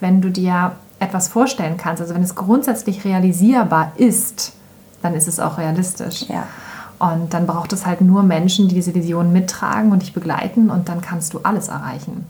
wenn 0.00 0.20
du 0.20 0.30
dir 0.30 0.72
etwas 0.98 1.28
vorstellen 1.28 1.76
kannst, 1.76 2.02
also 2.02 2.14
wenn 2.14 2.22
es 2.22 2.34
grundsätzlich 2.34 3.04
realisierbar 3.04 3.92
ist, 3.96 4.52
dann 5.02 5.14
ist 5.14 5.28
es 5.28 5.38
auch 5.38 5.58
realistisch. 5.58 6.28
Ja. 6.28 6.44
Und 6.98 7.32
dann 7.32 7.46
braucht 7.46 7.72
es 7.72 7.86
halt 7.86 8.00
nur 8.00 8.22
Menschen, 8.22 8.68
die 8.68 8.74
diese 8.74 8.94
Vision 8.94 9.32
mittragen 9.32 9.92
und 9.92 10.02
dich 10.02 10.12
begleiten 10.12 10.70
und 10.70 10.88
dann 10.88 11.00
kannst 11.00 11.34
du 11.34 11.40
alles 11.44 11.68
erreichen. 11.68 12.26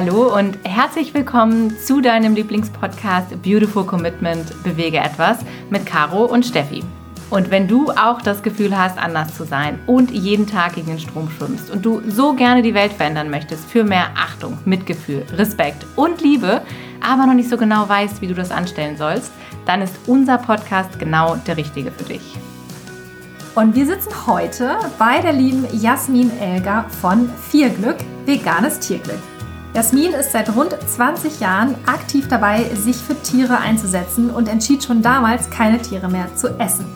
Hallo 0.00 0.32
und 0.32 0.56
herzlich 0.62 1.12
willkommen 1.12 1.76
zu 1.76 2.00
deinem 2.00 2.36
Lieblingspodcast 2.36 3.42
Beautiful 3.42 3.84
Commitment 3.84 4.62
Bewege 4.62 4.98
etwas 4.98 5.38
mit 5.70 5.86
Caro 5.86 6.24
und 6.24 6.46
Steffi. 6.46 6.84
Und 7.30 7.50
wenn 7.50 7.66
du 7.66 7.90
auch 7.90 8.22
das 8.22 8.44
Gefühl 8.44 8.78
hast, 8.78 8.96
anders 8.96 9.36
zu 9.36 9.42
sein 9.42 9.80
und 9.88 10.12
jeden 10.12 10.46
Tag 10.46 10.76
gegen 10.76 10.86
den 10.86 11.00
Strom 11.00 11.28
schwimmst 11.28 11.68
und 11.68 11.84
du 11.84 12.00
so 12.08 12.34
gerne 12.34 12.62
die 12.62 12.74
Welt 12.74 12.92
verändern 12.92 13.28
möchtest 13.28 13.68
für 13.68 13.82
mehr 13.82 14.10
Achtung, 14.14 14.56
Mitgefühl, 14.64 15.26
Respekt 15.32 15.84
und 15.96 16.20
Liebe, 16.20 16.62
aber 17.00 17.26
noch 17.26 17.34
nicht 17.34 17.50
so 17.50 17.56
genau 17.56 17.88
weißt, 17.88 18.20
wie 18.20 18.28
du 18.28 18.34
das 18.34 18.52
anstellen 18.52 18.96
sollst, 18.96 19.32
dann 19.66 19.82
ist 19.82 19.98
unser 20.06 20.38
Podcast 20.38 20.96
genau 21.00 21.34
der 21.44 21.56
richtige 21.56 21.90
für 21.90 22.04
dich. 22.04 22.36
Und 23.56 23.74
wir 23.74 23.86
sitzen 23.86 24.28
heute 24.28 24.76
bei 24.96 25.20
der 25.20 25.32
lieben 25.32 25.66
Jasmin 25.72 26.30
Elger 26.38 26.84
von 27.00 27.28
Vierglück, 27.50 27.96
veganes 28.26 28.78
Tierglück. 28.78 29.18
Jasmin 29.74 30.12
ist 30.12 30.32
seit 30.32 30.54
rund 30.54 30.74
20 30.74 31.40
Jahren 31.40 31.74
aktiv 31.86 32.26
dabei, 32.28 32.64
sich 32.74 32.96
für 32.96 33.14
Tiere 33.22 33.58
einzusetzen 33.58 34.30
und 34.30 34.48
entschied 34.48 34.82
schon 34.82 35.02
damals, 35.02 35.50
keine 35.50 35.80
Tiere 35.80 36.08
mehr 36.08 36.34
zu 36.34 36.58
essen. 36.58 36.86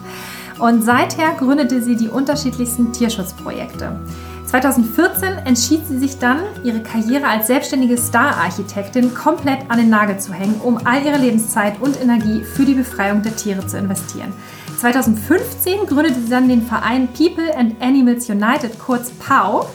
Und 0.58 0.82
seither 0.82 1.32
gründete 1.38 1.82
sie 1.82 1.96
die 1.96 2.08
unterschiedlichsten 2.08 2.92
Tierschutzprojekte. 2.92 4.00
2014 4.46 5.38
entschied 5.46 5.86
sie 5.86 5.98
sich 5.98 6.18
dann, 6.18 6.40
ihre 6.62 6.82
Karriere 6.82 7.26
als 7.26 7.46
selbstständige 7.46 7.96
Star-Architektin 7.96 9.14
komplett 9.14 9.70
an 9.70 9.78
den 9.78 9.88
Nagel 9.88 10.18
zu 10.18 10.32
hängen, 10.32 10.60
um 10.62 10.78
all 10.84 11.04
ihre 11.04 11.16
Lebenszeit 11.18 11.80
und 11.80 12.00
Energie 12.00 12.42
für 12.42 12.64
die 12.64 12.74
Befreiung 12.74 13.22
der 13.22 13.34
Tiere 13.34 13.66
zu 13.66 13.78
investieren. 13.78 14.32
2015 14.78 15.86
gründete 15.86 16.20
sie 16.20 16.30
dann 16.30 16.48
den 16.48 16.66
Verein 16.66 17.08
People 17.08 17.56
and 17.56 17.80
Animals 17.80 18.28
United, 18.28 18.78
kurz 18.78 19.10
PAU, 19.10 19.66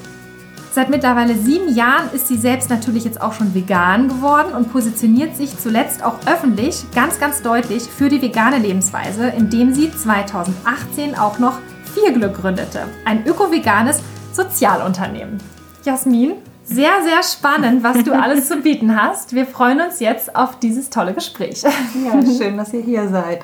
Seit 0.77 0.91
mittlerweile 0.91 1.33
sieben 1.33 1.73
Jahren 1.73 2.11
ist 2.13 2.27
sie 2.27 2.37
selbst 2.37 2.69
natürlich 2.69 3.03
jetzt 3.03 3.19
auch 3.19 3.33
schon 3.33 3.55
vegan 3.55 4.09
geworden 4.09 4.53
und 4.53 4.71
positioniert 4.71 5.35
sich 5.35 5.57
zuletzt 5.57 6.03
auch 6.03 6.19
öffentlich 6.27 6.85
ganz, 6.93 7.19
ganz 7.19 7.41
deutlich 7.41 7.81
für 7.81 8.09
die 8.09 8.21
vegane 8.21 8.59
Lebensweise, 8.59 9.29
indem 9.29 9.73
sie 9.73 9.91
2018 9.91 11.17
auch 11.17 11.39
noch 11.39 11.57
Vierglück 11.95 12.35
gründete, 12.35 12.83
ein 13.05 13.25
öko-veganes 13.25 14.03
Sozialunternehmen. 14.33 15.39
Jasmin, 15.83 16.33
sehr, 16.63 17.01
sehr 17.03 17.23
spannend, 17.23 17.81
was 17.81 18.03
du 18.03 18.13
alles 18.13 18.47
zu 18.47 18.57
bieten 18.57 19.01
hast. 19.01 19.33
Wir 19.33 19.47
freuen 19.47 19.81
uns 19.81 19.99
jetzt 19.99 20.35
auf 20.35 20.59
dieses 20.59 20.91
tolle 20.91 21.15
Gespräch. 21.15 21.63
Ja, 21.63 22.21
schön, 22.37 22.55
dass 22.55 22.71
ihr 22.71 22.83
hier 22.83 23.09
seid. 23.09 23.41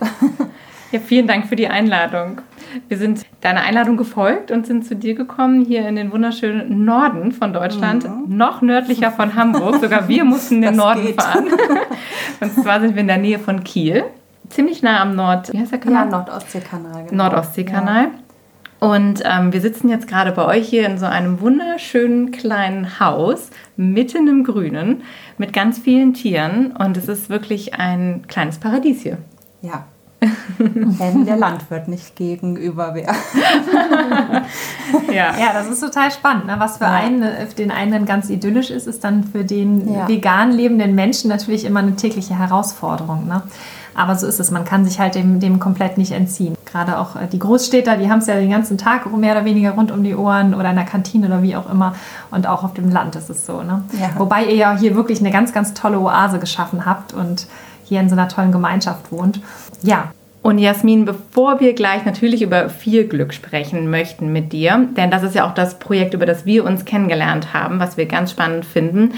Ja, 0.94 1.00
vielen 1.00 1.26
Dank 1.26 1.48
für 1.48 1.56
die 1.56 1.68
Einladung. 1.68 2.42
Wir 2.88 3.00
sind 3.00 3.26
deiner 3.42 3.62
Einladung 3.62 3.98
gefolgt 3.98 4.52
und 4.52 4.68
sind 4.68 4.86
zu 4.86 4.96
dir 4.96 5.16
gekommen, 5.16 5.66
hier 5.66 5.88
in 5.88 5.96
den 5.96 6.12
wunderschönen 6.12 6.86
Norden 6.86 7.32
von 7.32 7.52
Deutschland, 7.52 8.08
mhm. 8.08 8.38
noch 8.38 8.62
nördlicher 8.62 9.10
von 9.10 9.34
Hamburg. 9.34 9.82
Sogar 9.82 10.08
wir 10.08 10.24
mussten 10.24 10.62
den 10.62 10.64
das 10.76 10.78
Norden 10.78 11.08
geht. 11.08 11.20
fahren. 11.20 11.48
Und 12.42 12.54
zwar 12.54 12.80
sind 12.80 12.94
wir 12.94 13.02
in 13.02 13.08
der 13.08 13.18
Nähe 13.18 13.40
von 13.40 13.64
Kiel, 13.64 14.04
ziemlich 14.50 14.84
nah 14.84 15.02
am 15.02 15.16
Nord, 15.16 15.52
wie 15.52 15.58
heißt 15.58 15.72
der 15.72 15.80
Kanal? 15.80 16.06
Ja, 16.06 16.12
Nordostseekanal. 16.12 17.06
Genau. 17.10 17.24
Nordostseekanal. 17.24 18.04
Ja. 18.04 18.88
Und 18.88 19.24
ähm, 19.26 19.52
wir 19.52 19.62
sitzen 19.62 19.90
jetzt 19.90 20.08
gerade 20.08 20.32
bei 20.32 20.46
euch 20.46 20.70
hier 20.70 20.86
in 20.86 21.00
so 21.00 21.08
einem 21.08 21.42
wunderschönen 21.42 22.30
kleinen 22.30 23.00
Haus, 23.00 23.50
mitten 23.78 24.28
im 24.28 24.44
Grünen, 24.44 25.02
mit 25.40 25.54
ganz 25.54 25.80
vielen 25.80 26.14
Tieren. 26.14 26.72
Und 26.78 26.98
es 26.98 27.08
ist 27.08 27.32
wirklich 27.32 27.74
ein 27.74 28.26
kleines 28.28 28.60
Paradies 28.60 29.02
hier. 29.02 29.18
Ja, 29.64 29.86
wenn 30.58 31.26
der 31.26 31.38
Landwirt 31.38 31.88
nicht 31.88 32.16
gegenüber 32.16 32.96
wäre. 32.96 33.14
ja. 35.14 35.38
ja, 35.38 35.54
das 35.54 35.68
ist 35.68 35.80
total 35.80 36.12
spannend. 36.12 36.48
Ne? 36.48 36.56
Was 36.58 36.78
für 36.78 36.86
ja. 36.86 36.94
einen, 36.94 37.24
den 37.58 37.72
einen 37.72 38.06
ganz 38.06 38.30
idyllisch 38.30 38.70
ist, 38.70 38.88
ist 38.88 39.04
dann 39.04 39.24
für 39.24 39.44
den 39.44 39.94
ja. 39.94 40.08
vegan 40.08 40.52
lebenden 40.52 40.96
Menschen 40.96 41.30
natürlich 41.30 41.66
immer 41.66 41.80
eine 41.80 41.96
tägliche 41.96 42.38
Herausforderung. 42.38 43.28
Ne? 43.28 43.42
Aber 43.96 44.16
so 44.16 44.28
ist 44.28 44.40
es. 44.40 44.52
Man 44.52 44.66
kann 44.66 44.86
sich 44.86 45.00
halt 45.00 45.16
dem, 45.16 45.40
dem 45.40 45.60
komplett 45.60 45.98
nicht 45.98 46.12
entziehen. 46.12 46.56
Gerade 46.66 46.98
auch 46.98 47.16
äh, 47.16 47.28
die 47.28 47.40
Großstädter, 47.40 47.98
die 47.98 48.10
haben 48.10 48.20
es 48.20 48.28
ja 48.28 48.36
den 48.36 48.50
ganzen 48.50 48.78
Tag 48.78 49.12
mehr 49.16 49.34
oder 49.34 49.46
weniger 49.46 49.72
rund 49.72 49.92
um 49.92 50.04
die 50.04 50.16
Ohren 50.16 50.56
oder 50.56 50.72
in 50.72 50.76
der 50.76 50.86
Kantine 50.86 51.28
oder 51.28 51.44
wie 51.44 51.56
auch 51.56 51.70
immer. 51.70 51.96
Und 52.32 52.48
auch 52.48 52.64
auf 52.64 52.74
dem 52.74 52.90
Land 52.90 53.16
ist 53.16 53.30
es 53.30 53.46
so. 53.46 53.62
Ne? 53.62 53.84
Ja. 54.00 54.10
Wobei 54.18 54.46
ihr 54.46 54.56
ja 54.56 54.78
hier 54.78 54.96
wirklich 54.96 55.20
eine 55.20 55.32
ganz, 55.32 55.54
ganz 55.54 55.74
tolle 55.74 56.00
Oase 56.00 56.40
geschaffen 56.40 56.86
habt 56.86 57.14
und 57.14 57.48
hier 57.84 58.00
in 58.00 58.10
so 58.10 58.16
einer 58.16 58.28
tollen 58.28 58.52
Gemeinschaft 58.52 59.12
wohnt. 59.12 59.40
Ja. 59.82 60.12
Und 60.42 60.58
Jasmin, 60.58 61.06
bevor 61.06 61.62
wir 61.62 61.72
gleich 61.72 62.04
natürlich 62.04 62.42
über 62.42 62.70
viel 62.70 63.08
Glück 63.08 63.34
sprechen 63.34 63.90
möchten 63.90 64.34
mit 64.34 64.52
dir, 64.52 64.90
denn 64.98 65.10
das 65.10 65.24
ist 65.24 65.36
ja 65.36 65.48
auch 65.48 65.54
das 65.54 65.80
Projekt, 65.80 66.14
über 66.14 66.26
das 66.26 66.46
wir 66.46 66.66
uns 66.66 66.84
kennengelernt 66.84 67.54
haben, 67.54 67.80
was 67.80 67.96
wir 67.96 68.08
ganz 68.08 68.32
spannend 68.32 68.66
finden, 68.66 69.14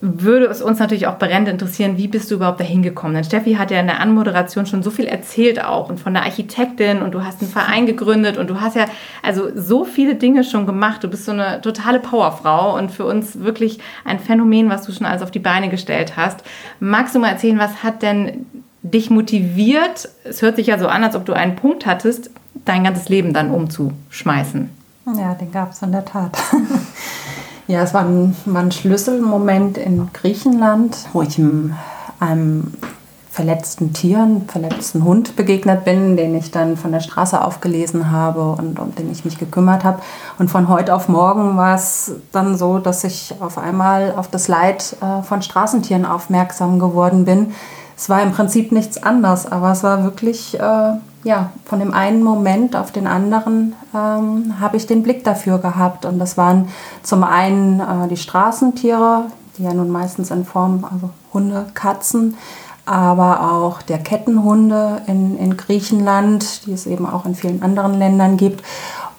würde 0.00 0.46
es 0.46 0.62
uns 0.62 0.78
natürlich 0.78 1.08
auch 1.08 1.18
brennend 1.18 1.48
interessieren, 1.48 1.96
wie 1.96 2.06
bist 2.06 2.30
du 2.30 2.36
überhaupt 2.36 2.60
dahin 2.60 2.82
gekommen? 2.82 3.14
Denn 3.14 3.24
Steffi 3.24 3.54
hat 3.54 3.70
ja 3.70 3.80
in 3.80 3.86
der 3.86 4.00
Anmoderation 4.00 4.66
schon 4.66 4.82
so 4.82 4.90
viel 4.90 5.06
erzählt 5.06 5.62
auch 5.62 5.88
und 5.88 5.98
von 5.98 6.14
der 6.14 6.22
Architektin 6.22 7.02
und 7.02 7.12
du 7.12 7.24
hast 7.24 7.40
einen 7.40 7.50
Verein 7.50 7.86
gegründet 7.86 8.36
und 8.36 8.48
du 8.48 8.60
hast 8.60 8.76
ja 8.76 8.84
also 9.22 9.48
so 9.56 9.84
viele 9.84 10.14
Dinge 10.14 10.44
schon 10.44 10.66
gemacht. 10.66 11.02
Du 11.02 11.08
bist 11.08 11.24
so 11.24 11.32
eine 11.32 11.60
totale 11.60 11.98
Powerfrau 11.98 12.76
und 12.76 12.90
für 12.92 13.04
uns 13.04 13.40
wirklich 13.40 13.80
ein 14.04 14.20
Phänomen, 14.20 14.70
was 14.70 14.82
du 14.86 14.92
schon 14.92 15.06
alles 15.06 15.22
auf 15.22 15.32
die 15.32 15.40
Beine 15.40 15.68
gestellt 15.68 16.16
hast. 16.16 16.44
Magst 16.78 17.14
du 17.14 17.18
mal 17.18 17.30
erzählen, 17.30 17.58
was 17.58 17.82
hat 17.82 18.02
denn 18.02 18.46
dich 18.82 19.10
motiviert, 19.10 20.08
es 20.24 20.42
hört 20.42 20.56
sich 20.56 20.68
ja 20.68 20.78
so 20.78 20.86
an, 20.86 21.02
als 21.02 21.16
ob 21.16 21.26
du 21.26 21.32
einen 21.32 21.56
Punkt 21.56 21.86
hattest, 21.86 22.30
dein 22.64 22.84
ganzes 22.84 23.08
Leben 23.08 23.32
dann 23.32 23.50
umzuschmeißen. 23.50 24.70
Ja, 25.16 25.34
den 25.34 25.50
gab 25.50 25.72
es 25.72 25.82
in 25.82 25.92
der 25.92 26.04
Tat. 26.04 26.36
ja, 27.68 27.82
es 27.82 27.94
war 27.94 28.02
ein, 28.04 28.34
war 28.46 28.62
ein, 28.62 28.72
Schlüsselmoment 28.72 29.78
in 29.78 30.10
Griechenland, 30.12 30.96
wo 31.12 31.22
ich 31.22 31.38
einem 31.38 32.72
verletzten 33.30 33.92
Tier, 33.92 34.18
einem 34.18 34.48
verletzten 34.48 35.04
Hund 35.04 35.36
begegnet 35.36 35.84
bin, 35.84 36.16
den 36.16 36.34
ich 36.34 36.50
dann 36.50 36.76
von 36.76 36.90
der 36.90 37.00
Straße 37.00 37.40
aufgelesen 37.40 38.10
habe 38.10 38.50
und 38.50 38.80
um 38.80 38.92
den 38.96 39.12
ich 39.12 39.24
mich 39.24 39.38
gekümmert 39.38 39.84
habe. 39.84 40.00
Und 40.40 40.50
von 40.50 40.68
heute 40.68 40.92
auf 40.92 41.08
morgen 41.08 41.56
war 41.56 41.76
es 41.76 42.12
dann 42.32 42.56
so, 42.56 42.80
dass 42.80 43.04
ich 43.04 43.34
auf 43.38 43.58
einmal 43.58 44.14
auf 44.16 44.28
das 44.28 44.48
Leid 44.48 44.96
äh, 45.00 45.22
von 45.22 45.42
Straßentieren 45.42 46.04
aufmerksam 46.04 46.80
geworden 46.80 47.24
bin, 47.24 47.52
es 47.98 48.08
war 48.08 48.22
im 48.22 48.30
Prinzip 48.30 48.70
nichts 48.70 49.02
anderes, 49.02 49.50
aber 49.50 49.72
es 49.72 49.82
war 49.82 50.04
wirklich, 50.04 50.58
äh, 50.58 50.92
ja, 51.28 51.50
von 51.66 51.78
dem 51.78 51.92
einen 51.92 52.22
Moment 52.22 52.74
auf 52.74 52.90
den 52.90 53.06
anderen 53.06 53.74
ähm, 53.94 54.54
habe 54.60 54.78
ich 54.78 54.86
den 54.86 55.02
Blick 55.02 55.24
dafür 55.24 55.58
gehabt. 55.58 56.06
Und 56.06 56.18
das 56.18 56.38
waren 56.38 56.68
zum 57.02 57.22
einen 57.22 57.80
äh, 57.80 58.08
die 58.08 58.16
Straßentiere, 58.16 59.26
die 59.58 59.64
ja 59.64 59.74
nun 59.74 59.90
meistens 59.90 60.30
in 60.30 60.46
Form, 60.46 60.88
also 60.90 61.10
Hunde, 61.34 61.66
Katzen, 61.74 62.38
aber 62.86 63.52
auch 63.52 63.82
der 63.82 63.98
Kettenhunde 63.98 65.02
in, 65.06 65.36
in 65.36 65.58
Griechenland, 65.58 66.64
die 66.64 66.72
es 66.72 66.86
eben 66.86 67.04
auch 67.04 67.26
in 67.26 67.34
vielen 67.34 67.62
anderen 67.62 67.98
Ländern 67.98 68.38
gibt 68.38 68.64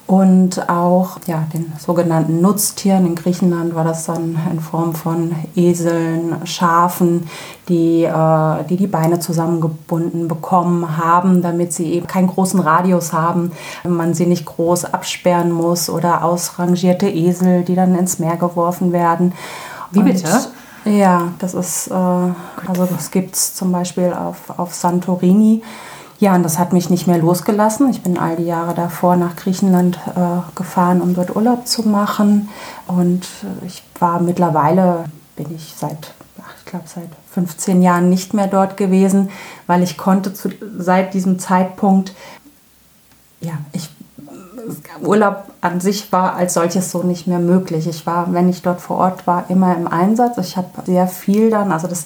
und 0.10 0.68
auch 0.68 1.20
ja, 1.28 1.46
den 1.54 1.72
sogenannten 1.78 2.42
Nutztieren. 2.42 3.06
In 3.06 3.14
Griechenland 3.14 3.76
war 3.76 3.84
das 3.84 4.08
dann 4.08 4.40
in 4.52 4.60
Form 4.60 4.96
von 4.96 5.36
Eseln, 5.56 6.36
Schafen, 6.46 7.30
die, 7.68 8.06
äh, 8.06 8.64
die 8.68 8.76
die 8.76 8.88
Beine 8.88 9.20
zusammengebunden 9.20 10.28
bekommen 10.28 10.98
haben, 10.98 11.44
damit 11.44 11.74
sie 11.74 11.94
eben 11.94 12.08
keinen 12.08 12.26
großen 12.26 12.60
Radius 12.60 13.14
haben, 13.14 13.52
man 13.84 14.16
sie 14.16 14.26
nicht 14.26 14.46
groß 14.46 14.86
absperren 14.86 15.52
muss 15.52 15.92
oder 15.92 16.24
ausrangierte 16.24 17.08
Esel, 17.08 17.62
die 17.62 17.76
dann 17.76 17.94
ins 17.94 18.18
Meer 18.18 18.38
geworfen 18.38 18.92
werden. 18.92 19.34
Wie 19.92 20.02
bitte? 20.02 20.26
Und, 20.86 20.98
ja, 20.98 21.34
das 21.38 21.54
ist, 21.54 21.86
äh, 21.88 21.94
also 21.94 22.88
das 22.90 23.12
gibt 23.12 23.36
es 23.36 23.54
zum 23.54 23.72
Beispiel 23.72 24.12
auf, 24.12 24.58
auf 24.58 24.74
Santorini. 24.74 25.62
Ja, 26.20 26.36
und 26.36 26.44
das 26.44 26.60
hat 26.60 26.74
mich 26.74 26.90
nicht 26.90 27.08
mehr 27.08 27.18
losgelassen. 27.18 27.90
Ich 27.90 28.04
bin 28.04 28.18
all 28.18 28.36
die 28.36 28.44
Jahre 28.44 28.74
davor 28.74 29.16
nach 29.16 29.38
Griechenland 29.38 29.98
äh, 30.16 30.42
gefahren, 30.54 31.02
um 31.02 31.16
dort 31.16 31.34
Urlaub 31.34 31.66
zu 31.66 31.88
machen. 31.88 32.50
Und 32.88 33.24
äh, 33.44 33.66
ich 33.66 33.84
war 34.00 34.22
mittlerweile, 34.22 35.06
bin 35.38 35.48
ich 35.56 35.74
seit, 35.78 36.14
ich 36.58 36.66
glaube, 36.66 36.86
seit 36.94 37.08
15 37.34 37.82
Jahren 37.82 38.10
nicht 38.10 38.34
mehr 38.34 38.48
dort 38.48 38.76
gewesen, 38.76 39.30
weil 39.66 39.82
ich 39.82 39.98
konnte 39.98 40.34
zu, 40.34 40.50
seit 40.78 41.14
diesem 41.14 41.40
Zeitpunkt, 41.40 42.14
ja, 43.40 43.54
ich 43.72 43.90
Urlaub 45.02 45.46
an 45.62 45.80
sich 45.80 46.12
war 46.12 46.36
als 46.36 46.54
solches 46.54 46.92
so 46.92 47.02
nicht 47.04 47.28
mehr 47.28 47.40
möglich. 47.40 47.88
Ich 47.88 48.06
war, 48.06 48.34
wenn 48.34 48.50
ich 48.50 48.62
dort 48.62 48.82
vor 48.82 48.98
Ort 48.98 49.26
war, 49.26 49.46
immer 49.50 49.76
im 49.76 49.88
Einsatz. 49.88 50.38
Ich 50.38 50.58
habe 50.58 50.68
sehr 50.86 51.08
viel 51.08 51.50
dann, 51.50 51.72
also 51.72 51.88
das 51.88 52.06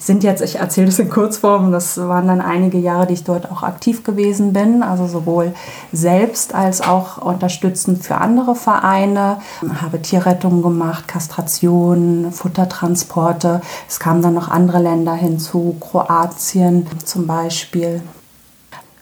sind 0.00 0.24
jetzt, 0.24 0.40
ich 0.40 0.56
erzähle 0.56 0.86
das 0.86 0.98
in 0.98 1.10
Kurzform, 1.10 1.70
das 1.70 1.98
waren 1.98 2.26
dann 2.26 2.40
einige 2.40 2.78
Jahre, 2.78 3.06
die 3.06 3.14
ich 3.14 3.24
dort 3.24 3.50
auch 3.50 3.62
aktiv 3.62 4.02
gewesen 4.02 4.52
bin, 4.52 4.82
also 4.82 5.06
sowohl 5.06 5.52
selbst 5.92 6.54
als 6.54 6.80
auch 6.80 7.18
unterstützend 7.18 8.02
für 8.02 8.16
andere 8.16 8.54
Vereine, 8.54 9.38
habe 9.80 10.00
Tierrettung 10.00 10.62
gemacht, 10.62 11.06
Kastration, 11.06 12.32
Futtertransporte. 12.32 13.60
Es 13.88 14.00
kamen 14.00 14.22
dann 14.22 14.34
noch 14.34 14.48
andere 14.48 14.78
Länder 14.78 15.14
hinzu, 15.14 15.76
Kroatien 15.78 16.86
zum 17.04 17.26
Beispiel. 17.26 18.02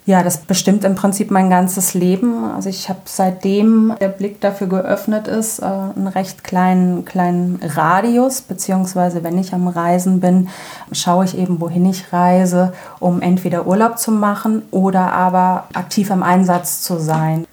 Ja, 0.08 0.22
das 0.22 0.38
bestimmt 0.38 0.84
im 0.84 0.94
Prinzip 0.94 1.30
mein 1.30 1.50
ganzes 1.50 1.92
Leben. 1.92 2.42
Also 2.54 2.70
ich 2.70 2.88
habe 2.88 3.00
seitdem 3.04 3.92
der 4.00 4.08
Blick 4.08 4.40
dafür 4.40 4.66
geöffnet 4.66 5.28
ist, 5.28 5.58
äh, 5.58 5.66
einen 5.66 6.06
recht 6.06 6.44
kleinen, 6.44 7.04
kleinen 7.04 7.60
Radius, 7.62 8.40
beziehungsweise 8.40 9.22
wenn 9.22 9.36
ich 9.36 9.52
am 9.52 9.68
Reisen 9.68 10.20
bin, 10.20 10.48
schaue 10.92 11.26
ich 11.26 11.36
eben, 11.36 11.60
wohin 11.60 11.84
ich 11.84 12.10
reise, 12.10 12.72
um 13.00 13.20
entweder 13.20 13.66
Urlaub 13.66 13.98
zu 13.98 14.10
machen 14.10 14.62
oder 14.70 15.12
aber 15.12 15.68
aktiv 15.74 16.08
im 16.08 16.22
Einsatz 16.22 16.80
zu 16.80 16.96
sein. 16.98 17.44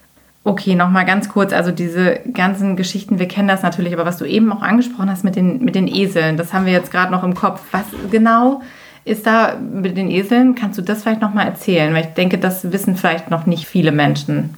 Okay, 0.45 0.75
nochmal 0.75 1.03
ganz 1.03 1.27
kurz, 1.27 1.51
also 1.51 1.71
diese 1.71 2.21
ganzen 2.33 2.77
Geschichten, 2.77 3.19
wir 3.19 3.27
kennen 3.27 3.49
das 3.49 3.63
natürlich, 3.63 3.91
aber 3.91 4.05
was 4.05 4.15
du 4.15 4.23
eben 4.23 4.53
auch 4.53 4.61
angesprochen 4.61 5.11
hast 5.11 5.25
mit 5.25 5.35
den, 5.35 5.61
mit 5.61 5.75
den 5.75 5.89
Eseln, 5.89 6.37
das 6.37 6.53
haben 6.53 6.65
wir 6.65 6.71
jetzt 6.71 6.91
gerade 6.91 7.11
noch 7.11 7.25
im 7.25 7.35
Kopf. 7.35 7.59
Was 7.71 7.83
genau 8.11 8.61
ist 9.05 9.25
da 9.27 9.55
mit 9.55 9.95
den 9.95 10.09
Eseln? 10.09 10.55
Kannst 10.55 10.77
du 10.77 10.81
das 10.81 11.03
vielleicht 11.03 11.21
nochmal 11.21 11.45
erzählen? 11.45 11.93
Weil 11.93 12.05
ich 12.05 12.13
denke, 12.15 12.37
das 12.39 12.71
wissen 12.71 12.97
vielleicht 12.97 13.29
noch 13.29 13.45
nicht 13.45 13.67
viele 13.67 13.91
Menschen. 13.91 14.55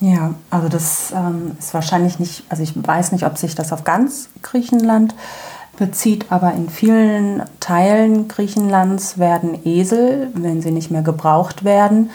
Ja, 0.00 0.34
also 0.50 0.68
das 0.68 1.12
ähm, 1.14 1.52
ist 1.58 1.74
wahrscheinlich 1.74 2.18
nicht, 2.18 2.44
also 2.48 2.62
ich 2.62 2.72
weiß 2.74 3.12
nicht, 3.12 3.26
ob 3.26 3.36
sich 3.36 3.54
das 3.54 3.72
auf 3.72 3.84
ganz 3.84 4.28
Griechenland 4.42 5.14
bezieht, 5.78 6.26
aber 6.30 6.52
in 6.52 6.68
vielen 6.68 7.42
Teilen 7.58 8.28
Griechenlands 8.28 9.18
werden 9.18 9.58
Esel, 9.64 10.28
wenn 10.34 10.62
sie 10.62 10.70
nicht 10.70 10.90
mehr 10.90 11.02
gebraucht 11.02 11.64
werden, 11.64 12.10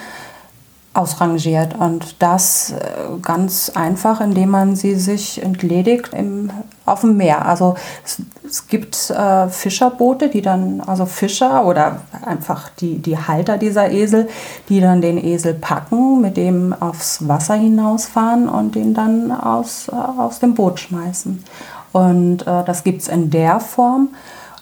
ausrangiert. 0.95 1.75
Und 1.77 2.15
das 2.21 2.71
äh, 2.71 3.19
ganz 3.21 3.71
einfach, 3.75 4.21
indem 4.21 4.49
man 4.49 4.75
sie 4.75 4.95
sich 4.95 5.41
entledigt 5.43 6.11
im, 6.13 6.49
auf 6.85 7.01
dem 7.01 7.17
Meer. 7.17 7.45
Also 7.45 7.75
es, 8.03 8.21
es 8.47 8.67
gibt 8.67 9.09
äh, 9.09 9.47
Fischerboote, 9.49 10.29
die 10.29 10.41
dann, 10.41 10.81
also 10.81 11.05
Fischer 11.05 11.65
oder 11.65 12.01
einfach 12.25 12.69
die, 12.69 12.99
die 12.99 13.17
Halter 13.17 13.57
dieser 13.57 13.91
Esel, 13.91 14.29
die 14.69 14.79
dann 14.79 15.01
den 15.01 15.23
Esel 15.23 15.53
packen, 15.53 16.21
mit 16.21 16.37
dem 16.37 16.73
aufs 16.73 17.27
Wasser 17.27 17.55
hinausfahren 17.55 18.47
und 18.47 18.75
den 18.75 18.93
dann 18.93 19.31
aus, 19.31 19.89
äh, 19.89 19.95
aus 19.95 20.39
dem 20.39 20.55
Boot 20.55 20.79
schmeißen. 20.79 21.43
Und 21.91 22.41
äh, 22.41 22.63
das 22.65 22.83
gibt 22.83 23.01
es 23.01 23.07
in 23.07 23.29
der 23.29 23.59
Form 23.59 24.09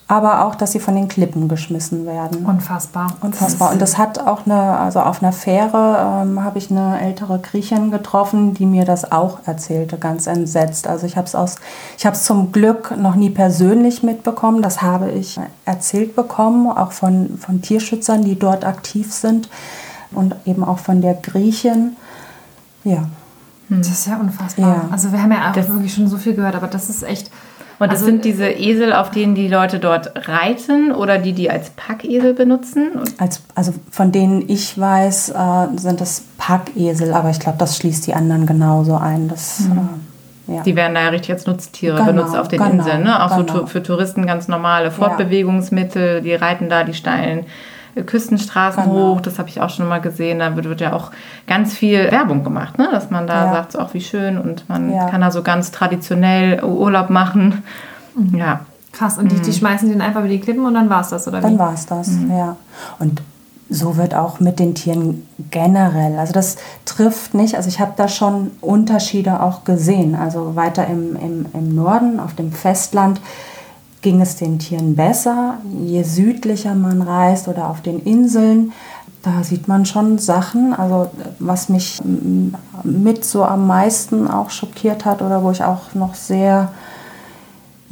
aber 0.08 0.46
auch, 0.46 0.56
dass 0.56 0.74
sie 0.74 0.80
von 0.80 0.96
den 0.96 1.08
Klippen 1.08 1.48
geschmissen 1.48 2.06
werden. 2.06 2.46
Unfassbar. 2.46 3.16
Unfassbar. 3.22 3.72
Und 3.72 3.82
das 3.82 3.98
hat 3.98 4.20
auch 4.20 4.46
eine, 4.46 4.78
also 4.78 5.00
auf 5.00 5.24
einer 5.24 5.32
Fähre 5.32 6.24
ähm, 6.24 6.44
habe 6.44 6.58
ich 6.58 6.70
eine 6.70 7.00
ältere 7.00 7.40
Griechin 7.40 7.90
getroffen, 7.90 8.54
die 8.54 8.66
mir 8.66 8.84
das 8.84 9.12
auch 9.12 9.40
erzählte, 9.46 9.98
ganz 9.98 10.28
entsetzt. 10.28 10.88
Also 10.88 11.06
ich 11.06 11.16
habe 11.16 11.26
es 11.26 11.36
aus, 11.36 11.56
ich 11.98 12.06
habe 12.06 12.16
es 12.16 12.24
zum 12.24 12.52
Glück 12.52 12.96
noch 12.98 13.16
nie 13.16 13.30
persönlich 13.30 14.04
mitbekommen. 14.04 14.62
Das 14.62 14.82
habe 14.82 15.10
ich 15.10 15.40
erzählt 15.66 16.16
bekommen, 16.16 16.70
auch 16.70 16.92
von, 16.92 17.38
von 17.38 17.62
Tierschützern, 17.62 18.24
die 18.24 18.38
dort 18.38 18.66
aktiv 18.66 19.14
sind 19.14 19.50
und 20.12 20.36
eben 20.46 20.64
auch 20.66 20.80
von 20.80 21.02
der 21.02 21.14
Griechin. 21.14 21.96
Ja. 22.84 23.06
Das 23.70 23.88
ist 23.88 24.08
ja 24.08 24.18
unfassbar. 24.18 24.76
Ja. 24.76 24.88
Also 24.92 25.12
wir 25.12 25.24
haben 25.24 25.32
ja 25.32 25.50
auch 25.50 25.54
das 25.54 25.70
wirklich 25.70 25.94
schon 25.94 26.08
so 26.08 26.18
viel 26.18 26.36
gehört, 26.36 26.56
aber 26.56 26.68
das 26.68 26.90
ist 26.90 27.04
echt 27.04 27.32
und 27.84 27.92
das 27.92 28.00
also, 28.00 28.06
sind 28.06 28.26
diese 28.26 28.48
Esel, 28.48 28.94
auf 28.94 29.12
denen 29.12 29.36
die 29.36 29.48
Leute 29.48 29.80
dort 29.80 30.28
reiten 30.28 30.92
oder 30.92 31.18
die 31.18 31.34
die 31.34 31.50
als 31.50 31.70
Packesel 31.72 32.34
benutzen? 32.34 32.92
Als, 33.18 33.42
also 33.56 33.74
von 33.92 34.12
denen 34.12 34.48
ich 34.48 34.80
weiß, 34.80 35.30
äh, 35.30 35.68
sind 35.78 36.02
das 36.02 36.24
Packesel, 36.38 37.14
aber 37.14 37.30
ich 37.30 37.40
glaube, 37.40 37.58
das 37.58 37.78
schließt 37.78 38.08
die 38.08 38.14
anderen 38.14 38.46
genauso 38.46 38.96
ein. 38.96 39.28
Das, 39.28 39.62
mhm. 39.62 39.90
äh, 40.48 40.56
ja. 40.56 40.64
Die 40.64 40.76
werden 40.76 40.96
da 40.96 41.02
ja 41.02 41.10
richtig 41.10 41.32
als 41.32 41.46
Nutztiere 41.46 41.96
genau, 41.96 42.08
benutzt 42.08 42.36
auf 42.36 42.48
den 42.48 42.60
genau, 42.60 42.72
Inseln. 42.72 43.04
Ne? 43.04 43.24
Auch 43.24 43.38
genau. 43.38 43.60
so 43.60 43.66
für 43.66 43.84
Touristen 43.84 44.26
ganz 44.26 44.48
normale 44.48 44.92
Fortbewegungsmittel. 44.92 46.22
Die 46.22 46.34
reiten 46.34 46.70
da 46.70 46.84
die 46.84 46.94
steilen 46.94 47.46
Küstenstraßen 48.06 48.84
genau. 48.84 49.16
hoch. 49.16 49.22
Das 49.22 49.40
habe 49.40 49.50
ich 49.50 49.62
auch 49.62 49.70
schon 49.70 49.88
mal 49.88 50.02
gesehen. 50.02 50.40
Da 50.40 50.56
wird, 50.56 50.68
wird, 50.68 50.82
ja 50.82 50.94
auch 50.94 51.12
ganz 51.48 51.74
viel 51.74 52.12
Werbung 52.12 52.44
gemacht, 52.44 52.78
ne? 52.78 52.90
dass 52.92 53.10
man 53.10 53.28
da 53.28 53.46
ja. 53.46 53.54
sagt, 53.54 53.78
auch 53.78 53.94
wie 53.94 54.02
schön 54.02 54.38
und 54.38 54.68
man 54.70 54.92
ja. 54.92 55.10
kann 55.10 55.22
da 55.22 55.32
so 55.32 55.44
ganz 55.44 55.72
traditionell 55.72 56.64
Urlaub 56.64 57.10
machen. 57.10 57.64
Mhm. 58.16 58.38
Ja. 58.38 58.62
Krass, 58.92 59.18
und 59.18 59.32
die, 59.32 59.40
die 59.40 59.50
mhm. 59.50 59.56
schmeißen 59.56 59.90
den 59.90 60.02
einfach 60.02 60.20
über 60.20 60.30
die 60.30 60.40
Klippen 60.40 60.66
und 60.66 60.76
dann 60.76 60.90
war 60.90 61.02
es 61.02 61.10
das, 61.10 61.28
oder 61.28 61.40
wie? 61.40 61.44
Dann 61.44 61.58
war 61.58 61.74
es 61.74 61.88
das, 61.88 62.10
mhm. 62.10 62.32
ja. 62.32 62.58
Und 63.00 63.22
so 63.70 63.98
wird 63.98 64.14
auch 64.14 64.40
mit 64.40 64.60
den 64.60 64.76
Tieren 64.76 65.28
generell. 65.50 66.20
Also 66.20 66.32
das 66.32 66.58
trifft 66.86 67.34
nicht, 67.34 67.56
also 67.56 67.70
ich 67.70 67.80
habe 67.80 67.94
da 67.96 68.08
schon 68.08 68.52
Unterschiede 68.62 69.42
auch 69.42 69.64
gesehen. 69.64 70.16
Also 70.16 70.56
weiter 70.56 70.88
im, 70.88 71.16
im, 71.16 71.46
im 71.54 71.74
Norden, 71.74 72.20
auf 72.20 72.36
dem 72.36 72.52
Festland, 72.52 73.20
ging 74.04 74.22
es 74.22 74.36
den 74.36 74.60
Tieren 74.60 74.96
besser. 74.96 75.58
Je 75.84 76.04
südlicher 76.04 76.76
man 76.76 77.02
reist 77.02 77.48
oder 77.48 77.70
auf 77.70 77.82
den 77.82 78.00
Inseln, 78.02 78.72
da 79.24 79.44
sieht 79.44 79.68
man 79.68 79.86
schon 79.88 80.20
Sachen. 80.20 80.74
Also 80.74 81.10
was 81.40 81.70
mich 81.70 82.02
mit 82.84 83.26
so 83.26 83.44
am 83.44 83.66
meisten 83.66 84.28
auch 84.28 84.52
schockiert 84.52 85.06
hat 85.06 85.24
oder 85.24 85.44
wo 85.44 85.50
ich 85.50 85.64
auch 85.64 85.96
noch 85.96 86.14
sehr 86.14 86.70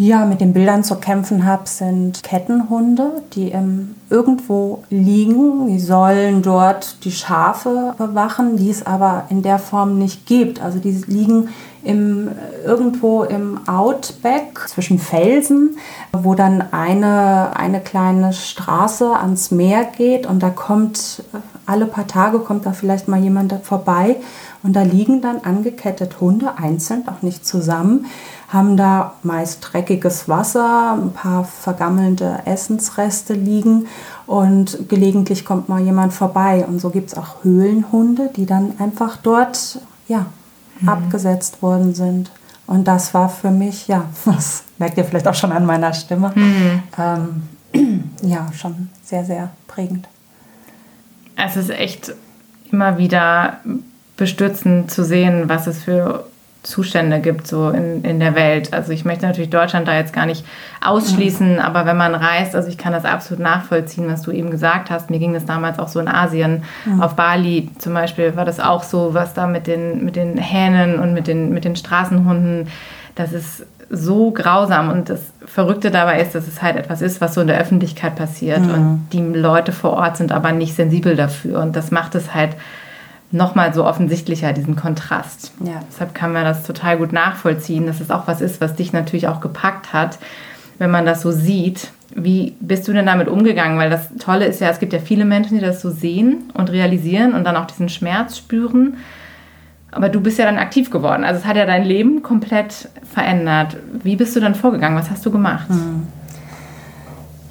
ja, 0.08 0.26
mit 0.26 0.42
den 0.42 0.54
Bildern 0.54 0.84
zu 0.84 0.96
kämpfen 0.96 1.46
habe, 1.46 1.64
sind 1.68 2.24
Kettenhunde, 2.24 3.22
die 3.34 3.52
ähm, 3.52 3.96
irgendwo 4.10 4.84
liegen. 4.90 5.68
Die 5.68 5.80
sollen 5.80 6.42
dort 6.42 7.04
die 7.06 7.12
Schafe 7.12 7.94
bewachen, 7.98 8.58
die 8.58 8.70
es 8.70 8.86
aber 8.86 9.26
in 9.30 9.44
der 9.44 9.60
Form 9.60 10.00
nicht 10.00 10.26
gibt. 10.26 10.62
Also 10.62 10.80
die 10.80 10.92
liegen 11.08 11.50
im, 11.84 12.30
irgendwo 12.66 13.24
im 13.24 13.68
Outback 13.68 14.68
zwischen 14.68 14.98
Felsen, 14.98 15.78
wo 16.12 16.36
dann 16.36 16.64
eine, 16.72 17.56
eine 17.56 17.80
kleine 17.80 18.34
Straße 18.34 19.16
ans 19.16 19.52
Meer 19.52 19.86
geht 19.86 20.26
und 20.26 20.42
da 20.42 20.50
kommt 20.50 21.24
alle 21.66 21.86
paar 21.86 22.08
Tage 22.08 22.40
kommt 22.40 22.66
da 22.66 22.74
vielleicht 22.74 23.08
mal 23.08 23.20
jemand 23.20 23.54
vorbei 23.64 24.18
und 24.64 24.76
da 24.76 24.82
liegen 24.82 25.22
dann 25.22 25.42
angekettet 25.44 26.20
Hunde, 26.20 26.58
einzeln, 26.58 27.08
auch 27.08 27.22
nicht 27.22 27.46
zusammen, 27.46 28.06
haben 28.52 28.76
da 28.76 29.16
meist 29.24 29.66
dreckiges 29.72 30.28
Wasser, 30.28 30.94
ein 30.94 31.14
paar 31.14 31.46
vergammelte 31.46 32.40
Essensreste 32.46 33.34
liegen 33.34 33.88
und 34.28 34.90
gelegentlich 34.90 35.46
kommt 35.46 35.70
mal 35.70 35.80
jemand 35.82 36.14
vorbei. 36.14 36.66
Und 36.68 36.80
so 36.80 36.90
gibt 36.90 37.10
es 37.12 37.18
auch 37.18 37.44
Höhlenhunde, 37.44 38.30
die 38.36 38.46
dann 38.46 38.74
einfach 38.80 39.18
dort 39.18 39.80
ja, 40.08 40.26
mhm. 40.82 40.90
abgesetzt 40.90 41.62
worden 41.62 41.96
sind. 41.96 42.30
Und 42.68 42.88
das 42.88 43.14
war 43.14 43.30
für 43.30 43.52
mich, 43.52 43.88
ja, 43.88 44.06
das 44.26 44.64
merkt 44.78 44.98
ihr 44.98 45.06
vielleicht 45.06 45.28
auch 45.28 45.36
schon 45.36 45.54
an 45.54 45.66
meiner 45.66 45.94
Stimme, 45.94 46.34
mhm. 46.36 46.84
ähm, 47.74 48.14
ja, 48.22 48.52
schon 48.52 48.90
sehr, 49.02 49.24
sehr 49.24 49.52
prägend. 49.68 50.10
Es 51.38 51.56
ist 51.56 51.70
echt 51.70 52.14
immer 52.70 52.98
wieder 52.98 53.60
bestürzend 54.18 54.92
zu 54.92 55.06
sehen, 55.06 55.48
was 55.48 55.68
es 55.68 55.84
für 55.84 56.26
Zustände 56.64 57.20
gibt 57.22 57.48
so 57.48 57.70
in, 57.70 58.04
in 58.04 58.20
der 58.20 58.36
Welt. 58.36 58.72
Also 58.72 58.92
ich 58.92 59.04
möchte 59.04 59.26
natürlich 59.26 59.50
Deutschland 59.50 59.88
da 59.88 59.96
jetzt 59.96 60.14
gar 60.14 60.28
nicht 60.28 60.46
ausschließen, 60.82 61.54
mhm. 61.54 61.60
aber 61.60 61.88
wenn 61.88 61.98
man 61.98 62.14
reist, 62.14 62.56
also 62.56 62.70
ich 62.70 62.78
kann 62.78 62.94
das 62.94 63.04
absolut 63.04 63.44
nachvollziehen, 63.44 64.08
was 64.08 64.22
du 64.22 64.32
eben 64.32 64.52
gesagt 64.52 64.92
hast. 64.92 65.10
Mir 65.10 65.18
ging 65.18 65.34
das 65.34 65.46
damals 65.46 65.80
auch 65.80 65.88
so 65.88 66.00
in 66.00 66.08
Asien. 66.08 66.64
Mhm. 66.86 67.02
Auf 67.02 67.16
Bali 67.16 67.70
zum 67.80 67.96
Beispiel 67.96 68.36
war 68.36 68.46
das 68.46 68.60
auch 68.60 68.84
so, 68.84 69.14
was 69.14 69.34
da 69.34 69.48
mit 69.48 69.66
den, 69.66 70.06
mit 70.06 70.16
den 70.16 70.38
Hähnen 70.38 71.00
und 71.00 71.14
mit 71.14 71.28
den, 71.28 71.52
mit 71.52 71.66
den 71.66 71.76
Straßenhunden, 71.76 72.68
das 73.16 73.34
ist 73.34 73.66
so 73.90 74.32
grausam 74.32 74.90
und 74.90 75.10
das 75.10 75.22
Verrückte 75.46 75.92
dabei 75.92 76.22
ist, 76.22 76.34
dass 76.34 76.48
es 76.48 76.62
halt 76.62 76.78
etwas 76.78 77.02
ist, 77.02 77.20
was 77.20 77.34
so 77.34 77.42
in 77.42 77.48
der 77.48 77.60
Öffentlichkeit 77.60 78.16
passiert 78.16 78.62
mhm. 78.62 78.74
und 78.74 79.08
die 79.12 79.20
Leute 79.20 79.74
vor 79.74 79.94
Ort 79.94 80.16
sind 80.16 80.32
aber 80.32 80.54
nicht 80.54 80.76
sensibel 80.76 81.16
dafür 81.16 81.60
und 81.60 81.76
das 81.76 81.92
macht 81.92 82.16
es 82.16 82.34
halt 82.34 82.56
nochmal 83.32 83.74
so 83.74 83.86
offensichtlicher, 83.86 84.54
diesen 84.54 84.76
Kontrast. 84.76 85.54
Ja. 85.64 85.82
Deshalb 85.90 86.14
kann 86.14 86.34
man 86.34 86.44
das 86.44 86.64
total 86.64 86.98
gut 86.98 87.14
nachvollziehen, 87.14 87.86
dass 87.86 88.02
es 88.02 88.12
auch 88.12 88.28
was 88.28 88.42
ist, 88.42 88.62
was 88.62 88.76
dich 88.76 88.94
natürlich 88.94 89.28
auch 89.28 89.42
gepackt 89.42 89.94
hat, 89.94 90.20
wenn 90.78 90.92
man 90.92 91.06
das 91.06 91.22
so 91.22 91.32
sieht. 91.32 91.92
Wie 92.14 92.56
bist 92.60 92.88
du 92.88 92.94
denn 92.94 93.06
damit 93.06 93.30
umgegangen? 93.30 93.78
Weil 93.78 93.90
das 93.90 94.10
Tolle 94.20 94.46
ist 94.46 94.60
ja, 94.60 94.70
es 94.70 94.80
gibt 94.80 94.92
ja 94.92 95.00
viele 95.00 95.24
Menschen, 95.24 95.58
die 95.58 95.64
das 95.64 95.82
so 95.82 95.90
sehen 95.90 96.52
und 96.54 96.70
realisieren 96.72 97.34
und 97.34 97.46
dann 97.46 97.56
auch 97.56 97.68
diesen 97.68 97.88
Schmerz 97.88 98.38
spüren. 98.38 98.98
Aber 99.92 100.10
du 100.10 100.22
bist 100.22 100.38
ja 100.38 100.46
dann 100.46 100.58
aktiv 100.58 100.90
geworden. 100.90 101.24
Also 101.24 101.40
es 101.40 101.46
hat 101.46 101.58
ja 101.58 101.66
dein 101.66 101.84
Leben 101.84 102.24
komplett 102.24 102.90
verändert. 103.14 103.78
Wie 104.04 104.16
bist 104.16 104.36
du 104.36 104.40
dann 104.40 104.56
vorgegangen? 104.56 104.98
Was 104.98 105.10
hast 105.10 105.26
du 105.26 105.32
gemacht? 105.32 105.70
Hm. 105.70 106.08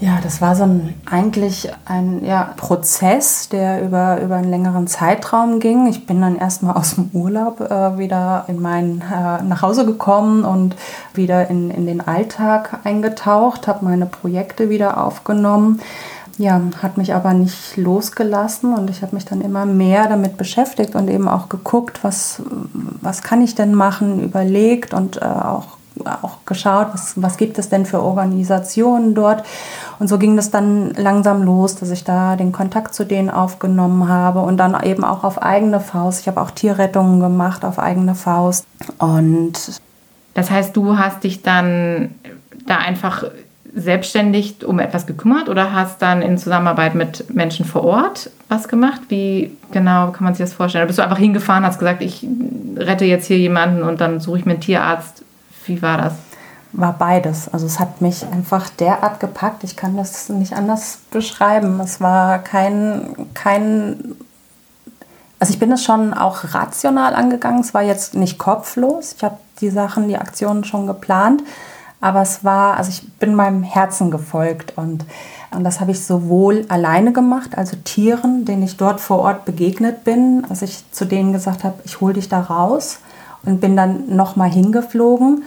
Ja, 0.01 0.19
das 0.23 0.41
war 0.41 0.57
so 0.57 0.63
ein 0.63 0.95
eigentlich 1.05 1.69
ein 1.85 2.25
ja, 2.25 2.55
Prozess, 2.57 3.51
der 3.51 3.85
über, 3.85 4.19
über 4.23 4.37
einen 4.37 4.49
längeren 4.49 4.87
Zeitraum 4.87 5.61
ging. 5.61 5.89
Ich 5.89 6.07
bin 6.07 6.23
dann 6.23 6.37
erstmal 6.37 6.75
aus 6.75 6.95
dem 6.95 7.11
Urlaub 7.13 7.61
äh, 7.61 7.99
wieder 7.99 8.47
in 8.49 8.63
mein, 8.63 9.03
äh, 9.03 9.43
nach 9.43 9.61
Hause 9.61 9.85
gekommen 9.85 10.47
und 10.47 10.75
wieder 11.13 11.51
in, 11.51 11.71
in 11.71 11.85
den 11.85 12.01
Alltag 12.01 12.81
eingetaucht, 12.85 13.69
habe 13.69 13.85
meine 13.85 14.07
Projekte 14.07 14.71
wieder 14.71 15.05
aufgenommen. 15.05 15.81
Ja, 16.39 16.59
hat 16.81 16.97
mich 16.97 17.13
aber 17.13 17.35
nicht 17.35 17.77
losgelassen 17.77 18.73
und 18.73 18.89
ich 18.89 19.03
habe 19.03 19.15
mich 19.15 19.27
dann 19.27 19.43
immer 19.43 19.67
mehr 19.67 20.09
damit 20.09 20.39
beschäftigt 20.39 20.95
und 20.95 21.09
eben 21.09 21.29
auch 21.29 21.51
geguckt, 21.51 22.03
was, 22.03 22.41
was 23.03 23.21
kann 23.21 23.43
ich 23.43 23.55
denn 23.55 23.75
machen, 23.75 24.23
überlegt 24.23 24.95
und 24.95 25.19
äh, 25.19 25.27
auch 25.27 25.77
auch 26.07 26.45
geschaut, 26.47 26.89
was, 26.93 27.21
was 27.21 27.37
gibt 27.37 27.59
es 27.59 27.69
denn 27.69 27.87
für 27.87 28.03
Organisationen 28.03 29.15
dort. 29.15 29.45
Und 29.99 30.09
so 30.09 30.19
ging 30.19 30.37
das 30.37 30.51
dann 30.51 30.95
langsam 30.95 31.43
los, 31.43 31.77
dass 31.77 31.91
ich 31.91 32.05
da 32.05 32.37
den 32.37 32.53
Kontakt 32.53 32.95
zu 32.95 33.05
denen 33.05 33.31
aufgenommen 33.31 34.09
habe 34.09 34.41
und 34.41 34.57
dann 34.57 34.81
eben 34.83 35.05
auch 35.05 35.25
auf 35.25 35.43
eigene 35.43 35.81
Faust. 35.81 36.21
Ich 36.21 36.29
habe 36.29 36.41
auch 36.41 36.51
Tierrettungen 36.51 37.21
gemacht 37.21 37.65
auf 37.65 37.79
eigene 37.79 38.15
Faust. 38.15 38.67
Und 38.99 39.81
das 40.35 40.51
heißt, 40.51 40.77
du 40.77 40.97
hast 40.99 41.25
dich 41.25 41.43
dann 41.43 42.15
da 42.67 42.77
einfach 42.79 43.25
selbstständig 43.75 44.65
um 44.65 44.79
etwas 44.79 45.07
gekümmert 45.07 45.49
oder 45.49 45.73
hast 45.73 46.03
dann 46.03 46.23
in 46.23 46.39
Zusammenarbeit 46.39 46.95
mit 46.95 47.33
Menschen 47.35 47.65
vor 47.65 47.85
Ort 47.85 48.31
was 48.49 48.69
gemacht? 48.69 49.01
Wie 49.09 49.53
genau 49.71 50.11
kann 50.11 50.25
man 50.25 50.35
sich 50.35 50.45
das 50.45 50.53
vorstellen? 50.53 50.83
Oder 50.83 50.89
bist 50.89 50.99
du 50.99 51.03
einfach 51.03 51.19
hingefahren, 51.19 51.65
hast 51.65 51.79
gesagt, 51.79 52.03
ich 52.03 52.27
rette 52.77 53.05
jetzt 53.05 53.27
hier 53.27 53.39
jemanden 53.39 53.83
und 53.83 54.01
dann 54.01 54.21
suche 54.21 54.39
ich 54.39 54.45
mir 54.45 54.53
einen 54.53 54.61
Tierarzt? 54.61 55.25
Wie 55.71 55.81
war 55.83 55.99
das? 55.99 56.15
War 56.73 56.93
beides. 56.93 57.49
Also 57.49 57.67
es 57.67 57.79
hat 57.79 58.01
mich 58.01 58.27
einfach 58.27 58.69
derart 58.71 59.21
gepackt. 59.21 59.63
Ich 59.63 59.77
kann 59.77 59.97
das 59.97 60.29
nicht 60.29 60.53
anders 60.53 60.99
beschreiben. 61.13 61.79
Es 61.79 62.01
war 62.01 62.41
kein, 62.41 63.15
kein 63.35 64.17
also 65.39 65.53
ich 65.53 65.61
bin 65.61 65.71
es 65.71 65.85
schon 65.85 66.13
auch 66.13 66.53
rational 66.55 67.15
angegangen. 67.15 67.61
Es 67.61 67.73
war 67.73 67.83
jetzt 67.83 68.17
nicht 68.17 68.37
kopflos. 68.37 69.15
Ich 69.17 69.23
habe 69.23 69.39
die 69.61 69.71
Sachen, 69.71 70.09
die 70.09 70.17
Aktionen 70.17 70.65
schon 70.65 70.89
geplant. 70.89 71.45
Aber 72.01 72.23
es 72.23 72.43
war, 72.43 72.77
also 72.77 72.91
ich 72.91 73.13
bin 73.19 73.35
meinem 73.35 73.63
Herzen 73.63 74.11
gefolgt 74.11 74.73
und, 74.77 75.05
und 75.51 75.65
das 75.65 75.81
habe 75.81 75.91
ich 75.91 76.03
sowohl 76.03 76.65
alleine 76.71 77.13
gemacht, 77.13 77.59
also 77.59 77.77
Tieren, 77.85 78.47
denen 78.47 78.63
ich 78.63 78.79
dort 78.79 79.01
vor 79.01 79.19
Ort 79.19 79.45
begegnet 79.45 80.03
bin, 80.03 80.43
dass 80.49 80.63
ich 80.63 80.91
zu 80.93 81.05
denen 81.05 81.35
gesagt 81.35 81.63
habe, 81.63 81.75
ich 81.85 82.01
hole 82.01 82.15
dich 82.15 82.31
da 82.31 82.41
raus 82.41 83.01
und 83.45 83.61
bin 83.61 83.77
dann 83.77 84.17
nochmal 84.17 84.51
hingeflogen, 84.51 85.45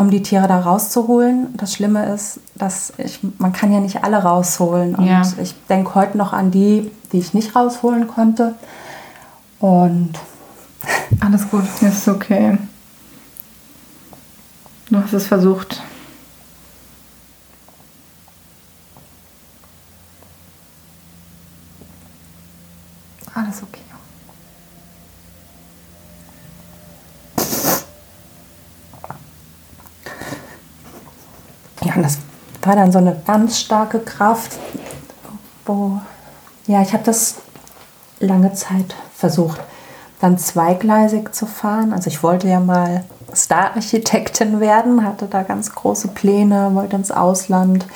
um 0.00 0.10
die 0.10 0.22
Tiere 0.22 0.48
da 0.48 0.60
rauszuholen. 0.60 1.48
Das 1.58 1.74
Schlimme 1.74 2.06
ist, 2.14 2.40
dass 2.54 2.94
ich, 2.96 3.20
man 3.38 3.52
kann 3.52 3.70
ja 3.70 3.80
nicht 3.80 4.02
alle 4.02 4.16
rausholen. 4.16 4.94
Und 4.94 5.06
ja. 5.06 5.22
ich 5.42 5.54
denke 5.68 5.94
heute 5.94 6.16
noch 6.16 6.32
an 6.32 6.50
die, 6.50 6.90
die 7.12 7.18
ich 7.18 7.34
nicht 7.34 7.54
rausholen 7.54 8.08
konnte. 8.08 8.54
Und 9.58 10.14
alles 11.20 11.50
gut, 11.50 11.64
ist 11.82 12.08
okay. 12.08 12.56
Du 14.88 14.96
hast 14.96 15.12
es 15.12 15.26
versucht. 15.26 15.82
Alles 23.34 23.62
okay. 23.62 23.80
Ja, 31.82 31.94
und 31.96 32.02
das 32.02 32.18
war 32.70 32.76
dann 32.76 32.92
so 32.92 32.98
eine 32.98 33.20
ganz 33.26 33.58
starke 33.58 33.98
Kraft, 33.98 34.56
wo, 35.66 35.98
ja, 36.68 36.80
ich 36.82 36.92
habe 36.92 37.02
das 37.02 37.38
lange 38.20 38.52
Zeit 38.52 38.94
versucht, 39.12 39.60
dann 40.20 40.38
zweigleisig 40.38 41.32
zu 41.32 41.46
fahren. 41.46 41.92
Also 41.92 42.06
ich 42.06 42.22
wollte 42.22 42.46
ja 42.46 42.60
mal 42.60 43.02
Star-Architektin 43.34 44.60
werden, 44.60 45.04
hatte 45.04 45.26
da 45.26 45.42
ganz 45.42 45.74
große 45.74 46.08
Pläne, 46.08 46.70
wollte 46.74 46.94
ins 46.94 47.10
Ausland 47.10 47.88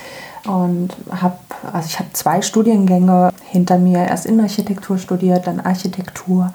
und 0.44 0.88
habe, 1.20 1.38
also 1.72 1.86
ich 1.86 2.00
habe 2.00 2.12
zwei 2.12 2.42
Studiengänge 2.42 3.30
hinter 3.44 3.78
mir, 3.78 4.08
erst 4.08 4.26
Innenarchitektur 4.26 4.98
studiert, 4.98 5.46
dann 5.46 5.60
Architektur 5.60 6.52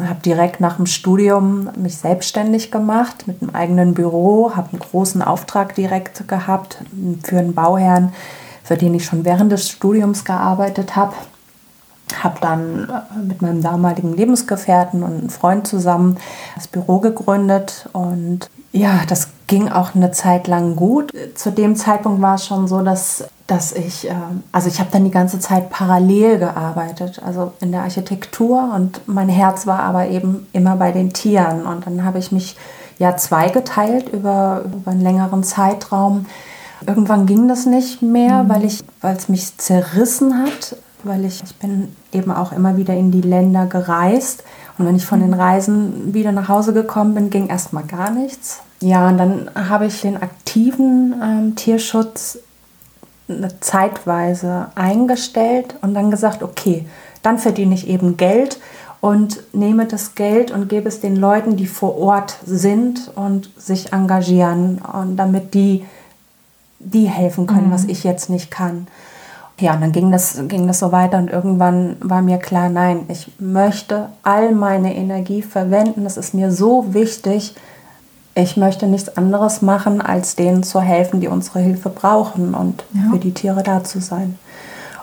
habe 0.00 0.20
direkt 0.24 0.60
nach 0.60 0.76
dem 0.76 0.86
Studium 0.86 1.70
mich 1.76 1.96
selbstständig 1.96 2.70
gemacht 2.70 3.26
mit 3.26 3.42
einem 3.42 3.54
eigenen 3.54 3.94
Büro, 3.94 4.52
habe 4.54 4.70
einen 4.72 4.80
großen 4.80 5.22
Auftrag 5.22 5.74
direkt 5.74 6.28
gehabt 6.28 6.78
für 7.22 7.38
einen 7.38 7.54
Bauherrn, 7.54 8.12
für 8.62 8.76
den 8.76 8.94
ich 8.94 9.04
schon 9.04 9.24
während 9.24 9.52
des 9.52 9.68
Studiums 9.68 10.24
gearbeitet 10.24 10.96
habe. 10.96 11.14
Habe 12.22 12.38
dann 12.40 12.90
mit 13.26 13.42
meinem 13.42 13.62
damaligen 13.62 14.16
Lebensgefährten 14.16 15.02
und 15.02 15.18
einem 15.18 15.30
Freund 15.30 15.66
zusammen 15.66 16.16
das 16.54 16.66
Büro 16.66 16.98
gegründet 17.00 17.88
und 17.92 18.48
ja, 18.72 19.00
das 19.08 19.28
ging 19.46 19.68
auch 19.68 19.94
eine 19.94 20.10
Zeit 20.12 20.46
lang 20.46 20.76
gut. 20.76 21.10
Zu 21.34 21.50
dem 21.50 21.76
Zeitpunkt 21.76 22.20
war 22.22 22.36
es 22.36 22.46
schon 22.46 22.68
so, 22.68 22.82
dass, 22.82 23.24
dass 23.48 23.72
ich, 23.72 24.08
äh, 24.08 24.14
also 24.52 24.68
ich 24.68 24.78
habe 24.78 24.90
dann 24.92 25.04
die 25.04 25.10
ganze 25.10 25.40
Zeit 25.40 25.70
parallel 25.70 26.38
gearbeitet, 26.38 27.20
also 27.24 27.52
in 27.60 27.72
der 27.72 27.82
Architektur 27.82 28.72
und 28.76 29.00
mein 29.08 29.28
Herz 29.28 29.66
war 29.66 29.80
aber 29.80 30.06
eben 30.08 30.46
immer 30.52 30.76
bei 30.76 30.92
den 30.92 31.12
Tieren. 31.12 31.66
Und 31.66 31.86
dann 31.86 32.04
habe 32.04 32.18
ich 32.18 32.30
mich 32.30 32.56
ja 32.98 33.16
zweigeteilt 33.16 34.10
über, 34.10 34.64
über 34.66 34.90
einen 34.90 35.00
längeren 35.00 35.42
Zeitraum. 35.42 36.26
Irgendwann 36.86 37.24
ging 37.26 37.48
das 37.48 37.64
nicht 37.64 38.02
mehr, 38.02 38.44
mhm. 38.44 38.48
weil 38.50 38.64
ich, 38.64 38.84
weil 39.00 39.16
es 39.16 39.30
mich 39.30 39.56
zerrissen 39.56 40.44
hat, 40.44 40.76
weil 41.02 41.24
ich, 41.24 41.42
ich 41.42 41.56
bin 41.56 41.96
eben 42.12 42.30
auch 42.30 42.52
immer 42.52 42.76
wieder 42.76 42.94
in 42.94 43.10
die 43.10 43.22
Länder 43.22 43.64
gereist. 43.64 44.44
Und 44.76 44.84
wenn 44.84 44.96
ich 44.96 45.06
von 45.06 45.20
den 45.20 45.30
mhm. 45.30 45.40
Reisen 45.40 46.12
wieder 46.12 46.32
nach 46.32 46.48
Hause 46.48 46.74
gekommen 46.74 47.14
bin, 47.14 47.30
ging 47.30 47.46
erstmal 47.46 47.84
gar 47.84 48.10
nichts. 48.10 48.60
Ja, 48.80 49.08
und 49.08 49.16
dann 49.16 49.50
habe 49.54 49.86
ich 49.86 50.02
den 50.02 50.22
aktiven 50.22 51.14
ähm, 51.22 51.56
Tierschutz 51.56 52.38
zeitweise 53.60 54.68
eingestellt 54.74 55.76
und 55.82 55.94
dann 55.94 56.10
gesagt, 56.10 56.42
okay, 56.42 56.86
dann 57.22 57.38
verdiene 57.38 57.74
ich 57.74 57.88
eben 57.88 58.16
Geld 58.16 58.58
und 59.00 59.42
nehme 59.54 59.86
das 59.86 60.14
Geld 60.14 60.50
und 60.50 60.68
gebe 60.68 60.88
es 60.88 61.00
den 61.00 61.16
Leuten, 61.16 61.56
die 61.56 61.66
vor 61.66 61.98
Ort 61.98 62.36
sind 62.44 63.10
und 63.14 63.50
sich 63.56 63.92
engagieren 63.92 64.78
und 64.78 65.16
damit 65.16 65.54
die, 65.54 65.84
die 66.78 67.06
helfen 67.06 67.46
können, 67.46 67.68
mhm. 67.68 67.72
was 67.72 67.84
ich 67.84 68.02
jetzt 68.04 68.30
nicht 68.30 68.50
kann. 68.50 68.86
Ja, 69.60 69.74
und 69.74 69.80
dann 69.80 69.92
ging 69.92 70.12
das, 70.12 70.40
ging 70.46 70.68
das 70.68 70.78
so 70.78 70.92
weiter 70.92 71.18
und 71.18 71.30
irgendwann 71.30 71.96
war 72.00 72.22
mir 72.22 72.38
klar, 72.38 72.68
nein, 72.68 73.06
ich 73.08 73.32
möchte 73.40 74.08
all 74.22 74.52
meine 74.52 74.94
Energie 74.94 75.42
verwenden. 75.42 76.04
Das 76.04 76.16
ist 76.16 76.32
mir 76.32 76.52
so 76.52 76.94
wichtig, 76.94 77.56
ich 78.38 78.56
möchte 78.56 78.86
nichts 78.86 79.16
anderes 79.16 79.62
machen, 79.62 80.00
als 80.00 80.36
denen 80.36 80.62
zu 80.62 80.80
helfen, 80.80 81.20
die 81.20 81.26
unsere 81.26 81.58
Hilfe 81.58 81.90
brauchen 81.90 82.54
und 82.54 82.84
ja. 82.92 83.10
für 83.10 83.18
die 83.18 83.34
Tiere 83.34 83.64
da 83.64 83.82
zu 83.82 84.00
sein. 84.00 84.38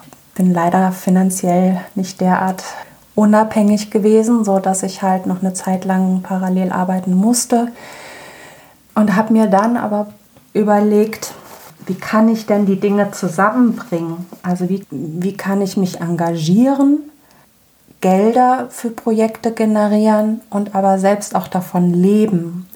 Ich 0.05 0.35
bin 0.35 0.53
leider 0.53 0.91
finanziell 0.93 1.81
nicht 1.95 2.21
derart 2.21 2.63
unabhängig 3.13 3.91
gewesen, 3.91 4.45
so 4.45 4.59
dass 4.59 4.83
ich 4.83 5.01
halt 5.01 5.25
noch 5.25 5.41
eine 5.41 5.53
Zeit 5.53 5.83
lang 5.83 6.21
parallel 6.21 6.71
arbeiten 6.71 7.13
musste 7.13 7.69
und 8.93 9.15
habe 9.15 9.33
mir 9.33 9.47
dann 9.47 9.75
aber 9.75 10.07
überlegt, 10.53 11.33
wie 11.87 11.95
kann 11.95 12.29
ich 12.29 12.45
denn 12.45 12.65
die 12.65 12.79
Dinge 12.79 13.11
zusammenbringen? 13.11 14.25
Also 14.43 14.69
wie, 14.69 14.85
wie 14.89 15.33
kann 15.33 15.61
ich 15.61 15.75
mich 15.75 15.99
engagieren, 15.99 16.99
Gelder 17.99 18.67
für 18.69 18.91
Projekte 18.91 19.51
generieren 19.51 20.41
und 20.49 20.73
aber 20.73 20.99
selbst 20.99 21.35
auch 21.35 21.47
davon 21.47 21.93
leben? 21.93 22.67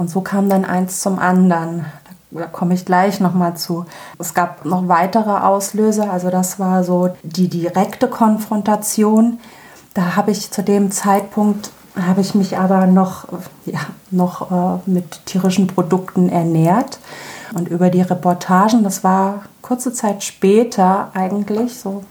Und 0.00 0.08
so 0.08 0.22
kam 0.22 0.48
dann 0.48 0.64
eins 0.64 1.00
zum 1.00 1.18
anderen. 1.18 1.84
Da, 2.30 2.46
komme 2.46 2.72
ich 2.72 2.86
gleich 2.86 3.20
nochmal 3.20 3.58
zu. 3.58 3.84
Es 4.18 4.32
gab 4.32 4.64
noch 4.64 4.88
weitere 4.88 5.28
Auslöser. 5.28 6.10
Also 6.10 6.30
das 6.30 6.58
war 6.58 6.84
so 6.84 7.10
die 7.22 7.48
direkte 7.48 8.08
Konfrontation. 8.08 9.40
Da 9.92 10.16
habe 10.16 10.30
ich 10.30 10.50
zu 10.50 10.62
dem 10.62 10.90
Zeitpunkt 10.90 11.70
habe 12.00 12.22
ich 12.22 12.34
mich 12.34 12.56
aber 12.56 12.86
noch, 12.86 13.28
ja, 13.66 13.80
noch 14.10 14.50
äh, 14.50 14.90
mit 14.90 15.26
tierischen 15.26 15.66
Produkten 15.66 16.30
ernährt. 16.30 16.98
Und 17.52 17.68
über 17.68 17.90
die 17.90 18.00
Reportagen, 18.00 18.82
das 18.82 19.04
war 19.04 19.42
kurze 19.60 19.92
Zeit 19.92 20.24
später 20.24 21.10
eigentlich, 21.12 21.78
so 21.78 22.04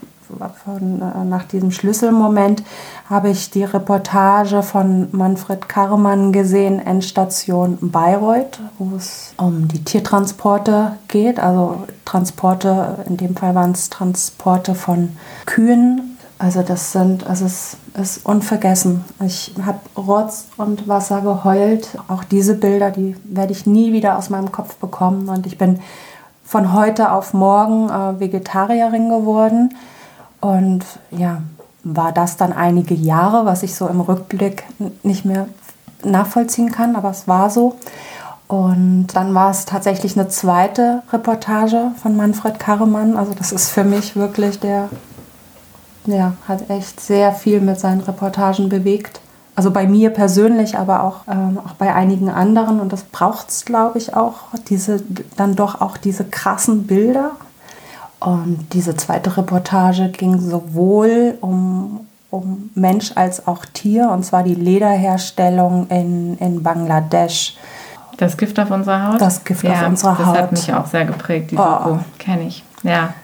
von, 0.64 1.02
äh, 1.02 1.24
nach 1.24 1.44
diesem 1.44 1.70
Schlüsselmoment 1.70 2.62
habe 3.08 3.30
ich 3.30 3.50
die 3.50 3.64
Reportage 3.64 4.62
von 4.62 5.08
Manfred 5.12 5.68
Karmann 5.68 6.32
gesehen, 6.32 6.78
Endstation 6.78 7.78
Bayreuth, 7.80 8.60
wo 8.78 8.96
es 8.96 9.34
um 9.36 9.68
die 9.68 9.84
Tiertransporte 9.84 10.92
geht. 11.08 11.40
Also 11.40 11.84
Transporte, 12.04 13.04
in 13.06 13.16
dem 13.16 13.36
Fall 13.36 13.54
waren 13.54 13.72
es 13.72 13.90
Transporte 13.90 14.74
von 14.74 15.16
Kühen. 15.46 16.18
Also 16.38 16.62
das 16.62 16.92
sind, 16.92 17.26
also 17.26 17.44
es 17.44 17.76
ist 18.00 18.24
unvergessen. 18.24 19.04
Ich 19.26 19.52
habe 19.64 19.78
Rotz 19.96 20.46
und 20.56 20.88
Wasser 20.88 21.20
geheult. 21.20 21.98
Auch 22.08 22.24
diese 22.24 22.54
Bilder, 22.54 22.90
die 22.90 23.14
werde 23.24 23.52
ich 23.52 23.66
nie 23.66 23.92
wieder 23.92 24.16
aus 24.16 24.30
meinem 24.30 24.50
Kopf 24.50 24.76
bekommen. 24.76 25.28
Und 25.28 25.46
ich 25.46 25.58
bin 25.58 25.80
von 26.42 26.72
heute 26.72 27.12
auf 27.12 27.32
morgen 27.34 27.90
äh, 27.90 28.18
Vegetarierin 28.18 29.08
geworden. 29.08 29.74
Und 30.40 30.84
ja, 31.10 31.42
war 31.82 32.12
das 32.12 32.36
dann 32.36 32.52
einige 32.52 32.94
Jahre, 32.94 33.46
was 33.46 33.62
ich 33.62 33.74
so 33.74 33.86
im 33.88 34.00
Rückblick 34.00 34.64
nicht 35.02 35.24
mehr 35.24 35.46
nachvollziehen 36.04 36.72
kann, 36.72 36.96
aber 36.96 37.10
es 37.10 37.28
war 37.28 37.50
so. 37.50 37.76
Und 38.48 39.08
dann 39.14 39.32
war 39.34 39.50
es 39.50 39.64
tatsächlich 39.64 40.18
eine 40.18 40.28
zweite 40.28 41.02
Reportage 41.12 41.92
von 42.02 42.16
Manfred 42.16 42.58
Karremann. 42.58 43.16
Also 43.16 43.32
das 43.32 43.52
ist 43.52 43.70
für 43.70 43.84
mich 43.84 44.16
wirklich 44.16 44.58
der, 44.58 44.88
ja, 46.06 46.32
hat 46.48 46.68
echt 46.68 47.00
sehr 47.00 47.32
viel 47.32 47.60
mit 47.60 47.78
seinen 47.78 48.00
Reportagen 48.00 48.68
bewegt. 48.68 49.20
Also 49.54 49.70
bei 49.70 49.86
mir 49.86 50.10
persönlich, 50.10 50.76
aber 50.76 51.04
auch, 51.04 51.20
ähm, 51.28 51.60
auch 51.64 51.74
bei 51.74 51.94
einigen 51.94 52.28
anderen. 52.28 52.80
Und 52.80 52.92
das 52.92 53.04
braucht 53.04 53.50
es, 53.50 53.64
glaube 53.64 53.98
ich, 53.98 54.16
auch, 54.16 54.34
diese, 54.68 55.00
dann 55.36 55.54
doch 55.54 55.80
auch 55.80 55.96
diese 55.96 56.24
krassen 56.24 56.88
Bilder. 56.88 57.32
Und 58.20 58.66
diese 58.74 58.94
zweite 58.96 59.36
Reportage 59.36 60.10
ging 60.10 60.38
sowohl 60.38 61.38
um, 61.40 62.06
um 62.30 62.70
Mensch 62.74 63.12
als 63.14 63.46
auch 63.46 63.64
Tier, 63.64 64.10
und 64.10 64.24
zwar 64.24 64.42
die 64.42 64.54
Lederherstellung 64.54 65.86
in, 65.88 66.36
in 66.36 66.62
Bangladesch. 66.62 67.56
Das 68.18 68.36
Gift 68.36 68.60
auf 68.60 68.70
unserer 68.70 69.08
Haut? 69.08 69.20
Das 69.20 69.42
Gift 69.42 69.64
ja, 69.64 69.72
auf 69.72 69.88
unserer 69.88 70.16
das 70.16 70.26
Haut. 70.26 70.34
Das 70.34 70.42
hat 70.42 70.52
mich 70.52 70.74
auch 70.74 70.86
sehr 70.86 71.06
geprägt, 71.06 71.50
die 71.50 71.56
oh. 71.56 71.62
Doku. 71.64 71.98
Kenne 72.18 72.42
ich. 72.42 72.62
Ja, 72.82 73.14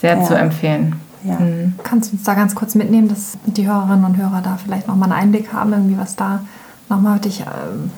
sehr 0.00 0.16
ja. 0.16 0.24
zu 0.24 0.34
empfehlen. 0.34 1.00
Ja. 1.24 1.34
Mhm. 1.40 1.74
Kannst 1.82 2.12
du 2.12 2.16
uns 2.16 2.24
da 2.24 2.34
ganz 2.34 2.54
kurz 2.54 2.76
mitnehmen, 2.76 3.08
dass 3.08 3.36
die 3.46 3.66
Hörerinnen 3.66 4.04
und 4.04 4.16
Hörer 4.16 4.42
da 4.42 4.58
vielleicht 4.62 4.86
nochmal 4.86 5.10
einen 5.10 5.20
Einblick 5.20 5.52
haben, 5.52 5.72
irgendwie 5.72 5.98
was 5.98 6.14
da 6.14 6.40
nochmal 6.88 7.18
dich 7.18 7.40
äh, 7.40 7.44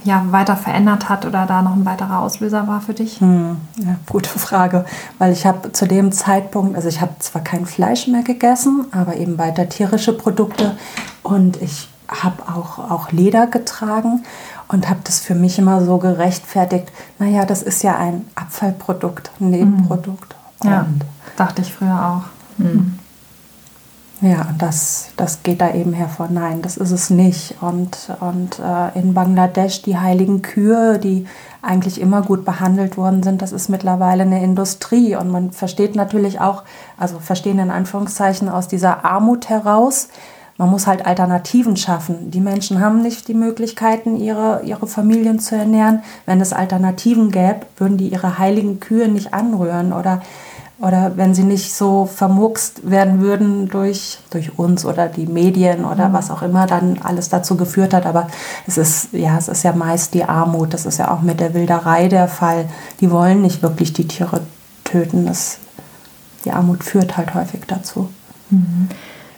ja, 0.04 0.24
weiter 0.30 0.56
verändert 0.56 1.08
hat 1.08 1.26
oder 1.26 1.46
da 1.46 1.62
noch 1.62 1.74
ein 1.74 1.84
weiterer 1.84 2.20
Auslöser 2.20 2.66
war 2.68 2.80
für 2.80 2.94
dich? 2.94 3.20
Hm, 3.20 3.56
ja, 3.78 3.96
gute 4.08 4.28
Frage, 4.38 4.84
weil 5.18 5.32
ich 5.32 5.46
habe 5.46 5.72
zu 5.72 5.86
dem 5.86 6.12
Zeitpunkt, 6.12 6.76
also 6.76 6.88
ich 6.88 7.00
habe 7.00 7.14
zwar 7.18 7.42
kein 7.42 7.66
Fleisch 7.66 8.06
mehr 8.06 8.22
gegessen, 8.22 8.86
aber 8.92 9.16
eben 9.16 9.38
weiter 9.38 9.68
tierische 9.68 10.12
Produkte 10.12 10.76
und 11.22 11.60
ich 11.60 11.88
habe 12.08 12.42
auch, 12.44 12.78
auch 12.78 13.10
Leder 13.10 13.46
getragen 13.48 14.24
und 14.68 14.88
habe 14.88 15.00
das 15.04 15.18
für 15.20 15.34
mich 15.34 15.58
immer 15.58 15.84
so 15.84 15.98
gerechtfertigt, 15.98 16.92
naja, 17.18 17.44
das 17.44 17.62
ist 17.62 17.82
ja 17.82 17.96
ein 17.96 18.24
Abfallprodukt, 18.34 19.30
ein 19.40 19.50
Nebenprodukt. 19.50 20.36
Mhm. 20.62 20.70
Ja, 20.70 20.86
dachte 21.36 21.62
ich 21.62 21.74
früher 21.74 21.94
auch. 21.94 22.58
Mhm. 22.58 22.98
Ja, 24.22 24.48
das, 24.56 25.10
das 25.18 25.42
geht 25.42 25.60
da 25.60 25.74
eben 25.74 25.92
hervor. 25.92 26.28
Nein, 26.30 26.62
das 26.62 26.78
ist 26.78 26.90
es 26.90 27.10
nicht. 27.10 27.54
Und, 27.60 28.10
und 28.20 28.58
äh, 28.58 28.98
in 28.98 29.12
Bangladesch 29.12 29.82
die 29.82 29.98
heiligen 29.98 30.40
Kühe, 30.40 30.98
die 30.98 31.26
eigentlich 31.60 32.00
immer 32.00 32.22
gut 32.22 32.44
behandelt 32.44 32.96
worden 32.96 33.22
sind, 33.22 33.42
das 33.42 33.52
ist 33.52 33.68
mittlerweile 33.68 34.22
eine 34.22 34.42
Industrie. 34.42 35.16
Und 35.16 35.30
man 35.30 35.52
versteht 35.52 35.96
natürlich 35.96 36.40
auch, 36.40 36.62
also 36.96 37.18
verstehen 37.18 37.58
in 37.58 37.70
Anführungszeichen 37.70 38.48
aus 38.48 38.68
dieser 38.68 39.04
Armut 39.04 39.50
heraus, 39.50 40.08
man 40.58 40.70
muss 40.70 40.86
halt 40.86 41.04
Alternativen 41.04 41.76
schaffen. 41.76 42.30
Die 42.30 42.40
Menschen 42.40 42.80
haben 42.80 43.02
nicht 43.02 43.28
die 43.28 43.34
Möglichkeiten, 43.34 44.16
ihre, 44.16 44.62
ihre 44.64 44.86
Familien 44.86 45.38
zu 45.38 45.54
ernähren. 45.54 46.02
Wenn 46.24 46.40
es 46.40 46.54
Alternativen 46.54 47.30
gäbe, 47.30 47.66
würden 47.76 47.98
die 47.98 48.08
ihre 48.08 48.38
heiligen 48.38 48.80
Kühe 48.80 49.08
nicht 49.08 49.34
anrühren 49.34 49.92
oder 49.92 50.22
oder 50.78 51.16
wenn 51.16 51.34
sie 51.34 51.44
nicht 51.44 51.72
so 51.72 52.04
vermurkst 52.04 52.90
werden 52.90 53.20
würden 53.20 53.68
durch, 53.68 54.18
durch 54.30 54.58
uns 54.58 54.84
oder 54.84 55.08
die 55.08 55.26
Medien 55.26 55.86
oder 55.86 56.10
mhm. 56.10 56.12
was 56.12 56.30
auch 56.30 56.42
immer 56.42 56.66
dann 56.66 56.98
alles 57.02 57.30
dazu 57.30 57.56
geführt 57.56 57.94
hat. 57.94 58.04
Aber 58.04 58.28
es 58.66 58.76
ist, 58.76 59.08
ja, 59.12 59.38
es 59.38 59.48
ist 59.48 59.62
ja 59.62 59.72
meist 59.72 60.12
die 60.12 60.24
Armut. 60.24 60.74
Das 60.74 60.84
ist 60.84 60.98
ja 60.98 61.10
auch 61.10 61.22
mit 61.22 61.40
der 61.40 61.54
Wilderei 61.54 62.08
der 62.08 62.28
Fall. 62.28 62.68
Die 63.00 63.10
wollen 63.10 63.40
nicht 63.40 63.62
wirklich 63.62 63.94
die 63.94 64.06
Tiere 64.06 64.42
töten. 64.84 65.24
Das, 65.24 65.58
die 66.44 66.52
Armut 66.52 66.84
führt 66.84 67.16
halt 67.16 67.34
häufig 67.34 67.62
dazu. 67.66 68.10
Mhm. 68.50 68.88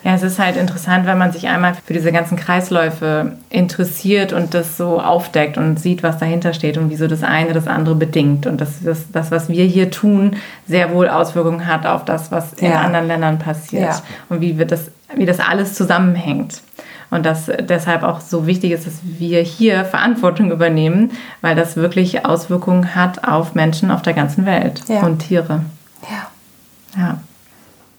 Ja, 0.04 0.14
es 0.14 0.22
ist 0.22 0.38
halt 0.38 0.56
interessant, 0.56 1.06
wenn 1.06 1.18
man 1.18 1.32
sich 1.32 1.48
einmal 1.48 1.74
für 1.74 1.92
diese 1.92 2.12
ganzen 2.12 2.36
Kreisläufe 2.36 3.32
interessiert 3.50 4.32
und 4.32 4.54
das 4.54 4.76
so 4.76 5.00
aufdeckt 5.00 5.58
und 5.58 5.80
sieht, 5.80 6.02
was 6.02 6.18
dahinter 6.18 6.52
steht 6.52 6.78
und 6.78 6.90
wieso 6.90 7.08
das 7.08 7.24
eine 7.24 7.52
das 7.52 7.66
andere 7.66 7.96
bedingt. 7.96 8.46
Und 8.46 8.60
dass 8.60 8.82
das, 8.82 9.10
das 9.10 9.30
was 9.32 9.48
wir 9.48 9.64
hier 9.64 9.90
tun, 9.90 10.36
sehr 10.66 10.92
wohl 10.92 11.08
Auswirkungen 11.08 11.66
hat 11.66 11.84
auf 11.84 12.04
das, 12.04 12.30
was 12.30 12.52
in 12.52 12.70
ja. 12.70 12.80
anderen 12.80 13.08
Ländern 13.08 13.38
passiert. 13.40 13.82
Ja. 13.82 14.02
Und 14.28 14.40
wie, 14.40 14.56
wird 14.56 14.70
das, 14.70 14.90
wie 15.16 15.26
das 15.26 15.40
alles 15.40 15.74
zusammenhängt. 15.74 16.62
Und 17.10 17.24
dass 17.26 17.50
deshalb 17.60 18.02
auch 18.02 18.20
so 18.20 18.46
wichtig 18.46 18.72
ist, 18.72 18.86
dass 18.86 19.00
wir 19.02 19.40
hier 19.40 19.84
Verantwortung 19.84 20.52
übernehmen, 20.52 21.12
weil 21.40 21.56
das 21.56 21.76
wirklich 21.76 22.24
Auswirkungen 22.24 22.94
hat 22.94 23.26
auf 23.26 23.54
Menschen 23.54 23.90
auf 23.90 24.02
der 24.02 24.12
ganzen 24.12 24.46
Welt 24.46 24.82
ja. 24.88 25.00
und 25.00 25.18
Tiere. 25.20 25.62
Ja. 26.02 27.00
Ja. 27.00 27.20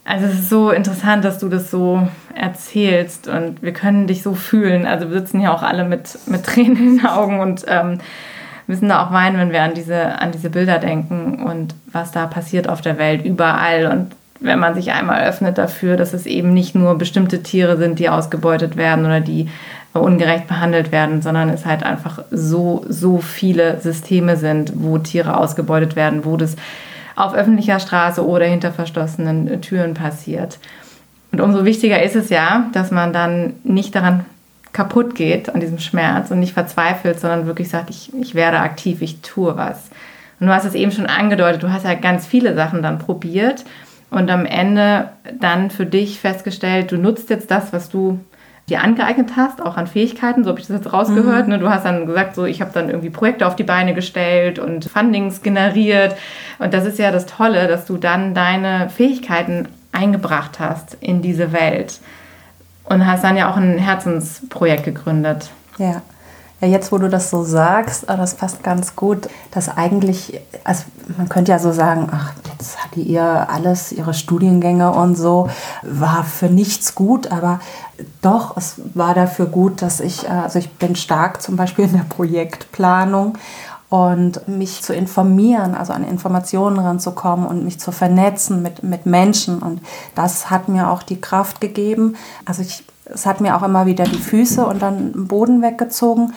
Also 0.09 0.25
es 0.25 0.39
ist 0.39 0.49
so 0.49 0.71
interessant, 0.71 1.23
dass 1.23 1.37
du 1.37 1.49
das 1.49 1.69
so 1.69 2.07
erzählst 2.33 3.27
und 3.27 3.61
wir 3.61 3.73
können 3.73 4.07
dich 4.07 4.23
so 4.23 4.33
fühlen. 4.33 4.87
Also 4.87 5.11
wir 5.11 5.19
sitzen 5.19 5.39
ja 5.39 5.53
auch 5.53 5.61
alle 5.61 5.83
mit, 5.83 6.17
mit 6.25 6.43
Tränen 6.43 6.77
in 6.77 6.97
den 6.97 7.05
Augen 7.05 7.39
und 7.39 7.63
ähm, 7.67 7.99
müssen 8.65 8.89
da 8.89 9.05
auch 9.05 9.11
weinen, 9.11 9.37
wenn 9.37 9.51
wir 9.51 9.61
an 9.61 9.75
diese, 9.75 10.19
an 10.19 10.31
diese 10.31 10.49
Bilder 10.49 10.79
denken 10.79 11.43
und 11.43 11.75
was 11.91 12.11
da 12.11 12.25
passiert 12.25 12.67
auf 12.67 12.81
der 12.81 12.97
Welt, 12.97 13.23
überall. 13.23 13.85
Und 13.85 14.15
wenn 14.39 14.57
man 14.57 14.73
sich 14.73 14.91
einmal 14.93 15.27
öffnet 15.27 15.59
dafür, 15.59 15.95
dass 15.95 16.13
es 16.13 16.25
eben 16.25 16.55
nicht 16.55 16.73
nur 16.73 16.97
bestimmte 16.97 17.43
Tiere 17.43 17.77
sind, 17.77 17.99
die 17.99 18.09
ausgebeutet 18.09 18.77
werden 18.77 19.05
oder 19.05 19.19
die 19.19 19.47
ungerecht 19.93 20.47
behandelt 20.47 20.91
werden, 20.91 21.21
sondern 21.21 21.49
es 21.49 21.67
halt 21.67 21.83
einfach 21.83 22.23
so, 22.31 22.83
so 22.89 23.19
viele 23.19 23.79
Systeme 23.79 24.37
sind, 24.37 24.71
wo 24.73 24.97
Tiere 24.97 25.37
ausgebeutet 25.37 25.95
werden, 25.95 26.25
wo 26.25 26.35
das 26.35 26.55
auf 27.19 27.33
öffentlicher 27.33 27.79
Straße 27.79 28.25
oder 28.25 28.45
hinter 28.45 28.71
verschlossenen 28.71 29.61
Türen 29.61 29.93
passiert. 29.93 30.57
Und 31.31 31.41
umso 31.41 31.65
wichtiger 31.65 32.01
ist 32.01 32.15
es 32.15 32.29
ja, 32.29 32.69
dass 32.73 32.91
man 32.91 33.13
dann 33.13 33.53
nicht 33.63 33.93
daran 33.93 34.25
kaputt 34.71 35.15
geht, 35.15 35.53
an 35.53 35.59
diesem 35.59 35.79
Schmerz 35.79 36.31
und 36.31 36.39
nicht 36.39 36.53
verzweifelt, 36.53 37.19
sondern 37.19 37.45
wirklich 37.45 37.69
sagt, 37.69 37.89
ich, 37.89 38.13
ich 38.13 38.35
werde 38.35 38.59
aktiv, 38.59 39.01
ich 39.01 39.21
tue 39.21 39.57
was. 39.57 39.89
Und 40.39 40.47
du 40.47 40.53
hast 40.53 40.65
es 40.65 40.75
eben 40.75 40.91
schon 40.91 41.07
angedeutet, 41.07 41.63
du 41.63 41.73
hast 41.73 41.85
ja 41.85 41.95
ganz 41.95 42.25
viele 42.25 42.55
Sachen 42.55 42.81
dann 42.81 42.99
probiert 42.99 43.65
und 44.09 44.31
am 44.31 44.45
Ende 44.45 45.09
dann 45.39 45.69
für 45.69 45.85
dich 45.85 46.19
festgestellt, 46.19 46.91
du 46.91 46.97
nutzt 46.97 47.29
jetzt 47.29 47.51
das, 47.51 47.73
was 47.73 47.89
du 47.89 48.19
dir 48.69 48.81
angeeignet 48.81 49.31
hast, 49.35 49.61
auch 49.61 49.77
an 49.77 49.87
Fähigkeiten, 49.87 50.43
so 50.43 50.51
habe 50.51 50.59
ich 50.59 50.67
das 50.67 50.77
jetzt 50.77 50.93
rausgehört. 50.93 51.47
Mhm. 51.47 51.53
Ne? 51.53 51.59
Du 51.59 51.69
hast 51.69 51.85
dann 51.85 52.05
gesagt, 52.05 52.35
so 52.35 52.45
ich 52.45 52.61
habe 52.61 52.71
dann 52.73 52.89
irgendwie 52.89 53.09
Projekte 53.09 53.47
auf 53.47 53.55
die 53.55 53.63
Beine 53.63 53.93
gestellt 53.93 54.59
und 54.59 54.85
Fundings 54.85 55.41
generiert. 55.41 56.15
Und 56.59 56.73
das 56.73 56.85
ist 56.85 56.99
ja 56.99 57.11
das 57.11 57.25
Tolle, 57.25 57.67
dass 57.67 57.85
du 57.85 57.97
dann 57.97 58.33
deine 58.33 58.89
Fähigkeiten 58.89 59.67
eingebracht 59.91 60.59
hast 60.59 60.97
in 61.01 61.21
diese 61.21 61.51
Welt. 61.51 61.99
Und 62.83 63.05
hast 63.05 63.23
dann 63.23 63.37
ja 63.37 63.51
auch 63.51 63.57
ein 63.57 63.77
Herzensprojekt 63.77 64.83
gegründet. 64.83 65.51
Ja. 65.77 66.01
Ja, 66.61 66.67
jetzt 66.67 66.91
wo 66.91 66.97
du 66.97 67.09
das 67.09 67.29
so 67.29 67.43
sagst, 67.43 68.09
ah, 68.09 68.17
das 68.17 68.35
passt 68.35 68.63
ganz 68.63 68.95
gut, 68.95 69.29
dass 69.51 69.69
eigentlich, 69.69 70.41
also 70.65 70.83
man 71.17 71.29
könnte 71.29 71.51
ja 71.51 71.59
so 71.59 71.71
sagen, 71.71 72.09
ach, 72.11 72.33
jetzt 72.51 72.83
hatte 72.83 72.99
ihr 72.99 73.47
alles, 73.49 73.93
ihre 73.93 74.13
Studiengänge 74.13 74.91
und 74.91 75.15
so, 75.15 75.49
war 75.83 76.25
für 76.25 76.47
nichts 76.47 76.95
gut, 76.95 77.31
aber 77.31 77.61
doch, 78.21 78.57
es 78.57 78.75
war 78.93 79.13
dafür 79.13 79.45
gut, 79.45 79.81
dass 79.81 80.01
ich, 80.01 80.29
also 80.29 80.59
ich 80.59 80.69
bin 80.71 80.95
stark 80.95 81.41
zum 81.41 81.55
Beispiel 81.55 81.85
in 81.85 81.93
der 81.93 82.05
Projektplanung 82.09 83.37
und 83.89 84.47
mich 84.47 84.83
zu 84.83 84.93
informieren, 84.93 85.73
also 85.73 85.93
an 85.93 86.03
Informationen 86.03 86.77
ranzukommen 86.77 87.47
und 87.47 87.65
mich 87.65 87.79
zu 87.79 87.91
vernetzen 87.91 88.61
mit, 88.61 88.83
mit 88.83 89.05
Menschen. 89.05 89.59
Und 89.59 89.81
das 90.13 90.51
hat 90.51 90.69
mir 90.69 90.91
auch 90.91 91.01
die 91.01 91.19
Kraft 91.19 91.59
gegeben. 91.59 92.15
Also 92.45 92.61
ich, 92.61 92.83
es 93.13 93.25
hat 93.25 93.41
mir 93.41 93.55
auch 93.55 93.63
immer 93.63 93.85
wieder 93.85 94.05
die 94.05 94.17
Füße 94.17 94.65
und 94.65 94.81
dann 94.81 95.13
den 95.13 95.27
Boden 95.27 95.61
weggezogen. 95.61 96.33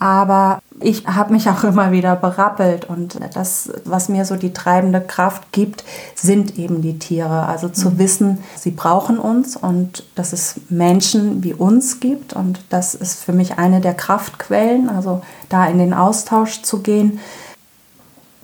Aber 0.00 0.60
ich 0.80 1.08
habe 1.08 1.32
mich 1.32 1.48
auch 1.48 1.64
immer 1.64 1.90
wieder 1.90 2.14
berappelt 2.16 2.84
und 2.84 3.18
das, 3.34 3.72
was 3.84 4.08
mir 4.08 4.24
so 4.24 4.36
die 4.36 4.52
treibende 4.52 5.00
Kraft 5.00 5.50
gibt, 5.52 5.84
sind 6.14 6.58
eben 6.58 6.82
die 6.82 6.98
Tiere. 6.98 7.46
Also 7.46 7.68
zu 7.68 7.90
mhm. 7.90 7.98
wissen, 7.98 8.38
sie 8.56 8.70
brauchen 8.70 9.18
uns 9.18 9.56
und 9.56 10.04
dass 10.14 10.32
es 10.32 10.60
Menschen 10.68 11.42
wie 11.42 11.54
uns 11.54 12.00
gibt 12.00 12.32
und 12.32 12.60
das 12.70 12.94
ist 12.94 13.24
für 13.24 13.32
mich 13.32 13.58
eine 13.58 13.80
der 13.80 13.94
Kraftquellen, 13.94 14.88
also 14.88 15.22
da 15.48 15.66
in 15.66 15.78
den 15.78 15.94
Austausch 15.94 16.62
zu 16.62 16.80
gehen. 16.80 17.18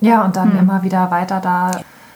Ja, 0.01 0.25
und 0.25 0.37
dann 0.37 0.55
mhm. 0.55 0.59
immer 0.59 0.83
wieder 0.83 1.11
weiter 1.11 1.41
da 1.41 1.71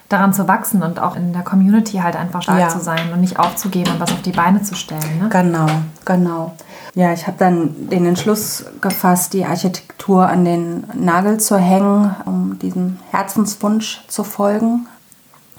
daran 0.09 0.33
zu 0.33 0.49
wachsen 0.49 0.83
und 0.83 1.01
auch 1.01 1.16
in 1.16 1.33
der 1.33 1.42
Community 1.42 1.99
halt 1.99 2.16
einfach 2.16 2.42
stark 2.42 2.59
ja. 2.59 2.68
zu 2.68 2.81
sein 2.81 3.12
und 3.12 3.21
nicht 3.21 3.38
aufzugeben 3.38 3.92
und 3.92 4.01
was 4.01 4.12
auf 4.12 4.23
die 4.23 4.33
Beine 4.33 4.62
zu 4.62 4.75
stellen. 4.75 5.18
Ne? 5.21 5.29
Genau, 5.29 5.66
genau. 6.05 6.55
Ja, 6.94 7.12
ich 7.12 7.27
habe 7.27 7.37
dann 7.38 7.88
den 7.90 8.07
Entschluss 8.07 8.64
gefasst, 8.81 9.35
die 9.35 9.44
Architektur 9.44 10.27
an 10.27 10.44
den 10.44 10.85
Nagel 10.94 11.38
zu 11.38 11.59
hängen, 11.59 12.16
um 12.25 12.59
diesem 12.59 12.99
Herzenswunsch 13.11 14.03
zu 14.09 14.25
folgen. 14.25 14.87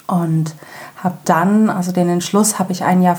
Und 0.07 0.55
habe 1.03 1.17
dann, 1.25 1.69
also 1.69 1.91
den 1.91 2.09
Entschluss 2.09 2.57
habe 2.57 2.71
ich 2.71 2.83
ein 2.83 3.03
Jahr 3.03 3.17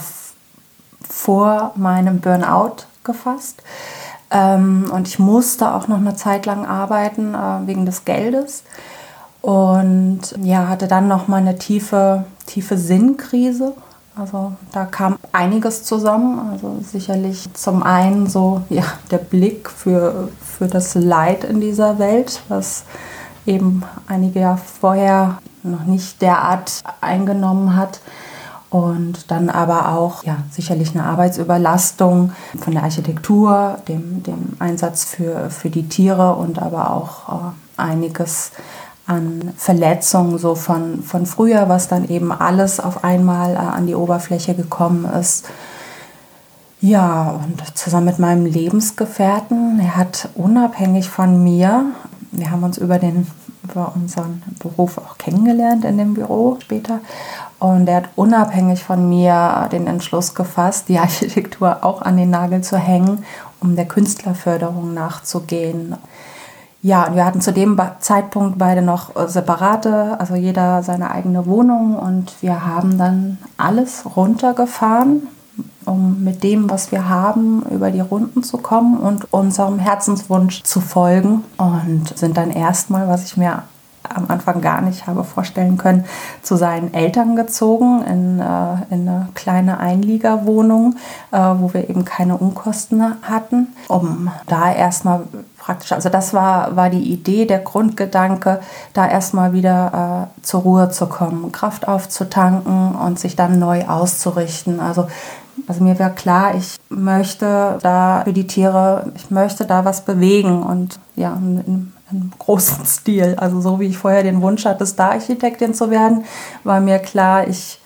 vor 1.09 1.73
meinem 1.77 2.21
Burnout 2.21 2.85
gefasst. 3.05 3.63
Ähm, 4.31 4.91
und 4.93 5.07
ich 5.07 5.19
musste 5.19 5.73
auch 5.73 5.89
noch 5.89 5.99
eine 5.99 6.17
Zeit 6.17 6.47
lang 6.47 6.67
arbeiten 6.67 7.35
äh, 7.35 7.67
wegen 7.67 7.87
des 7.87 8.05
Geldes. 8.05 8.65
Und 9.41 10.21
ja, 10.43 10.69
hatte 10.69 10.87
dann 10.87 11.09
noch 11.09 11.29
mal 11.29 11.39
eine 11.39 11.59
tiefe, 11.59 12.25
tiefe 12.47 12.77
Sinnkrise. 12.77 13.75
Also 14.17 14.53
da 14.73 14.85
kam 14.85 15.17
einiges 15.33 15.85
zusammen. 15.85 16.51
Also 16.53 16.79
sicherlich 16.83 17.53
zum 17.55 17.83
einen 17.83 18.27
so 18.27 18.63
ja, 18.69 18.85
der 19.11 19.19
Blick 19.19 19.71
für, 19.71 20.29
für 20.43 20.67
das 20.67 20.95
Leid 20.95 21.45
in 21.45 21.61
dieser 21.61 21.99
Welt, 21.99 22.43
was 22.49 22.85
eben 23.47 23.83
einige 24.07 24.41
Jahre 24.41 24.59
vorher 24.59 25.39
noch 25.63 25.85
nicht 25.85 26.21
derart 26.21 26.83
eingenommen 27.01 27.77
hat. 27.77 28.01
Und 28.69 29.33
dann 29.33 29.51
aber 29.51 29.95
auch 29.95 30.23
ja, 30.23 30.37
sicherlich 30.51 30.95
eine 30.95 31.05
Arbeitsüberlastung 31.05 32.33
von 32.61 32.73
der 32.73 32.85
Architektur, 32.85 33.79
dem, 33.89 34.23
dem 34.23 34.53
Einsatz 34.61 35.05
für, 35.05 35.51
für 35.51 35.71
die 35.71 35.89
Tiere 35.89 36.37
und 36.37 36.61
aber 36.61 36.93
auch 36.93 37.29
äh, 37.29 37.81
einiges 37.81 38.53
an 39.11 39.53
Verletzungen 39.57 40.39
so 40.39 40.55
von, 40.55 41.03
von 41.03 41.27
früher, 41.27 41.69
was 41.69 41.89
dann 41.89 42.09
eben 42.09 42.33
alles 42.33 42.79
auf 42.79 43.03
einmal 43.03 43.55
äh, 43.55 43.59
an 43.59 43.87
die 43.87 43.95
Oberfläche 43.95 44.55
gekommen 44.55 45.05
ist. 45.05 45.49
Ja, 46.81 47.41
und 47.45 47.77
zusammen 47.77 48.07
mit 48.07 48.19
meinem 48.19 48.47
Lebensgefährten, 48.47 49.81
er 49.81 49.97
hat 49.97 50.31
unabhängig 50.35 51.11
von 51.11 51.43
mir, 51.43 51.87
wir 52.31 52.51
haben 52.51 52.63
uns 52.63 52.79
über 52.79 52.99
den 52.99 53.27
über 53.63 53.93
unseren 53.95 54.43
Beruf 54.59 54.99
auch 54.99 55.19
kennengelernt 55.19 55.85
in 55.85 55.99
dem 55.99 56.15
Büro 56.15 56.59
später. 56.61 57.01
Und 57.59 57.89
er 57.89 57.97
hat 57.97 58.09
unabhängig 58.17 58.83
von 58.83 59.09
mir 59.09 59.69
den 59.71 59.87
Entschluss 59.87 60.35
gefasst, 60.35 60.89
die 60.89 60.99
Architektur 61.01 61.85
auch 61.85 62.03
an 62.03 62.17
den 62.17 62.31
Nagel 62.31 62.63
zu 62.63 62.79
hängen, 62.79 63.25
um 63.61 63.77
der 63.77 63.87
Künstlerförderung 63.87 64.95
nachzugehen. 64.95 65.97
Ja, 66.83 67.07
und 67.07 67.15
wir 67.15 67.27
hatten 67.27 67.43
zu 67.43 67.53
dem 67.53 67.79
Zeitpunkt 68.01 68.59
beide 68.59 68.81
noch 68.81 69.11
separate, 69.29 70.19
also 70.19 70.35
jeder 70.35 70.83
seine 70.83 71.11
eigene 71.11 71.45
Wohnung 71.45 71.95
und 71.97 72.33
wir 72.41 72.65
haben 72.65 72.97
dann 72.97 73.37
alles 73.59 74.05
runtergefahren, 74.17 75.29
um 75.85 76.25
mit 76.25 76.43
dem, 76.43 76.71
was 76.71 76.91
wir 76.91 77.09
haben, 77.09 77.63
über 77.71 77.91
die 77.91 78.01
Runden 78.01 78.43
zu 78.43 78.57
kommen 78.57 78.99
und 78.99 79.31
unserem 79.31 79.79
Herzenswunsch 79.79 80.63
zu 80.63 80.81
folgen. 80.81 81.45
Und 81.59 82.17
sind 82.17 82.39
dann 82.39 82.51
erstmal, 82.51 83.09
was 83.09 83.25
ich 83.25 83.37
mir 83.37 83.63
am 84.15 84.27
Anfang 84.29 84.61
gar 84.61 84.81
nicht 84.81 85.07
habe 85.07 85.25
vorstellen 85.25 85.77
können, 85.77 86.05
zu 86.43 86.57
seinen 86.57 86.93
Eltern 86.95 87.37
gezogen 87.37 88.03
in, 88.03 88.41
äh, 88.41 88.95
in 88.95 89.09
eine 89.09 89.29
kleine 89.35 89.79
Einliegerwohnung, 89.79 90.97
äh, 91.33 91.39
wo 91.39 91.73
wir 91.75 91.89
eben 91.89 92.05
keine 92.05 92.37
Unkosten 92.37 93.03
hatten, 93.23 93.69
um 93.89 94.31
da 94.47 94.73
erstmal 94.73 95.23
praktisch, 95.59 95.93
also 95.93 96.09
das 96.09 96.33
war, 96.33 96.75
war 96.77 96.91
die 96.91 97.13
Idee, 97.13 97.45
der 97.45 97.59
Grundgedanke, 97.61 98.61
da 98.93 99.07
erstmal 99.07 99.53
wieder 99.53 100.29
äh, 100.39 100.43
zur 100.43 100.63
Ruhe 100.63 100.91
zu 100.91 101.07
kommen, 101.07 101.53
Kraft 101.53 101.87
aufzutanken 101.87 102.95
und 102.95 103.19
sich 103.19 103.37
dann 103.37 103.59
neu 103.59 103.87
auszurichten. 103.87 104.81
Also 104.81 105.07
also 105.67 105.85
mir 105.85 105.99
war 105.99 106.11
klar, 106.11 106.55
ich 106.55 106.77
möchte 106.89 107.79
da 107.83 108.23
für 108.25 108.33
die 108.33 108.47
Tiere, 108.47 109.13
ich 109.15 109.31
möchte 109.31 109.67
da 109.67 109.85
was 109.85 110.05
bewegen 110.05 110.63
und 110.63 110.99
ja, 111.17 111.35
in, 111.35 111.93
in 112.11 112.33
großen 112.39 112.85
Stil. 112.87 113.37
Also 113.39 113.61
so 113.61 113.81
wie 113.81 113.87
ich 113.87 113.99
vorher 113.99 114.23
den 114.23 114.43
Wunsch 114.43 114.65
hatte, 114.65 114.87
Star-Architektin 114.87 115.75
zu 115.75 115.91
werden, 115.91 116.25
war 116.65 116.81
mir 116.81 116.99
klar, 116.99 117.49
ich, 117.49 117.81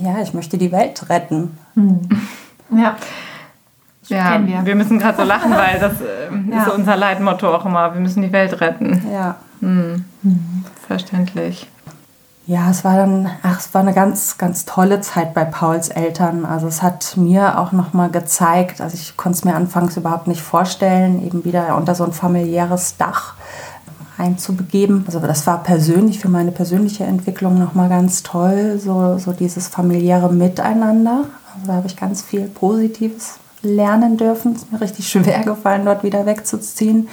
ja, 0.00 0.20
ich 0.20 0.34
möchte 0.34 0.58
die 0.58 0.72
Welt 0.72 1.08
retten. 1.08 1.58
Hm. 1.74 2.00
Ja. 2.76 2.96
Ja, 4.06 4.44
wir. 4.44 4.66
wir. 4.66 4.74
müssen 4.74 4.98
gerade 4.98 5.18
so 5.18 5.24
lachen, 5.24 5.52
weil 5.52 5.78
das 5.78 6.00
äh, 6.00 6.50
ja. 6.50 6.58
ist 6.58 6.66
so 6.66 6.74
unser 6.74 6.96
Leitmotto 6.96 7.54
auch 7.54 7.64
immer. 7.64 7.94
Wir 7.94 8.00
müssen 8.00 8.22
die 8.22 8.32
Welt 8.32 8.60
retten. 8.60 9.06
Ja. 9.12 9.36
Hm. 9.60 10.04
Mhm. 10.22 10.64
Verständlich. 10.86 11.68
Ja, 12.46 12.70
es 12.70 12.84
war 12.84 12.96
dann, 12.96 13.30
ach, 13.42 13.60
es 13.60 13.72
war 13.74 13.82
eine 13.82 13.92
ganz, 13.92 14.38
ganz 14.38 14.64
tolle 14.64 15.00
Zeit 15.00 15.34
bei 15.34 15.44
Pauls 15.44 15.88
Eltern. 15.88 16.44
Also 16.44 16.66
es 16.66 16.82
hat 16.82 17.16
mir 17.16 17.60
auch 17.60 17.72
nochmal 17.72 18.10
gezeigt, 18.10 18.80
also 18.80 18.94
ich 18.94 19.16
konnte 19.16 19.38
es 19.38 19.44
mir 19.44 19.54
anfangs 19.54 19.96
überhaupt 19.96 20.26
nicht 20.26 20.42
vorstellen, 20.42 21.24
eben 21.24 21.44
wieder 21.44 21.76
unter 21.76 21.94
so 21.94 22.04
ein 22.04 22.12
familiäres 22.12 22.96
Dach 22.96 23.34
einzubegeben. 24.18 25.04
Also 25.06 25.20
das 25.20 25.46
war 25.46 25.62
persönlich 25.62 26.18
für 26.18 26.28
meine 26.28 26.50
persönliche 26.52 27.04
Entwicklung 27.04 27.58
nochmal 27.58 27.88
ganz 27.88 28.22
toll, 28.22 28.80
so, 28.82 29.18
so 29.18 29.32
dieses 29.32 29.68
familiäre 29.68 30.32
Miteinander. 30.32 31.24
Also 31.54 31.66
da 31.66 31.74
habe 31.74 31.86
ich 31.86 31.96
ganz 31.96 32.22
viel 32.22 32.48
Positives 32.48 33.38
lernen 33.62 34.16
dürfen. 34.16 34.54
Es 34.54 34.62
ist 34.62 34.72
mir 34.72 34.80
richtig 34.80 35.08
schwer 35.08 35.40
gefallen, 35.44 35.84
dort 35.84 36.02
wieder 36.02 36.26
wegzuziehen. 36.26 37.08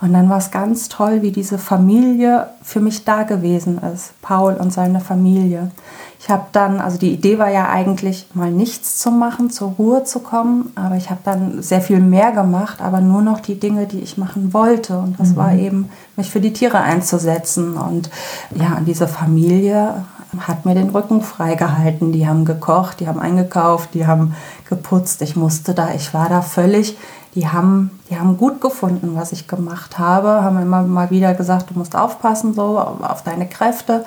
Und 0.00 0.12
dann 0.12 0.28
war 0.28 0.38
es 0.38 0.52
ganz 0.52 0.88
toll, 0.88 1.22
wie 1.22 1.32
diese 1.32 1.58
Familie 1.58 2.48
für 2.62 2.80
mich 2.80 3.04
da 3.04 3.24
gewesen 3.24 3.78
ist, 3.78 4.12
Paul 4.22 4.54
und 4.54 4.72
seine 4.72 5.00
Familie. 5.00 5.72
Ich 6.20 6.30
habe 6.30 6.46
dann, 6.52 6.80
also 6.80 6.98
die 6.98 7.12
Idee 7.12 7.38
war 7.38 7.48
ja 7.48 7.68
eigentlich 7.68 8.26
mal 8.34 8.50
nichts 8.50 8.98
zu 8.98 9.10
machen, 9.10 9.50
zur 9.50 9.70
Ruhe 9.78 10.04
zu 10.04 10.20
kommen, 10.20 10.72
aber 10.76 10.96
ich 10.96 11.10
habe 11.10 11.20
dann 11.24 11.62
sehr 11.62 11.80
viel 11.80 12.00
mehr 12.00 12.32
gemacht, 12.32 12.80
aber 12.80 13.00
nur 13.00 13.22
noch 13.22 13.40
die 13.40 13.58
Dinge, 13.58 13.86
die 13.86 14.00
ich 14.00 14.18
machen 14.18 14.52
wollte. 14.52 14.98
Und 14.98 15.18
das 15.18 15.30
mhm. 15.30 15.36
war 15.36 15.52
eben, 15.54 15.90
mich 16.16 16.30
für 16.30 16.40
die 16.40 16.52
Tiere 16.52 16.80
einzusetzen. 16.80 17.76
Und 17.76 18.10
ja, 18.54 18.78
diese 18.84 19.08
Familie 19.08 20.04
hat 20.40 20.64
mir 20.64 20.74
den 20.74 20.90
Rücken 20.90 21.22
freigehalten. 21.22 22.12
Die 22.12 22.28
haben 22.28 22.44
gekocht, 22.44 23.00
die 23.00 23.08
haben 23.08 23.20
eingekauft, 23.20 23.94
die 23.94 24.06
haben 24.06 24.34
geputzt. 24.68 25.22
Ich 25.22 25.36
musste 25.36 25.74
da, 25.74 25.90
ich 25.94 26.12
war 26.14 26.28
da 26.28 26.42
völlig 26.42 26.96
die 27.38 27.46
haben, 27.46 28.00
die 28.10 28.18
haben 28.18 28.36
gut 28.36 28.60
gefunden, 28.60 29.14
was 29.14 29.30
ich 29.30 29.46
gemacht 29.46 29.96
habe, 29.96 30.42
haben 30.42 30.60
immer 30.60 30.82
mal 30.82 31.10
wieder 31.10 31.34
gesagt, 31.34 31.70
du 31.70 31.78
musst 31.78 31.94
aufpassen 31.94 32.52
so 32.52 32.80
auf 32.80 33.22
deine 33.22 33.48
Kräfte, 33.48 34.04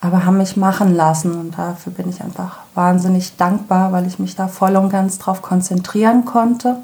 aber 0.00 0.24
haben 0.24 0.38
mich 0.38 0.56
machen 0.56 0.96
lassen 0.96 1.38
und 1.38 1.58
dafür 1.58 1.92
bin 1.92 2.08
ich 2.08 2.22
einfach 2.22 2.60
wahnsinnig 2.74 3.36
dankbar, 3.36 3.92
weil 3.92 4.06
ich 4.06 4.18
mich 4.18 4.34
da 4.34 4.48
voll 4.48 4.76
und 4.76 4.88
ganz 4.88 5.18
drauf 5.18 5.42
konzentrieren 5.42 6.24
konnte. 6.24 6.76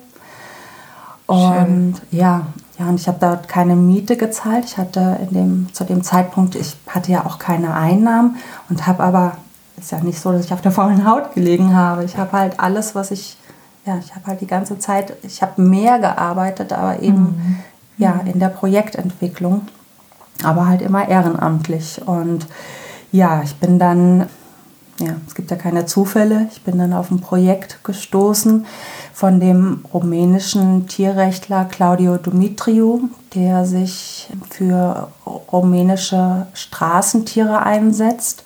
Und 1.24 1.54
Schön. 1.54 1.94
ja, 2.10 2.42
ja, 2.78 2.88
und 2.88 3.00
ich 3.00 3.08
habe 3.08 3.18
dort 3.18 3.48
keine 3.48 3.74
Miete 3.74 4.18
gezahlt. 4.18 4.66
Ich 4.66 4.76
hatte 4.76 5.18
in 5.22 5.34
dem, 5.34 5.68
zu 5.72 5.84
dem 5.84 6.02
Zeitpunkt, 6.02 6.56
ich 6.56 6.76
hatte 6.88 7.10
ja 7.10 7.24
auch 7.24 7.38
keine 7.38 7.72
Einnahmen 7.72 8.36
und 8.68 8.86
habe 8.86 9.02
aber, 9.02 9.38
ist 9.78 9.92
ja 9.92 10.00
nicht 10.00 10.20
so, 10.20 10.30
dass 10.30 10.44
ich 10.44 10.52
auf 10.52 10.60
der 10.60 10.72
faulen 10.72 11.08
Haut 11.08 11.32
gelegen 11.32 11.74
habe. 11.74 12.04
Ich 12.04 12.18
habe 12.18 12.32
halt 12.32 12.60
alles, 12.60 12.94
was 12.94 13.12
ich 13.12 13.38
ja, 13.86 13.98
ich 13.98 14.14
habe 14.14 14.26
halt 14.26 14.40
die 14.40 14.46
ganze 14.46 14.78
Zeit, 14.78 15.16
ich 15.22 15.42
habe 15.42 15.62
mehr 15.62 15.98
gearbeitet, 15.98 16.72
aber 16.72 17.02
eben 17.02 17.22
mhm. 17.22 17.56
ja 17.98 18.20
in 18.24 18.40
der 18.40 18.48
Projektentwicklung, 18.48 19.68
aber 20.42 20.66
halt 20.66 20.82
immer 20.82 21.08
ehrenamtlich. 21.08 22.02
Und 22.04 22.46
ja, 23.12 23.42
ich 23.42 23.54
bin 23.56 23.78
dann, 23.78 24.26
ja, 24.98 25.14
es 25.26 25.36
gibt 25.36 25.52
ja 25.52 25.56
keine 25.56 25.86
Zufälle, 25.86 26.48
ich 26.50 26.62
bin 26.62 26.78
dann 26.78 26.92
auf 26.92 27.12
ein 27.12 27.20
Projekt 27.20 27.84
gestoßen 27.84 28.66
von 29.12 29.38
dem 29.40 29.84
rumänischen 29.94 30.88
Tierrechtler 30.88 31.64
Claudio 31.64 32.16
Dumitriu, 32.16 33.08
der 33.34 33.64
sich 33.66 34.28
für 34.50 35.08
rumänische 35.24 36.48
Straßentiere 36.54 37.62
einsetzt. 37.62 38.42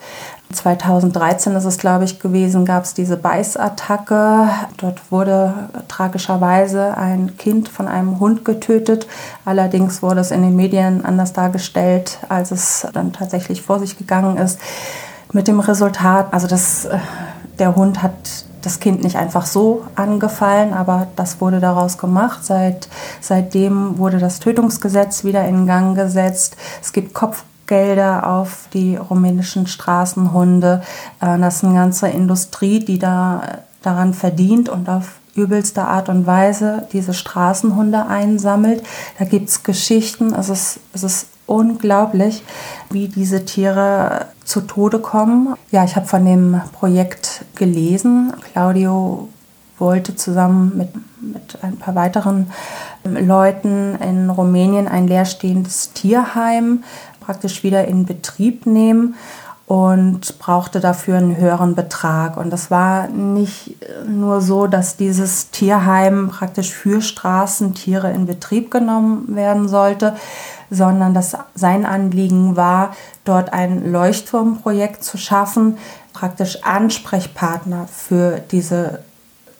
2013 0.53 1.55
ist 1.55 1.65
es, 1.65 1.79
glaube 1.79 2.05
ich, 2.05 2.19
gewesen, 2.19 2.65
gab 2.65 2.85
es 2.85 2.95
diese 2.95 3.17
Beißattacke. 3.17 4.49
Dort 4.79 5.13
wurde 5.13 5.55
tragischerweise 5.87 6.97
ein 6.97 7.37
Kind 7.37 7.69
von 7.69 7.87
einem 7.87 8.19
Hund 8.19 8.45
getötet. 8.45 9.07
Allerdings 9.45 10.03
wurde 10.03 10.21
es 10.21 10.33
in 10.33 10.43
den 10.43 10.57
Medien 10.57 11.05
anders 11.05 11.33
dargestellt, 11.33 12.19
als 12.29 12.51
es 12.51 12.87
dann 12.93 13.13
tatsächlich 13.13 13.63
vor 13.63 13.79
sich 13.79 13.97
gegangen 13.97 14.39
ist. 14.39 14.59
Mit 15.33 15.47
dem 15.47 15.61
Resultat, 15.61 16.33
also 16.33 16.49
das, 16.49 16.87
äh, 16.87 16.99
der 17.61 17.77
Hund 17.77 18.03
hat 18.03 18.15
das 18.63 18.81
Kind 18.81 19.03
nicht 19.05 19.17
einfach 19.17 19.47
so 19.47 19.85
angefallen, 19.95 20.75
aber 20.75 21.07
das 21.17 21.41
wurde 21.41 21.61
daraus 21.61 21.97
gemacht. 21.97 22.45
Seit, 22.45 22.89
seitdem 23.21 23.99
wurde 23.99 24.19
das 24.19 24.41
Tötungsgesetz 24.41 25.25
wieder 25.25 25.47
in 25.47 25.67
Gang 25.67 25.97
gesetzt. 25.97 26.57
Es 26.83 26.93
gibt 26.93 27.15
Kopf 27.15 27.45
Gelder 27.71 28.27
auf 28.27 28.69
die 28.75 28.97
rumänischen 28.97 29.69
Straßenhunde. 29.69 30.83
Äh, 31.21 31.39
das 31.39 31.57
ist 31.57 31.65
eine 31.65 31.75
ganze 31.75 32.09
Industrie, 32.09 32.85
die 32.85 32.99
da 32.99 33.43
daran 33.81 34.13
verdient 34.13 34.69
und 34.69 34.91
auf 34.91 35.21
übelste 35.35 35.85
Art 35.85 36.09
und 36.09 36.27
Weise 36.27 36.89
diese 36.93 37.15
Straßenhunde 37.15 38.07
einsammelt. 38.07 38.83
Da 39.19 39.25
gibt 39.25 39.49
es 39.49 39.63
Geschichten, 39.63 40.35
es 40.35 40.49
ist, 40.49 40.81
es 40.93 41.05
ist 41.05 41.27
unglaublich, 41.47 42.43
wie 42.91 43.09
diese 43.09 43.45
Tiere 43.45 44.27
zu 44.45 44.63
Tode 44.63 44.99
kommen. 44.99 45.55
Ja, 45.71 45.85
ich 45.85 45.95
habe 45.95 46.07
von 46.07 46.25
dem 46.25 46.61
Projekt 46.73 47.45
gelesen. 47.55 48.33
Claudio 48.53 49.29
wollte 49.79 50.17
zusammen 50.17 50.77
mit, 50.77 50.89
mit 51.21 51.59
ein 51.63 51.77
paar 51.77 51.95
weiteren 51.95 52.51
Leuten 53.05 53.97
in 53.97 54.29
Rumänien 54.29 54.89
ein 54.89 55.07
leerstehendes 55.07 55.93
Tierheim 55.93 56.83
praktisch 57.21 57.63
wieder 57.63 57.87
in 57.87 58.07
Betrieb 58.07 58.67
nehmen 58.67 59.15
und 59.71 60.41
brauchte 60.41 60.81
dafür 60.81 61.19
einen 61.19 61.37
höheren 61.37 61.77
Betrag. 61.77 62.37
Und 62.37 62.51
das 62.51 62.73
war 62.73 63.07
nicht 63.07 63.77
nur 64.05 64.41
so, 64.41 64.67
dass 64.67 64.97
dieses 64.97 65.53
Tierheim 65.53 66.29
praktisch 66.29 66.73
für 66.73 67.01
Straßentiere 67.01 68.11
in 68.11 68.27
Betrieb 68.27 68.73
genommen 68.73 69.37
werden 69.37 69.69
sollte, 69.69 70.17
sondern 70.71 71.15
dass 71.15 71.37
sein 71.55 71.87
Anliegen 71.87 72.57
war, 72.57 72.97
dort 73.25 73.53
ein 73.53 73.93
Leuchtturmprojekt 73.93 75.05
zu 75.05 75.19
schaffen, 75.19 75.79
praktisch 76.13 76.65
Ansprechpartner 76.65 77.87
für 77.87 78.41
diese 78.51 79.05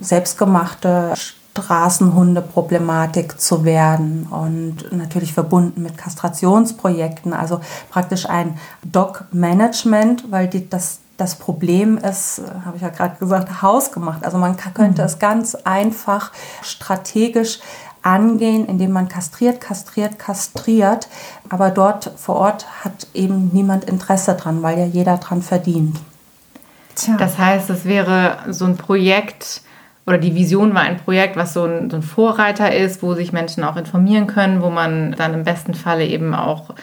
selbstgemachte 0.01 1.15
Straßenhunde-Problematik 1.63 3.41
zu 3.41 3.65
werden 3.65 4.27
und 4.31 4.93
natürlich 4.93 5.33
verbunden 5.33 5.83
mit 5.83 5.97
Kastrationsprojekten, 5.99 7.33
also 7.33 7.61
praktisch 7.91 8.29
ein 8.29 8.59
Dog-Management, 8.85 10.31
weil 10.31 10.49
die, 10.49 10.69
das, 10.69 11.01
das 11.17 11.37
Problem 11.37 11.99
ist, 11.99 12.43
habe 12.65 12.77
ich 12.77 12.83
ja 12.83 12.89
gerade 12.89 13.17
gesagt, 13.19 13.63
hausgemacht. 13.63 14.25
Also 14.25 14.39
man 14.39 14.57
könnte 14.57 15.03
mhm. 15.03 15.07
es 15.07 15.19
ganz 15.19 15.55
einfach 15.55 16.33
strategisch 16.63 17.61
angehen, 18.03 18.67
indem 18.67 18.93
man 18.93 19.09
kastriert, 19.09 19.61
kastriert, 19.61 20.19
kastriert. 20.19 21.09
Aber 21.49 21.71
dort 21.71 22.13
vor 22.17 22.37
Ort 22.37 22.67
hat 22.85 23.07
eben 23.15 23.51
niemand 23.53 23.85
Interesse 23.85 24.35
dran, 24.35 24.63
weil 24.63 24.79
ja 24.79 24.87
jeder 24.87 25.19
dran 25.19 25.43
verdient. 25.43 25.99
Tja. 26.95 27.17
Das 27.17 27.39
heißt, 27.39 27.71
es 27.71 27.85
wäre 27.85 28.39
so 28.49 28.65
ein 28.65 28.77
Projekt, 28.77 29.63
oder 30.11 30.19
die 30.19 30.35
Vision 30.35 30.75
war 30.75 30.83
ein 30.83 30.97
Projekt, 30.97 31.37
was 31.37 31.53
so 31.53 31.65
ein, 31.65 31.89
so 31.89 31.97
ein 31.97 32.03
Vorreiter 32.03 32.75
ist, 32.75 33.01
wo 33.01 33.15
sich 33.15 33.33
Menschen 33.33 33.63
auch 33.63 33.77
informieren 33.77 34.27
können, 34.27 34.61
wo 34.61 34.69
man 34.69 35.13
dann 35.17 35.35
im 35.35 35.45
besten 35.45 35.73
Falle 35.73 36.05
eben 36.05 36.35
auch 36.35 36.75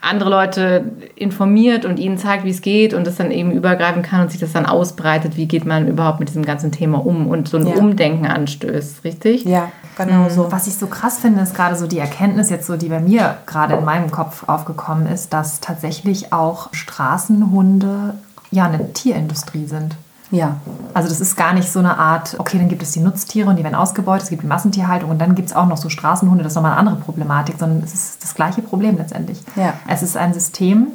andere 0.00 0.28
Leute 0.28 0.92
informiert 1.16 1.86
und 1.86 1.98
ihnen 1.98 2.18
zeigt, 2.18 2.44
wie 2.44 2.50
es 2.50 2.60
geht 2.60 2.92
und 2.92 3.06
das 3.06 3.16
dann 3.16 3.30
eben 3.30 3.50
übergreifen 3.50 4.02
kann 4.02 4.20
und 4.20 4.30
sich 4.30 4.38
das 4.38 4.52
dann 4.52 4.66
ausbreitet, 4.66 5.36
wie 5.36 5.46
geht 5.46 5.64
man 5.64 5.88
überhaupt 5.88 6.20
mit 6.20 6.28
diesem 6.28 6.44
ganzen 6.44 6.70
Thema 6.70 7.04
um 7.04 7.26
und 7.26 7.48
so 7.48 7.56
ein 7.56 7.66
ja. 7.66 7.74
Umdenken 7.76 8.26
anstößt, 8.26 9.02
richtig? 9.02 9.44
Ja, 9.44 9.72
genau 9.96 10.24
mhm. 10.24 10.30
so. 10.30 10.52
Was 10.52 10.66
ich 10.66 10.74
so 10.74 10.88
krass 10.88 11.18
finde, 11.18 11.40
ist 11.40 11.54
gerade 11.54 11.74
so 11.74 11.86
die 11.86 11.98
Erkenntnis 11.98 12.50
jetzt 12.50 12.66
so, 12.66 12.76
die 12.76 12.88
bei 12.88 13.00
mir 13.00 13.38
gerade 13.46 13.74
in 13.74 13.84
meinem 13.84 14.10
Kopf 14.10 14.44
aufgekommen 14.46 15.06
ist, 15.06 15.32
dass 15.32 15.60
tatsächlich 15.60 16.34
auch 16.34 16.68
Straßenhunde 16.72 18.14
ja 18.50 18.66
eine 18.66 18.92
Tierindustrie 18.92 19.66
sind. 19.66 19.96
Ja. 20.30 20.56
Also 20.94 21.08
das 21.08 21.20
ist 21.20 21.36
gar 21.36 21.54
nicht 21.54 21.70
so 21.70 21.78
eine 21.78 21.96
Art, 21.96 22.36
okay, 22.38 22.58
dann 22.58 22.68
gibt 22.68 22.82
es 22.82 22.92
die 22.92 23.00
Nutztiere 23.00 23.48
und 23.48 23.56
die 23.56 23.64
werden 23.64 23.74
ausgebeutet, 23.74 24.24
es 24.24 24.30
gibt 24.30 24.42
die 24.42 24.46
Massentierhaltung 24.46 25.10
und 25.10 25.18
dann 25.18 25.34
gibt 25.34 25.48
es 25.48 25.56
auch 25.56 25.66
noch 25.66 25.76
so 25.76 25.88
Straßenhunde, 25.88 26.44
das 26.44 26.52
ist 26.52 26.56
nochmal 26.56 26.72
eine 26.72 26.80
andere 26.80 26.96
Problematik, 26.96 27.56
sondern 27.58 27.82
es 27.82 27.94
ist 27.94 28.22
das 28.22 28.34
gleiche 28.34 28.62
Problem 28.62 28.96
letztendlich. 28.96 29.40
Ja. 29.56 29.74
Es 29.86 30.02
ist 30.02 30.16
ein 30.16 30.34
System, 30.34 30.88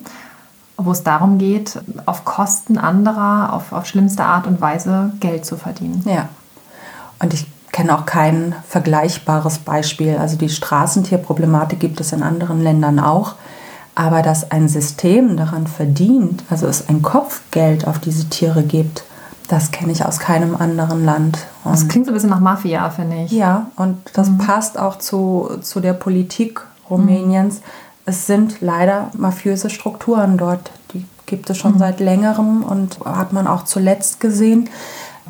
wo 0.77 0.91
es 0.91 1.03
darum 1.03 1.37
geht, 1.37 1.79
auf 2.05 2.25
Kosten 2.25 2.77
anderer, 2.77 3.53
auf, 3.53 3.73
auf 3.73 3.85
schlimmste 3.85 4.23
Art 4.23 4.47
und 4.47 4.61
Weise 4.61 5.13
Geld 5.19 5.45
zu 5.45 5.57
verdienen. 5.57 6.03
Ja. 6.05 6.29
Und 7.19 7.33
ich 7.33 7.47
kenne 7.71 7.97
auch 7.97 8.05
kein 8.05 8.55
vergleichbares 8.67 9.59
Beispiel. 9.59 10.17
Also 10.17 10.37
die 10.37 10.49
Straßentierproblematik 10.49 11.79
gibt 11.79 11.99
es 11.99 12.11
in 12.11 12.23
anderen 12.23 12.61
Ländern 12.61 12.99
auch. 12.99 13.35
Aber 13.95 14.23
dass 14.23 14.49
ein 14.51 14.67
System 14.67 15.37
daran 15.37 15.67
verdient, 15.67 16.43
also 16.49 16.67
es 16.67 16.89
ein 16.89 17.03
Kopfgeld 17.03 17.87
auf 17.87 17.99
diese 17.99 18.27
Tiere 18.29 18.63
gibt, 18.63 19.03
das 19.53 19.69
kenne 19.69 19.91
ich 19.91 20.03
aus 20.03 20.19
keinem 20.19 20.55
anderen 20.55 21.05
Land. 21.05 21.37
Und 21.63 21.73
das 21.73 21.87
klingt 21.87 22.07
so 22.07 22.11
ein 22.11 22.15
bisschen 22.15 22.31
nach 22.31 22.39
Mafia, 22.39 22.89
finde 22.89 23.23
ich. 23.23 23.31
Ja, 23.31 23.67
und 23.75 23.97
das 24.13 24.29
mhm. 24.29 24.39
passt 24.39 24.79
auch 24.79 24.97
zu, 24.97 25.59
zu 25.61 25.79
der 25.79 25.93
Politik 25.93 26.61
Rumäniens. 26.89 27.55
Mhm. 27.55 27.61
Es 28.05 28.25
sind 28.25 28.61
leider 28.61 29.11
mafiöse 29.13 29.69
Strukturen 29.69 30.37
dort. 30.37 30.71
Die 30.93 31.05
gibt 31.27 31.49
es 31.51 31.57
schon 31.57 31.73
mhm. 31.73 31.79
seit 31.79 31.99
längerem 31.99 32.63
und 32.63 32.99
hat 33.05 33.31
man 33.31 33.45
auch 33.45 33.63
zuletzt 33.63 34.19
gesehen. 34.19 34.69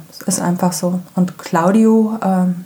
Es 0.09 0.21
ist 0.21 0.39
einfach 0.39 0.71
so. 0.71 1.01
Und 1.15 1.37
Claudio, 1.37 2.17
ähm, 2.23 2.63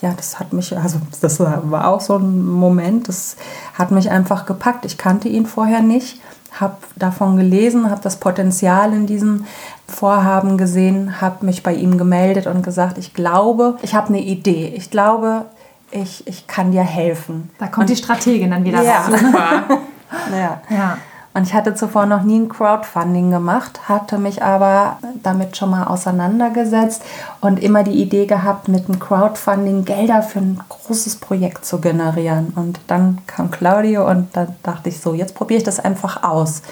ja, 0.00 0.14
das 0.16 0.40
hat 0.40 0.54
mich, 0.54 0.76
also 0.76 1.00
das 1.20 1.38
war 1.38 1.86
auch 1.86 2.00
so 2.00 2.16
ein 2.16 2.46
Moment, 2.46 3.08
das 3.08 3.36
hat 3.74 3.90
mich 3.90 4.10
einfach 4.10 4.46
gepackt. 4.46 4.86
Ich 4.86 4.96
kannte 4.96 5.28
ihn 5.28 5.44
vorher 5.44 5.82
nicht 5.82 6.18
habe 6.60 6.76
davon 6.96 7.36
gelesen, 7.36 7.90
habe 7.90 8.00
das 8.02 8.16
Potenzial 8.16 8.92
in 8.92 9.06
diesem 9.06 9.44
Vorhaben 9.88 10.58
gesehen, 10.58 11.20
habe 11.20 11.46
mich 11.46 11.62
bei 11.62 11.74
ihm 11.74 11.98
gemeldet 11.98 12.46
und 12.46 12.62
gesagt, 12.62 12.98
ich 12.98 13.14
glaube, 13.14 13.78
ich 13.82 13.94
habe 13.94 14.08
eine 14.08 14.20
Idee. 14.20 14.72
Ich 14.76 14.90
glaube, 14.90 15.46
ich, 15.90 16.26
ich 16.26 16.46
kann 16.46 16.72
dir 16.72 16.82
helfen. 16.82 17.50
Da 17.58 17.66
kommt 17.66 17.88
und, 17.88 17.90
die 17.90 17.96
Strategin 17.96 18.50
dann 18.50 18.64
wieder 18.64 18.82
ja. 18.82 19.00
raus. 19.00 19.20
Super. 19.20 19.62
ja. 20.36 20.60
ja. 20.68 20.98
Und 21.34 21.46
ich 21.46 21.54
hatte 21.54 21.74
zuvor 21.74 22.06
noch 22.06 22.22
nie 22.22 22.40
ein 22.40 22.48
Crowdfunding 22.48 23.30
gemacht, 23.30 23.88
hatte 23.88 24.18
mich 24.18 24.42
aber 24.42 24.98
damit 25.22 25.56
schon 25.56 25.70
mal 25.70 25.84
auseinandergesetzt 25.84 27.02
und 27.40 27.62
immer 27.62 27.84
die 27.84 28.02
Idee 28.02 28.26
gehabt, 28.26 28.66
mit 28.66 28.88
einem 28.88 28.98
Crowdfunding 28.98 29.84
Gelder 29.84 30.22
für 30.22 30.40
ein 30.40 30.58
großes 30.68 31.16
Projekt 31.16 31.64
zu 31.64 31.80
generieren. 31.80 32.52
Und 32.56 32.80
dann 32.88 33.18
kam 33.26 33.50
Claudio 33.50 34.08
und 34.08 34.36
dann 34.36 34.56
dachte 34.62 34.88
ich 34.88 35.00
so, 35.00 35.14
jetzt 35.14 35.34
probiere 35.34 35.58
ich 35.58 35.64
das 35.64 35.78
einfach 35.78 36.24
aus. 36.24 36.62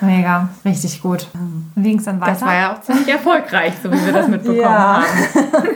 Mega, 0.00 0.48
richtig 0.64 1.02
gut. 1.02 1.26
Wie 1.74 1.82
ging 1.82 1.98
es 1.98 2.04
dann 2.04 2.20
weiter? 2.20 2.32
Das 2.32 2.42
war 2.42 2.54
ja 2.54 2.72
auch 2.72 2.80
ziemlich 2.80 3.08
erfolgreich, 3.08 3.74
so 3.82 3.92
wie 3.92 4.04
wir 4.04 4.12
das 4.12 4.28
mitbekommen 4.28 4.60
ja. 4.60 5.02
haben. 5.02 5.04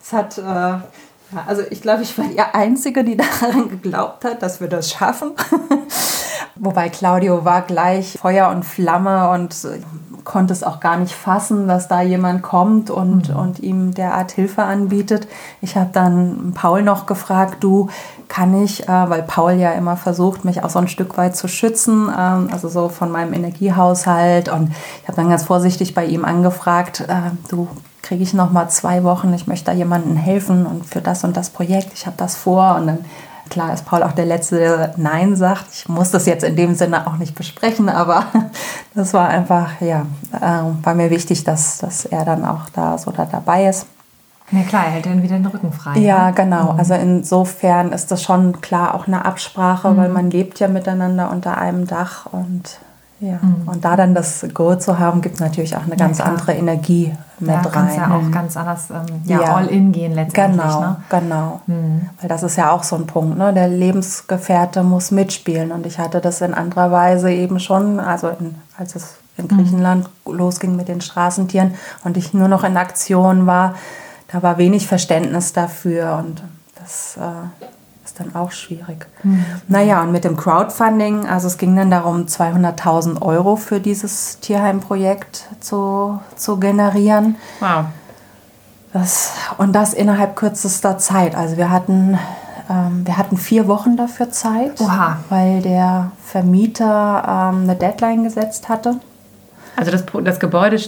es 0.00 0.12
hat, 0.12 0.38
äh, 0.38 0.78
also 1.46 1.62
ich 1.70 1.82
glaube, 1.82 2.02
ich 2.02 2.16
war 2.18 2.26
die 2.26 2.40
Einzige, 2.40 3.04
die 3.04 3.16
daran 3.40 3.68
geglaubt 3.68 4.24
hat, 4.24 4.42
dass 4.42 4.60
wir 4.60 4.68
das 4.68 4.90
schaffen. 4.90 5.32
Wobei 6.56 6.88
Claudio 6.88 7.44
war 7.44 7.62
gleich 7.62 8.18
Feuer 8.20 8.48
und 8.48 8.64
Flamme 8.64 9.30
und 9.30 9.54
konnte 10.24 10.52
es 10.52 10.62
auch 10.62 10.80
gar 10.80 10.98
nicht 10.98 11.14
fassen, 11.14 11.68
dass 11.68 11.88
da 11.88 12.02
jemand 12.02 12.42
kommt 12.42 12.90
und, 12.90 13.30
mhm. 13.30 13.36
und 13.36 13.60
ihm 13.60 13.94
derart 13.94 14.32
Hilfe 14.32 14.62
anbietet. 14.62 15.26
Ich 15.62 15.76
habe 15.76 15.90
dann 15.92 16.52
Paul 16.54 16.82
noch 16.82 17.06
gefragt, 17.06 17.58
du, 17.64 17.88
kann 18.28 18.62
ich, 18.62 18.88
äh, 18.88 19.10
weil 19.10 19.22
Paul 19.22 19.52
ja 19.54 19.72
immer 19.72 19.96
versucht, 19.96 20.44
mich 20.44 20.62
auch 20.62 20.70
so 20.70 20.78
ein 20.78 20.88
Stück 20.88 21.16
weit 21.16 21.34
zu 21.34 21.48
schützen, 21.48 22.12
ähm, 22.16 22.50
also 22.52 22.68
so 22.68 22.90
von 22.90 23.10
meinem 23.10 23.32
Energiehaushalt. 23.32 24.50
Und 24.50 24.70
ich 25.02 25.08
habe 25.08 25.16
dann 25.16 25.30
ganz 25.30 25.44
vorsichtig 25.44 25.94
bei 25.94 26.04
ihm 26.04 26.26
angefragt, 26.26 27.00
äh, 27.08 27.30
du, 27.48 27.68
kriege 28.02 28.22
ich 28.22 28.34
noch 28.34 28.50
mal 28.50 28.68
zwei 28.68 29.04
Wochen, 29.04 29.32
ich 29.34 29.46
möchte 29.46 29.66
da 29.66 29.72
jemandem 29.72 30.16
helfen 30.16 30.66
und 30.66 30.86
für 30.86 31.00
das 31.00 31.24
und 31.24 31.36
das 31.36 31.50
Projekt, 31.50 31.92
ich 31.94 32.06
habe 32.06 32.16
das 32.16 32.36
vor. 32.36 32.76
Und 32.76 32.86
dann 32.86 33.04
Klar 33.48 33.72
ist 33.72 33.86
Paul 33.86 34.02
auch 34.02 34.12
der 34.12 34.26
Letzte, 34.26 34.58
der 34.58 34.94
Nein 34.96 35.36
sagt. 35.36 35.66
Ich 35.72 35.88
muss 35.88 36.10
das 36.10 36.26
jetzt 36.26 36.44
in 36.44 36.56
dem 36.56 36.74
Sinne 36.74 37.06
auch 37.06 37.16
nicht 37.16 37.34
besprechen, 37.34 37.88
aber 37.88 38.24
das 38.94 39.14
war 39.14 39.28
einfach, 39.28 39.80
ja, 39.80 40.06
äh, 40.32 40.84
war 40.84 40.94
mir 40.94 41.10
wichtig, 41.10 41.44
dass, 41.44 41.78
dass 41.78 42.04
er 42.04 42.24
dann 42.24 42.44
auch 42.44 42.68
da 42.74 42.98
so 42.98 43.10
da 43.10 43.24
dabei 43.24 43.66
ist. 43.66 43.86
Ja 44.50 44.62
klar, 44.62 44.86
er 44.86 44.92
hält 44.92 45.06
dann 45.06 45.22
wieder 45.22 45.36
den 45.36 45.46
Rücken 45.46 45.72
frei. 45.72 45.98
Ja, 45.98 46.28
ne? 46.28 46.32
genau. 46.34 46.72
Mhm. 46.72 46.78
Also 46.78 46.94
insofern 46.94 47.92
ist 47.92 48.10
das 48.10 48.22
schon 48.22 48.60
klar 48.60 48.94
auch 48.94 49.06
eine 49.06 49.24
Absprache, 49.24 49.90
mhm. 49.90 49.96
weil 49.96 50.08
man 50.08 50.30
lebt 50.30 50.58
ja 50.60 50.68
miteinander 50.68 51.30
unter 51.30 51.58
einem 51.58 51.86
Dach 51.86 52.26
und 52.30 52.78
ja. 53.20 53.38
Mhm. 53.42 53.66
Und 53.66 53.84
da 53.84 53.96
dann 53.96 54.14
das 54.14 54.46
Go 54.54 54.76
zu 54.76 54.98
haben, 54.98 55.20
gibt 55.20 55.40
natürlich 55.40 55.76
auch 55.76 55.82
eine 55.82 55.96
ganz 55.96 56.18
ja, 56.18 56.26
andere 56.26 56.52
Energie 56.52 57.12
mit 57.40 57.50
ja, 57.50 57.60
rein. 57.62 57.96
ja 57.96 58.14
auch 58.14 58.30
ganz 58.30 58.56
anders 58.56 58.90
ähm, 58.90 59.22
ja, 59.24 59.42
ja. 59.42 59.54
all 59.56 59.66
in 59.66 59.90
gehen 59.92 60.14
letztendlich. 60.14 60.62
Genau, 60.62 60.80
ne? 60.80 60.96
genau. 61.08 61.60
Mhm. 61.66 62.10
Weil 62.20 62.28
das 62.28 62.42
ist 62.42 62.56
ja 62.56 62.70
auch 62.70 62.84
so 62.84 62.96
ein 62.96 63.06
Punkt, 63.06 63.36
ne? 63.36 63.52
Der 63.52 63.68
Lebensgefährte 63.68 64.82
muss 64.82 65.10
mitspielen. 65.10 65.72
Und 65.72 65.86
ich 65.86 65.98
hatte 65.98 66.20
das 66.20 66.40
in 66.40 66.54
anderer 66.54 66.92
Weise 66.92 67.30
eben 67.32 67.58
schon, 67.58 67.98
also 67.98 68.28
in, 68.28 68.54
als 68.76 68.94
es 68.94 69.16
in 69.36 69.44
mhm. 69.44 69.48
Griechenland 69.48 70.08
mhm. 70.24 70.34
losging 70.34 70.76
mit 70.76 70.88
den 70.88 71.00
Straßentieren 71.00 71.74
und 72.04 72.16
ich 72.16 72.34
nur 72.34 72.48
noch 72.48 72.62
in 72.62 72.76
Aktion 72.76 73.46
war, 73.46 73.74
da 74.30 74.42
war 74.42 74.58
wenig 74.58 74.86
Verständnis 74.86 75.52
dafür 75.52 76.22
und 76.24 76.42
das 76.78 77.16
äh, 77.16 77.66
dann 78.18 78.34
auch 78.34 78.52
schwierig. 78.52 79.06
Mhm. 79.22 79.44
Naja, 79.68 80.02
und 80.02 80.12
mit 80.12 80.24
dem 80.24 80.36
Crowdfunding, 80.36 81.26
also 81.26 81.46
es 81.46 81.58
ging 81.58 81.74
dann 81.76 81.90
darum, 81.90 82.26
200.000 82.26 83.22
Euro 83.22 83.56
für 83.56 83.80
dieses 83.80 84.40
Tierheimprojekt 84.40 85.46
zu, 85.60 86.20
zu 86.36 86.58
generieren. 86.58 87.36
Wow. 87.60 87.86
Das, 88.92 89.32
und 89.58 89.72
das 89.72 89.94
innerhalb 89.94 90.36
kürzester 90.36 90.98
Zeit. 90.98 91.34
Also 91.34 91.56
wir 91.56 91.70
hatten, 91.70 92.18
ähm, 92.70 93.06
wir 93.06 93.18
hatten 93.18 93.36
vier 93.36 93.68
Wochen 93.68 93.96
dafür 93.96 94.30
Zeit, 94.30 94.80
Oha. 94.80 95.18
weil 95.28 95.60
der 95.62 96.12
Vermieter 96.24 97.50
ähm, 97.52 97.62
eine 97.64 97.76
Deadline 97.76 98.24
gesetzt 98.24 98.68
hatte. 98.68 98.96
Also 99.76 99.90
das, 99.90 100.04
das 100.24 100.40
Gebäude 100.40 100.80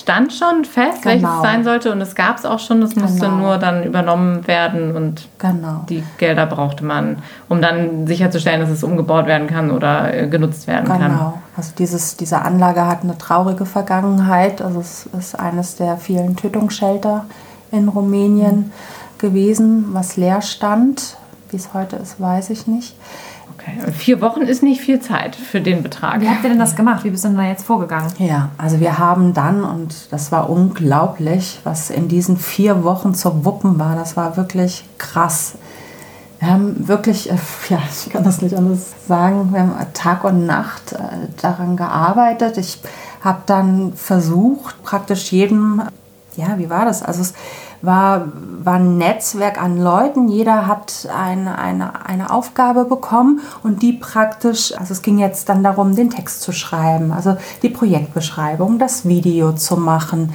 stand 0.00 0.32
schon 0.32 0.64
fest, 0.64 1.02
genau. 1.02 1.06
welches 1.06 1.28
es 1.28 1.42
sein 1.42 1.64
sollte 1.64 1.92
und 1.92 2.00
es 2.00 2.14
gab 2.14 2.38
es 2.38 2.44
auch 2.44 2.58
schon, 2.58 2.82
es 2.82 2.96
musste 2.96 3.26
genau. 3.26 3.36
nur 3.36 3.58
dann 3.58 3.84
übernommen 3.84 4.46
werden 4.46 4.96
und 4.96 5.28
genau. 5.38 5.84
die 5.88 6.02
Gelder 6.18 6.46
brauchte 6.46 6.84
man, 6.84 7.18
um 7.48 7.60
dann 7.60 8.06
sicherzustellen, 8.06 8.60
dass 8.60 8.70
es 8.70 8.82
umgebaut 8.82 9.26
werden 9.26 9.46
kann 9.46 9.70
oder 9.70 10.12
äh, 10.14 10.26
genutzt 10.26 10.66
werden 10.66 10.86
genau. 10.86 10.98
kann. 10.98 11.12
Genau, 11.12 11.38
also 11.56 11.72
dieses, 11.78 12.16
diese 12.16 12.42
Anlage 12.42 12.86
hat 12.86 13.02
eine 13.02 13.18
traurige 13.18 13.66
Vergangenheit, 13.66 14.62
also 14.62 14.80
es 14.80 15.06
ist 15.18 15.38
eines 15.38 15.76
der 15.76 15.96
vielen 15.96 16.36
Tötungsshelter 16.36 17.26
in 17.70 17.88
Rumänien 17.88 18.56
mhm. 18.56 18.72
gewesen, 19.18 19.86
was 19.92 20.16
leer 20.16 20.42
stand. 20.42 21.16
Wie 21.50 21.56
es 21.56 21.74
heute 21.74 21.96
ist, 21.96 22.20
weiß 22.20 22.50
ich 22.50 22.68
nicht. 22.68 22.94
Okay, 23.60 23.92
vier 23.92 24.20
Wochen 24.20 24.40
ist 24.40 24.62
nicht 24.62 24.80
viel 24.80 25.00
Zeit 25.00 25.36
für 25.36 25.60
den 25.60 25.82
Betrag. 25.82 26.20
Wie 26.20 26.28
habt 26.28 26.42
ihr 26.42 26.50
denn 26.50 26.58
das 26.58 26.76
gemacht? 26.76 27.04
Wie 27.04 27.10
bist 27.10 27.24
du 27.24 27.28
denn 27.28 27.36
da 27.36 27.44
jetzt 27.44 27.64
vorgegangen? 27.64 28.10
Ja, 28.18 28.50
also 28.56 28.80
wir 28.80 28.98
haben 28.98 29.34
dann, 29.34 29.64
und 29.64 29.94
das 30.10 30.32
war 30.32 30.48
unglaublich, 30.48 31.60
was 31.64 31.90
in 31.90 32.08
diesen 32.08 32.36
vier 32.38 32.84
Wochen 32.84 33.14
zu 33.14 33.44
wuppen 33.44 33.78
war, 33.78 33.96
das 33.96 34.16
war 34.16 34.36
wirklich 34.36 34.84
krass. 34.98 35.54
Wir 36.38 36.48
haben 36.50 36.88
wirklich, 36.88 37.30
äh, 37.30 37.36
ja, 37.68 37.78
ich 37.90 38.10
kann 38.10 38.24
das 38.24 38.40
nicht 38.40 38.56
anders 38.56 38.92
sagen, 39.06 39.52
wir 39.52 39.60
haben 39.60 39.74
Tag 39.92 40.24
und 40.24 40.46
Nacht 40.46 40.92
äh, 40.92 40.98
daran 41.42 41.76
gearbeitet. 41.76 42.56
Ich 42.56 42.80
habe 43.20 43.42
dann 43.44 43.92
versucht, 43.92 44.82
praktisch 44.82 45.32
jedem, 45.32 45.82
ja, 46.36 46.56
wie 46.56 46.70
war 46.70 46.86
das? 46.86 47.02
Also 47.02 47.20
es 47.20 47.34
war, 47.82 48.28
war 48.62 48.74
ein 48.74 48.98
Netzwerk 48.98 49.60
an 49.60 49.78
Leuten. 49.78 50.28
Jeder 50.28 50.66
hat 50.66 51.08
eine, 51.14 51.58
eine, 51.58 52.06
eine 52.06 52.30
Aufgabe 52.30 52.84
bekommen 52.84 53.40
und 53.62 53.82
die 53.82 53.92
praktisch, 53.92 54.76
also 54.78 54.92
es 54.92 55.02
ging 55.02 55.18
jetzt 55.18 55.48
dann 55.48 55.62
darum, 55.62 55.94
den 55.94 56.10
Text 56.10 56.42
zu 56.42 56.52
schreiben, 56.52 57.12
also 57.12 57.36
die 57.62 57.70
Projektbeschreibung, 57.70 58.78
das 58.78 59.06
Video 59.06 59.52
zu 59.52 59.76
machen. 59.76 60.34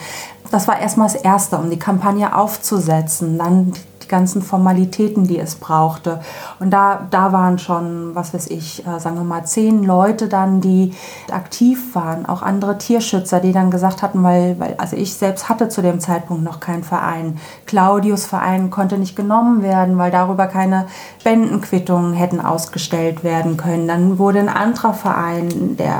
Das 0.51 0.67
war 0.67 0.79
erstmal 0.79 1.07
das 1.07 1.21
Erste, 1.21 1.57
um 1.57 1.69
die 1.69 1.79
Kampagne 1.79 2.35
aufzusetzen. 2.35 3.37
Dann 3.37 3.73
die 4.05 4.09
ganzen 4.09 4.41
Formalitäten, 4.41 5.27
die 5.27 5.39
es 5.39 5.55
brauchte. 5.55 6.21
Und 6.59 6.71
da, 6.71 7.07
da 7.09 7.31
waren 7.31 7.59
schon, 7.59 8.15
was 8.15 8.33
weiß 8.33 8.47
ich, 8.47 8.85
äh, 8.85 8.99
sagen 8.99 9.17
wir 9.17 9.23
mal, 9.23 9.45
zehn 9.45 9.83
Leute 9.83 10.27
dann, 10.27 10.61
die 10.61 10.93
aktiv 11.31 11.95
waren, 11.95 12.25
auch 12.25 12.41
andere 12.41 12.77
Tierschützer, 12.77 13.39
die 13.39 13.51
dann 13.51 13.71
gesagt 13.71 14.01
hatten, 14.01 14.23
weil, 14.23 14.59
weil 14.59 14.75
also 14.77 14.95
ich 14.95 15.13
selbst 15.13 15.49
hatte 15.49 15.69
zu 15.69 15.81
dem 15.81 15.99
Zeitpunkt 15.99 16.43
noch 16.43 16.59
keinen 16.59 16.83
Verein. 16.83 17.39
Claudius 17.65 18.25
Verein 18.25 18.69
konnte 18.69 18.97
nicht 18.97 19.15
genommen 19.15 19.63
werden, 19.63 19.97
weil 19.97 20.11
darüber 20.11 20.47
keine 20.47 20.85
Spendenquittungen 21.19 22.13
hätten 22.13 22.39
ausgestellt 22.39 23.23
werden 23.23 23.57
können. 23.57 23.87
Dann 23.87 24.19
wurde 24.19 24.39
ein 24.39 24.49
anderer 24.49 24.93
Verein, 24.93 25.75
der, 25.77 25.95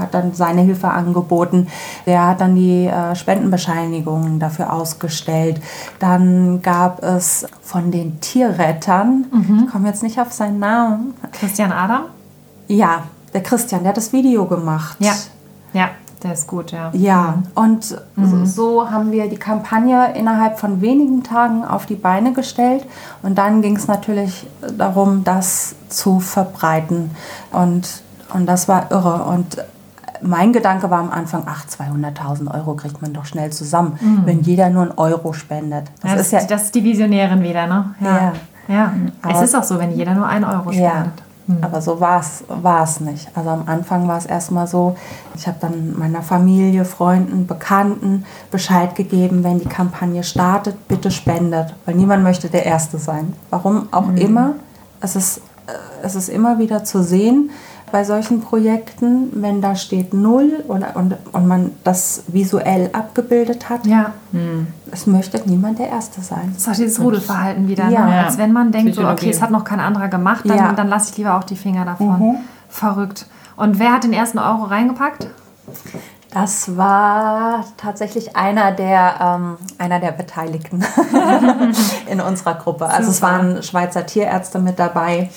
hat 0.00 0.14
dann 0.14 0.34
seine 0.34 0.62
Hilfe 0.62 0.88
angeboten, 0.88 1.68
der 2.06 2.26
hat 2.26 2.40
dann 2.40 2.54
die 2.54 2.86
äh, 2.86 3.14
Spendenbescheinigungen 3.14 4.38
dafür 4.38 4.72
ausgestellt. 4.72 5.60
Dann 5.98 6.62
gab 6.62 7.02
es 7.02 7.43
von 7.62 7.90
den 7.90 8.20
Tierrettern, 8.20 9.26
mhm. 9.30 9.64
ich 9.64 9.72
komme 9.72 9.88
jetzt 9.88 10.02
nicht 10.02 10.20
auf 10.20 10.32
seinen 10.32 10.58
Namen. 10.58 11.14
Christian 11.32 11.72
Adam? 11.72 12.04
Ja, 12.68 13.04
der 13.32 13.42
Christian, 13.42 13.82
der 13.82 13.90
hat 13.90 13.96
das 13.96 14.12
Video 14.12 14.46
gemacht. 14.46 14.96
Ja, 15.00 15.14
ja. 15.72 15.90
Der 16.24 16.32
ist 16.32 16.46
gut, 16.46 16.72
ja. 16.72 16.90
Ja, 16.94 17.42
und 17.54 17.98
mhm. 18.16 18.46
so 18.46 18.90
haben 18.90 19.12
wir 19.12 19.28
die 19.28 19.36
Kampagne 19.36 20.14
innerhalb 20.14 20.58
von 20.58 20.80
wenigen 20.80 21.22
Tagen 21.22 21.66
auf 21.66 21.84
die 21.84 21.96
Beine 21.96 22.32
gestellt. 22.32 22.86
Und 23.22 23.36
dann 23.36 23.60
ging 23.60 23.76
es 23.76 23.88
natürlich 23.88 24.46
darum, 24.78 25.22
das 25.22 25.74
zu 25.90 26.20
verbreiten. 26.20 27.10
Und, 27.52 28.02
und 28.32 28.46
das 28.46 28.68
war 28.68 28.90
irre. 28.90 29.24
Und 29.24 29.58
mein 30.22 30.52
Gedanke 30.52 30.90
war 30.90 31.00
am 31.00 31.10
Anfang, 31.10 31.44
ach, 31.46 31.64
200.000 31.66 32.52
Euro 32.54 32.74
kriegt 32.74 33.02
man 33.02 33.12
doch 33.12 33.24
schnell 33.24 33.50
zusammen, 33.50 33.98
mhm. 34.00 34.22
wenn 34.24 34.40
jeder 34.42 34.70
nur 34.70 34.82
einen 34.82 34.92
Euro 34.92 35.32
spendet. 35.32 35.90
Das, 36.00 36.12
das 36.12 36.20
ist 36.20 36.32
ja 36.32 36.44
das 36.44 36.62
ist 36.64 36.74
die 36.74 36.84
Visionärin 36.84 37.42
wieder, 37.42 37.66
ne? 37.66 37.94
Ja. 38.00 38.32
ja. 38.68 38.74
ja. 38.74 38.92
es 39.30 39.42
ist 39.42 39.54
auch 39.54 39.64
so, 39.64 39.78
wenn 39.78 39.92
jeder 39.92 40.14
nur 40.14 40.26
einen 40.26 40.44
Euro 40.44 40.72
spendet. 40.72 40.82
Ja. 40.82 41.12
Mhm. 41.46 41.58
Aber 41.62 41.80
so 41.82 42.00
war 42.00 42.20
es 42.20 43.00
nicht. 43.00 43.28
Also 43.34 43.50
am 43.50 43.64
Anfang 43.66 44.08
war 44.08 44.16
es 44.16 44.26
erstmal 44.26 44.66
so, 44.66 44.96
ich 45.34 45.46
habe 45.46 45.58
dann 45.60 45.98
meiner 45.98 46.22
Familie, 46.22 46.84
Freunden, 46.84 47.46
Bekannten 47.46 48.24
Bescheid 48.50 48.94
gegeben, 48.94 49.44
wenn 49.44 49.58
die 49.58 49.68
Kampagne 49.68 50.22
startet, 50.22 50.88
bitte 50.88 51.10
spendet. 51.10 51.74
Weil 51.84 51.96
niemand 51.96 52.22
möchte 52.22 52.48
der 52.48 52.64
Erste 52.64 52.98
sein. 52.98 53.34
Warum 53.50 53.88
auch 53.90 54.06
mhm. 54.06 54.16
immer. 54.16 54.54
Es 55.00 55.16
ist, 55.16 55.38
äh, 55.66 55.72
es 56.02 56.14
ist 56.14 56.30
immer 56.30 56.58
wieder 56.58 56.84
zu 56.84 57.02
sehen, 57.02 57.50
bei 57.94 58.02
solchen 58.02 58.40
Projekten, 58.40 59.30
wenn 59.40 59.60
da 59.60 59.76
steht 59.76 60.12
Null 60.12 60.64
oder, 60.66 60.96
und, 60.96 61.14
und 61.30 61.46
man 61.46 61.70
das 61.84 62.24
visuell 62.26 62.90
abgebildet 62.92 63.70
hat. 63.70 63.86
Ja. 63.86 64.14
Hm. 64.32 64.66
Es 64.90 65.06
möchte 65.06 65.40
niemand 65.46 65.78
der 65.78 65.90
Erste 65.90 66.20
sein. 66.20 66.50
Das 66.54 66.62
ist 66.62 66.68
auch 66.68 66.74
dieses 66.74 67.00
Rudelverhalten 67.00 67.68
wieder. 67.68 67.88
Ja. 67.90 68.04
Ne? 68.06 68.24
Als 68.24 68.36
wenn 68.36 68.52
man 68.52 68.72
denkt, 68.72 68.96
so, 68.96 69.06
okay, 69.06 69.30
es 69.30 69.40
hat 69.40 69.52
noch 69.52 69.62
kein 69.62 69.78
anderer 69.78 70.08
gemacht, 70.08 70.42
dann, 70.44 70.56
ja. 70.56 70.72
dann 70.72 70.88
lasse 70.88 71.12
ich 71.12 71.18
lieber 71.18 71.36
auch 71.38 71.44
die 71.44 71.54
Finger 71.54 71.84
davon. 71.84 72.18
Mhm. 72.18 72.36
Verrückt. 72.68 73.26
Und 73.54 73.78
wer 73.78 73.92
hat 73.92 74.02
den 74.02 74.12
ersten 74.12 74.40
Euro 74.40 74.64
reingepackt? 74.64 75.28
Das 76.32 76.76
war 76.76 77.64
tatsächlich 77.76 78.34
einer 78.34 78.72
der, 78.72 79.14
ähm, 79.20 79.56
einer 79.78 80.00
der 80.00 80.10
Beteiligten 80.10 80.84
in 82.10 82.20
unserer 82.20 82.54
Gruppe. 82.54 82.86
Also 82.86 83.12
Super. 83.12 83.14
es 83.14 83.22
waren 83.22 83.62
Schweizer 83.62 84.04
Tierärzte 84.04 84.58
mit 84.58 84.80
dabei 84.80 85.30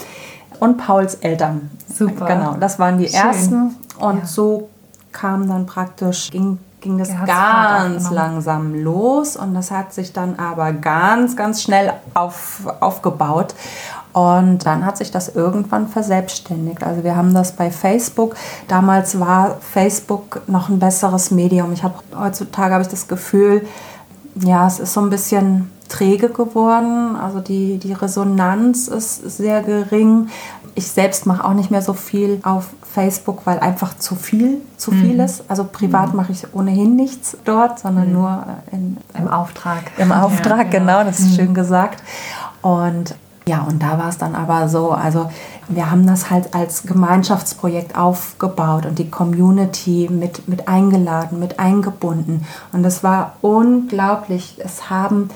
und 0.60 0.78
Pauls 0.78 1.15
Eltern. 1.15 1.70
Super. 1.93 2.26
Genau, 2.26 2.56
das 2.60 2.80
waren 2.80 2.98
die 2.98 3.08
Schön. 3.08 3.20
ersten. 3.20 3.76
Und 4.00 4.20
ja. 4.20 4.26
so 4.26 4.70
kam 5.12 5.48
dann 5.48 5.65
praktisch, 5.65 6.30
ging, 6.30 6.60
ging 6.82 6.98
das 6.98 7.10
ganz 7.26 8.12
langsam 8.12 8.76
los 8.84 9.36
und 9.36 9.54
das 9.54 9.72
hat 9.72 9.93
sich 9.93 10.13
dann 10.13 10.38
aber 10.38 10.74
ganz, 10.74 11.36
ganz 11.36 11.63
schnell 11.63 11.93
auf, 12.13 12.62
aufgebaut. 12.80 13.56
Und 14.13 14.65
dann 14.65 14.84
hat 14.86 14.98
sich 14.98 15.12
das 15.12 15.30
irgendwann 15.30 15.88
verselbstständigt. 15.88 16.84
Also 16.84 17.04
wir 17.04 17.15
haben 17.15 17.36
das 17.36 17.52
bei 17.52 17.70
Facebook. 17.70 18.36
Damals 18.67 19.20
war 19.20 19.58
Facebook 19.62 20.41
noch 20.48 20.70
ein 20.70 20.80
besseres 20.80 21.30
Medium. 21.30 21.72
Ich 21.74 21.84
habe 21.84 21.96
heutzutage 22.17 22.74
habe 22.74 22.82
ich 22.82 22.89
das 22.89 23.08
Gefühl, 23.08 23.67
ja, 24.36 24.65
es 24.65 24.80
ist 24.80 24.93
so 24.93 25.02
ein 25.02 25.12
bisschen 25.12 25.72
träge 25.88 26.30
geworden. 26.30 27.15
Also 27.15 27.39
die, 27.39 27.78
die 27.78 27.93
Resonanz 27.93 28.88
ist 28.88 29.38
sehr 29.38 29.62
gering. 29.62 30.30
Ich 30.76 30.88
selbst 30.88 31.26
mache 31.26 31.43
auch 31.43 31.54
nicht 31.54 31.71
mehr 31.71 31.82
so 31.82 31.93
viel 31.93 32.39
auf 32.43 32.69
Facebook, 32.93 33.41
weil 33.45 33.60
einfach 33.60 33.97
zu 33.97 34.15
viel 34.15 34.62
zu 34.78 34.91
viel 34.91 35.15
mhm. 35.15 35.21
ist. 35.21 35.43
Also 35.47 35.63
privat 35.63 36.12
mhm. 36.12 36.17
mache 36.17 36.32
ich 36.32 36.54
ohnehin 36.54 36.95
nichts 36.95 37.38
dort, 37.45 37.80
sondern 37.80 38.08
mhm. 38.08 38.13
nur 38.13 38.43
in, 38.71 38.97
im 39.17 39.28
Auftrag. 39.28 39.84
Im 39.97 40.12
Auftrag, 40.23 40.71
ja, 40.73 40.80
genau, 40.80 41.04
das 41.04 41.19
ist 41.19 41.32
mhm. 41.32 41.36
schön 41.36 41.54
gesagt. 41.54 42.04
Und 42.62 43.15
ja, 43.47 43.62
und 43.62 43.82
da 43.82 43.97
war 43.97 44.10
es 44.10 44.17
dann 44.17 44.36
aber 44.36 44.67
so, 44.67 44.91
also 44.91 45.30
wir 45.69 45.89
haben 45.89 46.06
das 46.06 46.30
halt 46.30 46.54
als 46.54 46.84
Gemeinschaftsprojekt 46.84 47.97
aufgebaut 47.97 48.86
und 48.86 49.00
die 49.00 49.10
Community 49.10 50.10
mit, 50.12 50.50
mit 50.50 50.67
eingeladen, 50.67 51.39
mit 51.39 51.58
eingebunden. 51.58 52.45
Und 52.73 52.84
es 52.86 53.04
war 53.04 53.38
unglaublich. 53.41 54.58
Es 54.62 54.89
haben 54.89 55.30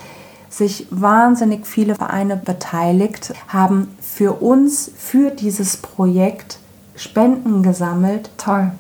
sich 0.52 0.86
wahnsinnig 0.92 1.66
viele 1.66 1.96
Vereine 1.96 2.36
beteiligt, 2.36 3.34
haben 3.48 3.96
für 4.02 4.42
uns, 4.42 4.92
für 4.96 5.32
dieses 5.32 5.78
Projekt 5.78 6.60
Spenden 6.96 7.64
gesammelt. 7.64 8.30
Toll 8.38 8.72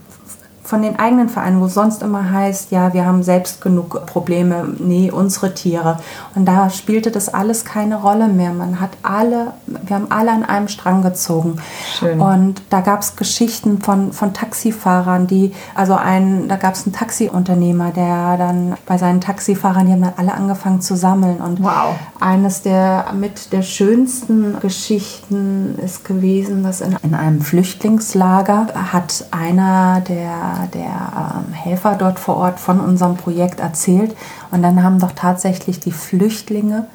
von 0.63 0.81
den 0.81 0.99
eigenen 0.99 1.27
Vereinen, 1.27 1.59
wo 1.59 1.67
sonst 1.67 2.03
immer 2.03 2.31
heißt, 2.31 2.71
ja, 2.71 2.93
wir 2.93 3.05
haben 3.05 3.23
selbst 3.23 3.61
genug 3.61 4.05
Probleme, 4.05 4.67
nee, 4.77 5.09
unsere 5.11 5.53
Tiere. 5.53 5.97
Und 6.35 6.45
da 6.45 6.69
spielte 6.69 7.09
das 7.09 7.29
alles 7.29 7.65
keine 7.65 7.95
Rolle 7.95 8.27
mehr. 8.27 8.53
Man 8.53 8.79
hat 8.79 8.91
alle, 9.01 9.53
wir 9.65 9.95
haben 9.95 10.11
alle 10.11 10.31
an 10.31 10.43
einem 10.43 10.67
Strang 10.67 11.01
gezogen. 11.01 11.57
Schön. 11.97 12.21
Und 12.21 12.61
da 12.69 12.81
gab 12.81 13.01
es 13.01 13.15
Geschichten 13.15 13.81
von, 13.81 14.13
von 14.13 14.33
Taxifahrern, 14.33 15.25
die, 15.25 15.51
also 15.73 15.95
ein, 15.95 16.47
da 16.47 16.57
gab 16.57 16.75
es 16.75 16.85
einen 16.85 16.93
Taxiunternehmer, 16.93 17.91
der 17.91 18.37
dann 18.37 18.75
bei 18.85 18.97
seinen 18.97 19.19
Taxifahrern, 19.19 19.87
die 19.87 19.93
haben 19.93 20.01
dann 20.01 20.13
alle 20.17 20.33
angefangen 20.33 20.81
zu 20.81 20.95
sammeln. 20.95 21.37
Und 21.37 21.63
wow. 21.63 21.95
eines 22.19 22.61
der 22.61 23.05
mit 23.13 23.51
der 23.51 23.63
schönsten 23.63 24.59
Geschichten 24.59 25.77
ist 25.83 26.05
gewesen, 26.05 26.63
dass 26.63 26.81
in, 26.81 26.95
in 27.01 27.15
einem 27.15 27.41
Flüchtlingslager 27.41 28.67
hat 28.91 29.25
einer 29.31 30.01
der 30.01 30.50
der 30.73 31.43
ähm, 31.47 31.53
Helfer 31.53 31.95
dort 31.95 32.19
vor 32.19 32.37
Ort 32.37 32.59
von 32.59 32.79
unserem 32.79 33.17
Projekt 33.17 33.59
erzählt. 33.59 34.15
Und 34.51 34.61
dann 34.61 34.83
haben 34.83 34.99
doch 34.99 35.11
tatsächlich 35.11 35.79
die 35.79 35.91
Flüchtlinge 35.91 36.87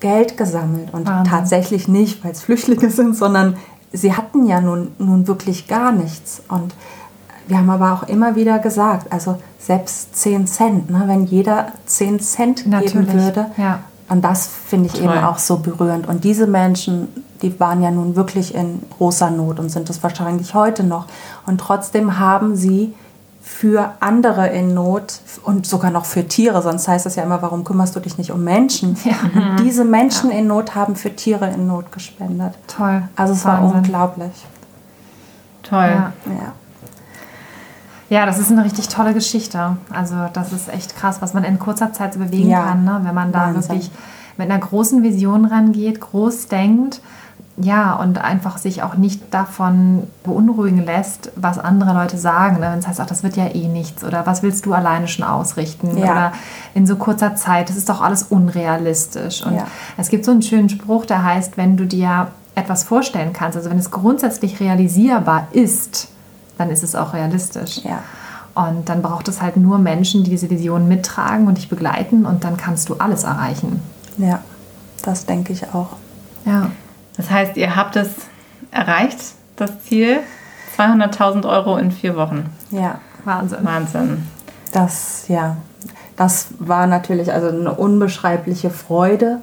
Geld 0.00 0.36
gesammelt. 0.36 0.92
Und 0.92 1.06
Wahnsinn. 1.06 1.32
tatsächlich 1.32 1.88
nicht, 1.88 2.24
weil 2.24 2.32
es 2.32 2.42
Flüchtlinge 2.42 2.90
sind, 2.90 3.16
sondern 3.16 3.56
sie 3.92 4.14
hatten 4.14 4.46
ja 4.46 4.60
nun, 4.60 4.92
nun 4.98 5.26
wirklich 5.26 5.66
gar 5.66 5.92
nichts. 5.92 6.42
Und 6.48 6.74
wir 7.46 7.58
haben 7.58 7.70
aber 7.70 7.92
auch 7.92 8.08
immer 8.08 8.36
wieder 8.36 8.58
gesagt, 8.58 9.12
also 9.12 9.38
selbst 9.58 10.16
10 10.16 10.46
Cent, 10.46 10.90
ne, 10.90 11.04
wenn 11.06 11.24
jeder 11.24 11.72
10 11.86 12.20
Cent 12.20 12.66
Natürlich. 12.66 13.08
geben 13.08 13.12
würde. 13.20 13.46
Ja. 13.56 13.80
Und 14.08 14.22
das 14.24 14.46
finde 14.46 14.86
ich 14.86 14.94
Toll. 14.94 15.04
eben 15.04 15.24
auch 15.24 15.38
so 15.38 15.58
berührend. 15.58 16.08
Und 16.08 16.24
diese 16.24 16.46
Menschen 16.46 17.08
die 17.42 17.58
waren 17.60 17.82
ja 17.82 17.90
nun 17.90 18.16
wirklich 18.16 18.54
in 18.54 18.82
großer 18.98 19.30
Not 19.30 19.58
und 19.58 19.70
sind 19.70 19.88
es 19.90 20.02
wahrscheinlich 20.02 20.54
heute 20.54 20.84
noch. 20.84 21.06
Und 21.46 21.58
trotzdem 21.60 22.18
haben 22.18 22.56
sie 22.56 22.94
für 23.40 23.92
andere 24.00 24.48
in 24.48 24.74
Not 24.74 25.20
und 25.44 25.66
sogar 25.66 25.90
noch 25.90 26.04
für 26.04 26.26
Tiere, 26.26 26.60
sonst 26.60 26.86
heißt 26.86 27.06
es 27.06 27.16
ja 27.16 27.22
immer, 27.22 27.40
warum 27.40 27.64
kümmerst 27.64 27.96
du 27.96 28.00
dich 28.00 28.18
nicht 28.18 28.30
um 28.30 28.44
Menschen? 28.44 28.96
Ja. 29.04 29.14
Und 29.34 29.60
diese 29.60 29.84
Menschen 29.84 30.30
ja. 30.30 30.38
in 30.38 30.48
Not 30.48 30.74
haben 30.74 30.96
für 30.96 31.14
Tiere 31.14 31.48
in 31.48 31.66
Not 31.66 31.90
gespendet. 31.92 32.54
Toll. 32.66 33.02
Also 33.16 33.32
es 33.32 33.44
Wahnsinn. 33.44 33.70
war 33.70 33.76
unglaublich. 33.76 34.46
Toll. 35.62 35.78
Ja. 35.78 36.12
ja. 36.26 36.52
Ja, 38.10 38.24
das 38.24 38.38
ist 38.38 38.50
eine 38.50 38.64
richtig 38.64 38.88
tolle 38.88 39.12
Geschichte. 39.12 39.76
Also 39.90 40.14
das 40.32 40.52
ist 40.52 40.68
echt 40.72 40.96
krass, 40.96 41.20
was 41.20 41.34
man 41.34 41.44
in 41.44 41.58
kurzer 41.58 41.92
Zeit 41.92 42.14
so 42.14 42.20
bewegen 42.20 42.50
kann, 42.52 42.84
ne? 42.84 43.00
wenn 43.02 43.14
man 43.14 43.32
da 43.32 43.46
Wahnsinn. 43.54 43.62
wirklich 43.70 43.90
mit 44.38 44.50
einer 44.50 44.58
großen 44.60 45.02
Vision 45.02 45.44
rangeht, 45.44 46.00
groß 46.00 46.48
denkt 46.48 47.00
ja, 47.60 47.94
und 47.94 48.18
einfach 48.22 48.56
sich 48.56 48.84
auch 48.84 48.94
nicht 48.94 49.34
davon 49.34 50.04
beunruhigen 50.22 50.84
lässt, 50.84 51.32
was 51.34 51.58
andere 51.58 51.92
Leute 51.92 52.16
sagen. 52.16 52.60
Ne? 52.60 52.68
Wenn 52.70 52.78
es 52.78 52.86
heißt, 52.86 53.00
ach, 53.00 53.06
das 53.06 53.24
wird 53.24 53.36
ja 53.36 53.46
eh 53.48 53.66
nichts 53.66 54.04
oder 54.04 54.24
was 54.26 54.44
willst 54.44 54.64
du 54.64 54.74
alleine 54.74 55.08
schon 55.08 55.24
ausrichten 55.24 55.98
Ja. 55.98 56.04
oder 56.12 56.32
in 56.74 56.86
so 56.86 56.94
kurzer 56.94 57.34
Zeit, 57.34 57.68
das 57.68 57.76
ist 57.76 57.88
doch 57.88 58.00
alles 58.00 58.22
unrealistisch. 58.22 59.44
Und 59.44 59.56
Ja. 59.56 59.66
es 59.96 60.08
gibt 60.08 60.24
so 60.24 60.30
einen 60.30 60.42
schönen 60.42 60.68
Spruch, 60.68 61.04
der 61.04 61.24
heißt, 61.24 61.56
wenn 61.56 61.76
du 61.76 61.84
dir 61.84 62.28
etwas 62.54 62.84
vorstellen 62.84 63.32
kannst, 63.32 63.56
also 63.56 63.70
wenn 63.70 63.78
es 63.78 63.90
grundsätzlich 63.90 64.60
realisierbar 64.60 65.48
ist, 65.50 66.08
dann 66.58 66.70
ist 66.70 66.82
es 66.82 66.94
auch 66.94 67.14
realistisch. 67.14 67.80
Ja. 67.84 68.02
Und 68.54 68.88
dann 68.88 69.02
braucht 69.02 69.28
es 69.28 69.40
halt 69.40 69.56
nur 69.56 69.78
Menschen, 69.78 70.24
die 70.24 70.30
diese 70.30 70.50
Vision 70.50 70.88
mittragen 70.88 71.46
und 71.46 71.58
dich 71.58 71.68
begleiten 71.68 72.26
und 72.26 72.44
dann 72.44 72.56
kannst 72.56 72.88
du 72.88 72.96
alles 72.96 73.24
erreichen. 73.24 73.80
Ja, 74.16 74.40
das 75.02 75.26
denke 75.26 75.52
ich 75.52 75.72
auch. 75.72 75.90
Ja. 76.44 76.70
Das 77.16 77.30
heißt, 77.30 77.56
ihr 77.56 77.76
habt 77.76 77.96
es 77.96 78.08
erreicht, 78.70 79.18
das 79.56 79.70
Ziel. 79.84 80.20
200.000 80.76 81.48
Euro 81.48 81.76
in 81.76 81.90
vier 81.90 82.16
Wochen. 82.16 82.46
Ja, 82.70 83.00
Wahnsinn. 83.24 83.58
Wahnsinn. 83.62 84.26
das, 84.72 85.24
ja, 85.28 85.56
das 86.16 86.48
war 86.58 86.86
natürlich 86.86 87.32
also 87.32 87.48
eine 87.48 87.72
unbeschreibliche 87.72 88.70
Freude. 88.70 89.40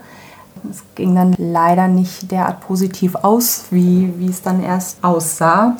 Es 0.69 0.83
ging 0.95 1.15
dann 1.15 1.35
leider 1.37 1.87
nicht 1.87 2.31
derart 2.31 2.61
positiv 2.61 3.15
aus, 3.15 3.65
wie, 3.71 4.13
wie 4.17 4.29
es 4.29 4.41
dann 4.41 4.63
erst 4.63 5.03
aussah. 5.03 5.77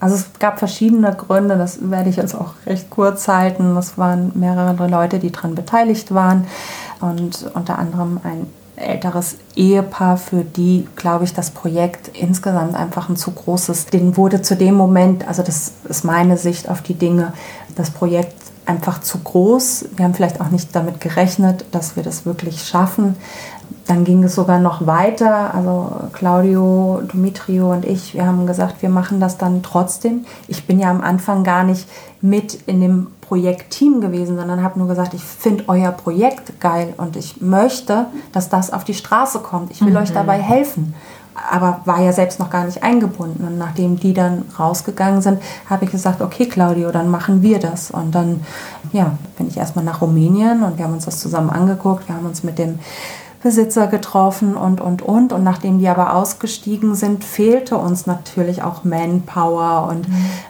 Also 0.00 0.16
es 0.16 0.30
gab 0.38 0.58
verschiedene 0.58 1.12
Gründe, 1.12 1.56
das 1.56 1.90
werde 1.90 2.10
ich 2.10 2.16
jetzt 2.16 2.34
auch 2.34 2.54
recht 2.66 2.88
kurz 2.90 3.26
halten. 3.28 3.76
Es 3.76 3.98
waren 3.98 4.32
mehrere 4.34 4.88
Leute, 4.88 5.18
die 5.18 5.32
daran 5.32 5.54
beteiligt 5.54 6.14
waren 6.14 6.46
und 7.00 7.50
unter 7.54 7.78
anderem 7.78 8.20
ein 8.22 8.46
älteres 8.76 9.36
Ehepaar, 9.56 10.16
für 10.16 10.44
die, 10.44 10.86
glaube 10.94 11.24
ich, 11.24 11.34
das 11.34 11.50
Projekt 11.50 12.16
insgesamt 12.16 12.76
einfach 12.76 13.08
ein 13.08 13.16
zu 13.16 13.32
großes 13.32 13.86
Ding 13.86 14.16
wurde 14.16 14.40
zu 14.40 14.56
dem 14.56 14.74
Moment, 14.74 15.26
also 15.26 15.42
das 15.42 15.72
ist 15.88 16.04
meine 16.04 16.36
Sicht 16.36 16.68
auf 16.68 16.80
die 16.80 16.94
Dinge, 16.94 17.32
das 17.74 17.90
Projekt 17.90 18.34
einfach 18.66 19.00
zu 19.00 19.18
groß. 19.18 19.86
Wir 19.96 20.04
haben 20.04 20.14
vielleicht 20.14 20.40
auch 20.40 20.50
nicht 20.50 20.76
damit 20.76 21.00
gerechnet, 21.00 21.64
dass 21.72 21.96
wir 21.96 22.02
das 22.02 22.26
wirklich 22.26 22.62
schaffen. 22.62 23.16
Dann 23.88 24.04
ging 24.04 24.22
es 24.22 24.34
sogar 24.34 24.58
noch 24.58 24.86
weiter. 24.86 25.54
Also 25.54 25.90
Claudio, 26.12 27.00
Dimitrio 27.10 27.72
und 27.72 27.86
ich, 27.86 28.12
wir 28.12 28.26
haben 28.26 28.46
gesagt, 28.46 28.82
wir 28.82 28.90
machen 28.90 29.18
das 29.18 29.38
dann 29.38 29.62
trotzdem. 29.62 30.26
Ich 30.46 30.66
bin 30.66 30.78
ja 30.78 30.90
am 30.90 31.00
Anfang 31.00 31.42
gar 31.42 31.64
nicht 31.64 31.88
mit 32.20 32.54
in 32.66 32.82
dem 32.82 33.06
Projektteam 33.22 34.02
gewesen, 34.02 34.36
sondern 34.36 34.62
habe 34.62 34.78
nur 34.78 34.88
gesagt, 34.88 35.14
ich 35.14 35.22
finde 35.22 35.64
euer 35.68 35.90
Projekt 35.90 36.60
geil 36.60 36.92
und 36.98 37.16
ich 37.16 37.40
möchte, 37.40 38.06
dass 38.32 38.50
das 38.50 38.72
auf 38.72 38.84
die 38.84 38.94
Straße 38.94 39.40
kommt. 39.40 39.70
Ich 39.70 39.84
will 39.84 39.96
euch 39.96 40.12
dabei 40.12 40.38
helfen. 40.38 40.94
Aber 41.50 41.80
war 41.84 42.02
ja 42.02 42.12
selbst 42.12 42.40
noch 42.40 42.50
gar 42.50 42.64
nicht 42.64 42.82
eingebunden. 42.82 43.46
Und 43.46 43.58
nachdem 43.58 43.98
die 43.98 44.12
dann 44.12 44.44
rausgegangen 44.58 45.22
sind, 45.22 45.40
habe 45.70 45.84
ich 45.84 45.90
gesagt, 45.90 46.20
okay, 46.20 46.46
Claudio, 46.46 46.90
dann 46.90 47.10
machen 47.10 47.42
wir 47.42 47.58
das. 47.58 47.90
Und 47.90 48.14
dann 48.14 48.40
ja, 48.92 49.12
bin 49.38 49.48
ich 49.48 49.56
erstmal 49.56 49.84
nach 49.84 50.02
Rumänien 50.02 50.62
und 50.62 50.76
wir 50.76 50.84
haben 50.84 50.94
uns 50.94 51.04
das 51.04 51.20
zusammen 51.20 51.50
angeguckt. 51.50 52.08
Wir 52.08 52.16
haben 52.16 52.26
uns 52.26 52.42
mit 52.42 52.58
dem 52.58 52.80
Besitzer 53.42 53.86
getroffen 53.86 54.56
und, 54.56 54.80
und, 54.80 55.00
und. 55.00 55.32
Und 55.32 55.44
nachdem 55.44 55.78
die 55.78 55.88
aber 55.88 56.14
ausgestiegen 56.14 56.94
sind, 56.94 57.22
fehlte 57.22 57.76
uns 57.76 58.06
natürlich 58.06 58.62
auch 58.62 58.82
Manpower. 58.82 59.88
Und 59.88 60.06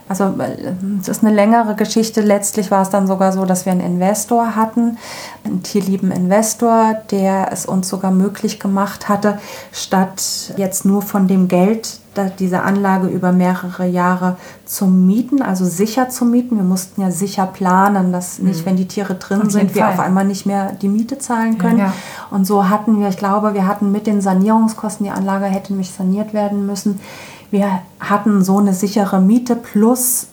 also 0.09 0.34
äh, 0.39 0.72
es 1.01 1.09
ist 1.09 1.22
eine 1.22 1.34
längere 1.34 1.74
Geschichte. 1.74 2.22
Letztlich 2.22 2.70
war 2.70 2.82
es 2.82 2.91
dann 2.91 3.07
sogar 3.07 3.32
so, 3.32 3.45
dass 3.45 3.66
wir 3.66 3.72
einen 3.72 3.82
Investor 3.82 4.57
hatten, 4.57 4.97
einen 5.45 5.62
tierlieben 5.62 6.11
Investor, 6.11 6.95
der 7.11 7.53
es 7.53 7.66
uns 7.66 7.89
sogar 7.89 8.11
möglich 8.11 8.59
gemacht 8.59 9.09
hatte, 9.09 9.39
statt 9.70 10.55
jetzt 10.57 10.86
nur 10.86 11.03
von 11.03 11.28
dem 11.28 11.49
Geld 11.49 12.01
diese 12.24 12.62
Anlage 12.62 13.08
über 13.08 13.32
mehrere 13.32 13.86
Jahre 13.86 14.36
zu 14.64 14.86
mieten, 14.86 15.42
also 15.42 15.64
sicher 15.64 16.08
zu 16.08 16.24
mieten. 16.24 16.56
Wir 16.56 16.64
mussten 16.64 17.00
ja 17.00 17.10
sicher 17.10 17.46
planen, 17.46 18.12
dass 18.12 18.38
nicht, 18.38 18.66
wenn 18.66 18.76
die 18.76 18.88
Tiere 18.88 19.14
drin 19.14 19.42
Auf 19.42 19.50
sind, 19.50 19.74
wir 19.74 19.82
Fall. 19.82 19.92
auf 19.92 20.00
einmal 20.00 20.24
nicht 20.24 20.46
mehr 20.46 20.72
die 20.72 20.88
Miete 20.88 21.18
zahlen 21.18 21.58
können. 21.58 21.78
Ja. 21.78 21.92
Und 22.30 22.46
so 22.46 22.68
hatten 22.68 23.00
wir, 23.00 23.08
ich 23.08 23.16
glaube, 23.16 23.54
wir 23.54 23.66
hatten 23.66 23.92
mit 23.92 24.06
den 24.06 24.20
Sanierungskosten, 24.20 25.04
die 25.04 25.12
Anlage 25.12 25.46
hätte 25.46 25.72
nämlich 25.72 25.90
saniert 25.90 26.34
werden 26.34 26.66
müssen. 26.66 27.00
Wir 27.50 27.80
hatten 28.00 28.44
so 28.44 28.58
eine 28.58 28.74
sichere 28.74 29.20
Miete 29.20 29.56
plus 29.56 30.28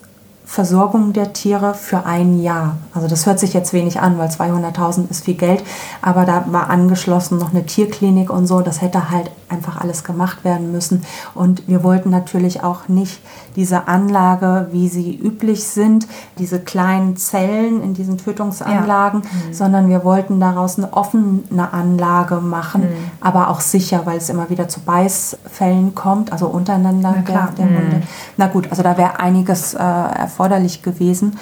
Versorgung 0.45 1.11
der 1.11 1.33
Tiere 1.33 1.73
für 1.73 2.05
ein 2.05 2.41
Jahr. 2.41 2.77
Also 2.93 3.07
das 3.07 3.25
hört 3.25 3.39
sich 3.39 3.53
jetzt 3.53 3.73
wenig 3.73 3.99
an, 3.99 4.17
weil 4.17 4.29
200.000 4.29 5.09
ist 5.09 5.25
viel 5.25 5.33
Geld, 5.33 5.63
aber 6.01 6.25
da 6.25 6.45
war 6.47 6.69
angeschlossen 6.69 7.39
noch 7.39 7.51
eine 7.51 7.65
Tierklinik 7.65 8.29
und 8.29 8.45
so. 8.47 8.61
Das 8.61 8.81
hätte 8.81 9.09
halt 9.09 9.31
einfach 9.49 9.81
alles 9.81 10.03
gemacht 10.03 10.43
werden 10.43 10.71
müssen. 10.71 11.03
Und 11.33 11.67
wir 11.67 11.83
wollten 11.83 12.09
natürlich 12.09 12.63
auch 12.63 12.87
nicht 12.87 13.19
diese 13.55 13.87
Anlage, 13.87 14.67
wie 14.71 14.87
sie 14.89 15.15
üblich 15.15 15.63
sind, 15.63 16.07
diese 16.37 16.59
kleinen 16.59 17.15
Zellen 17.15 17.81
in 17.81 17.93
diesen 17.93 18.17
Tötungsanlagen, 18.17 19.21
sondern 19.51 19.89
wir 19.89 20.03
wollten 20.03 20.39
daraus 20.39 20.77
eine 20.77 20.93
offene 20.93 21.73
Anlage 21.73 22.35
machen, 22.35 22.83
aber 23.21 23.49
auch 23.49 23.61
sicher, 23.61 24.01
weil 24.05 24.17
es 24.17 24.29
immer 24.29 24.49
wieder 24.49 24.67
zu 24.67 24.81
Beißfällen 24.81 25.95
kommt, 25.95 26.31
also 26.31 26.47
untereinander 26.47 27.15
der, 27.27 27.49
der 27.57 27.65
Hunde. 27.65 28.03
Na 28.37 28.47
gut, 28.47 28.67
also 28.69 28.83
da 28.83 28.97
wäre 28.97 29.19
einiges 29.19 29.73
äh, 29.73 30.27
erforderlich 30.45 30.83
gewesen. 30.83 31.37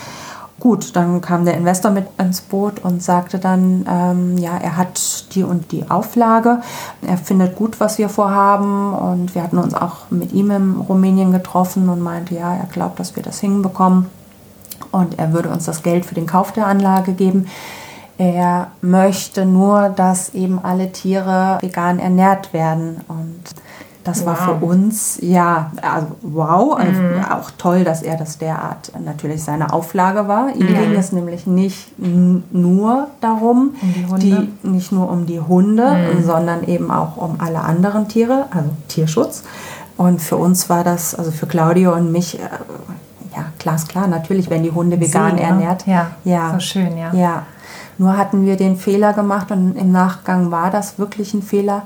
Gut, 0.59 0.95
dann 0.95 1.19
kam 1.19 1.43
der 1.43 1.57
Investor 1.57 1.91
mit 1.91 2.07
ins 2.17 2.39
Boot 2.39 2.79
und 2.79 3.03
sagte 3.03 3.37
dann, 3.37 3.85
ähm, 3.89 4.37
ja, 4.37 4.55
er 4.57 4.77
hat 4.77 5.35
die 5.35 5.43
und 5.43 5.73
die 5.73 5.89
Auflage. 5.89 6.61
Er 7.05 7.17
findet 7.17 7.57
gut, 7.57 7.81
was 7.81 7.97
wir 7.97 8.07
vorhaben. 8.07 8.93
Und 8.93 9.35
wir 9.35 9.43
hatten 9.43 9.57
uns 9.57 9.73
auch 9.73 10.09
mit 10.09 10.31
ihm 10.31 10.51
in 10.51 10.75
Rumänien 10.77 11.33
getroffen 11.33 11.89
und 11.89 12.01
meinte, 12.01 12.35
ja, 12.35 12.55
er 12.55 12.67
glaubt, 12.67 12.99
dass 12.99 13.15
wir 13.17 13.23
das 13.23 13.41
hinbekommen. 13.41 14.05
Und 14.91 15.19
er 15.19 15.33
würde 15.33 15.49
uns 15.49 15.65
das 15.65 15.83
Geld 15.83 16.05
für 16.05 16.15
den 16.15 16.27
Kauf 16.27 16.53
der 16.53 16.67
Anlage 16.67 17.11
geben. 17.11 17.47
Er 18.17 18.67
möchte 18.79 19.45
nur, 19.45 19.89
dass 19.89 20.33
eben 20.33 20.63
alle 20.63 20.91
Tiere 20.93 21.57
vegan 21.61 21.99
ernährt 21.99 22.53
werden. 22.53 23.01
Und 23.09 23.43
das 24.03 24.25
war 24.25 24.35
für 24.35 24.65
uns, 24.65 25.17
ja, 25.21 25.71
also 25.81 26.07
wow, 26.21 26.77
also 26.77 27.01
auch 27.31 27.51
toll, 27.57 27.83
dass 27.85 28.01
er 28.01 28.17
das 28.17 28.37
derart 28.37 28.91
natürlich 29.03 29.43
seine 29.43 29.71
Auflage 29.71 30.27
war. 30.27 30.49
Ihm 30.53 30.67
ging 30.67 30.93
es 30.95 31.13
nämlich 31.13 31.47
nicht 31.47 31.87
nur 31.97 33.07
darum, 33.21 33.75
Um 33.81 33.93
die 33.93 34.05
Hunde. 34.05 34.47
nicht 34.63 34.91
nur 34.91 35.09
um 35.09 35.25
die 35.25 35.39
Hunde, 35.39 35.95
sondern 36.25 36.65
eben 36.65 36.91
auch 36.91 37.15
um 37.15 37.35
alle 37.39 37.61
anderen 37.61 38.09
Tiere, 38.09 38.47
also 38.51 38.69
Tierschutz. 38.89 39.43
Und 39.95 40.21
für 40.21 40.37
uns 40.37 40.69
war 40.69 40.83
das, 40.83 41.15
also 41.15 41.31
für 41.31 41.45
Claudio 41.45 41.93
und 41.93 42.11
mich, 42.11 42.39
äh, 42.39 42.41
ja, 43.35 43.45
glasklar, 43.59 44.07
natürlich, 44.07 44.49
wenn 44.49 44.63
die 44.63 44.71
Hunde 44.71 44.99
vegan 44.99 45.31
Sehen, 45.31 45.35
ne? 45.37 45.41
ernährt. 45.43 45.87
Ja, 45.87 46.11
ja. 46.23 46.51
so 46.53 46.59
schön, 46.59 46.97
ja. 46.97 47.13
Ja, 47.13 47.43
nur 47.97 48.17
hatten 48.17 48.45
wir 48.45 48.57
den 48.57 48.75
Fehler 48.75 49.13
gemacht 49.13 49.51
und 49.51 49.75
im 49.75 49.91
Nachgang 49.91 50.51
war 50.51 50.71
das 50.71 50.97
wirklich 50.99 51.33
ein 51.33 51.41
Fehler. 51.41 51.83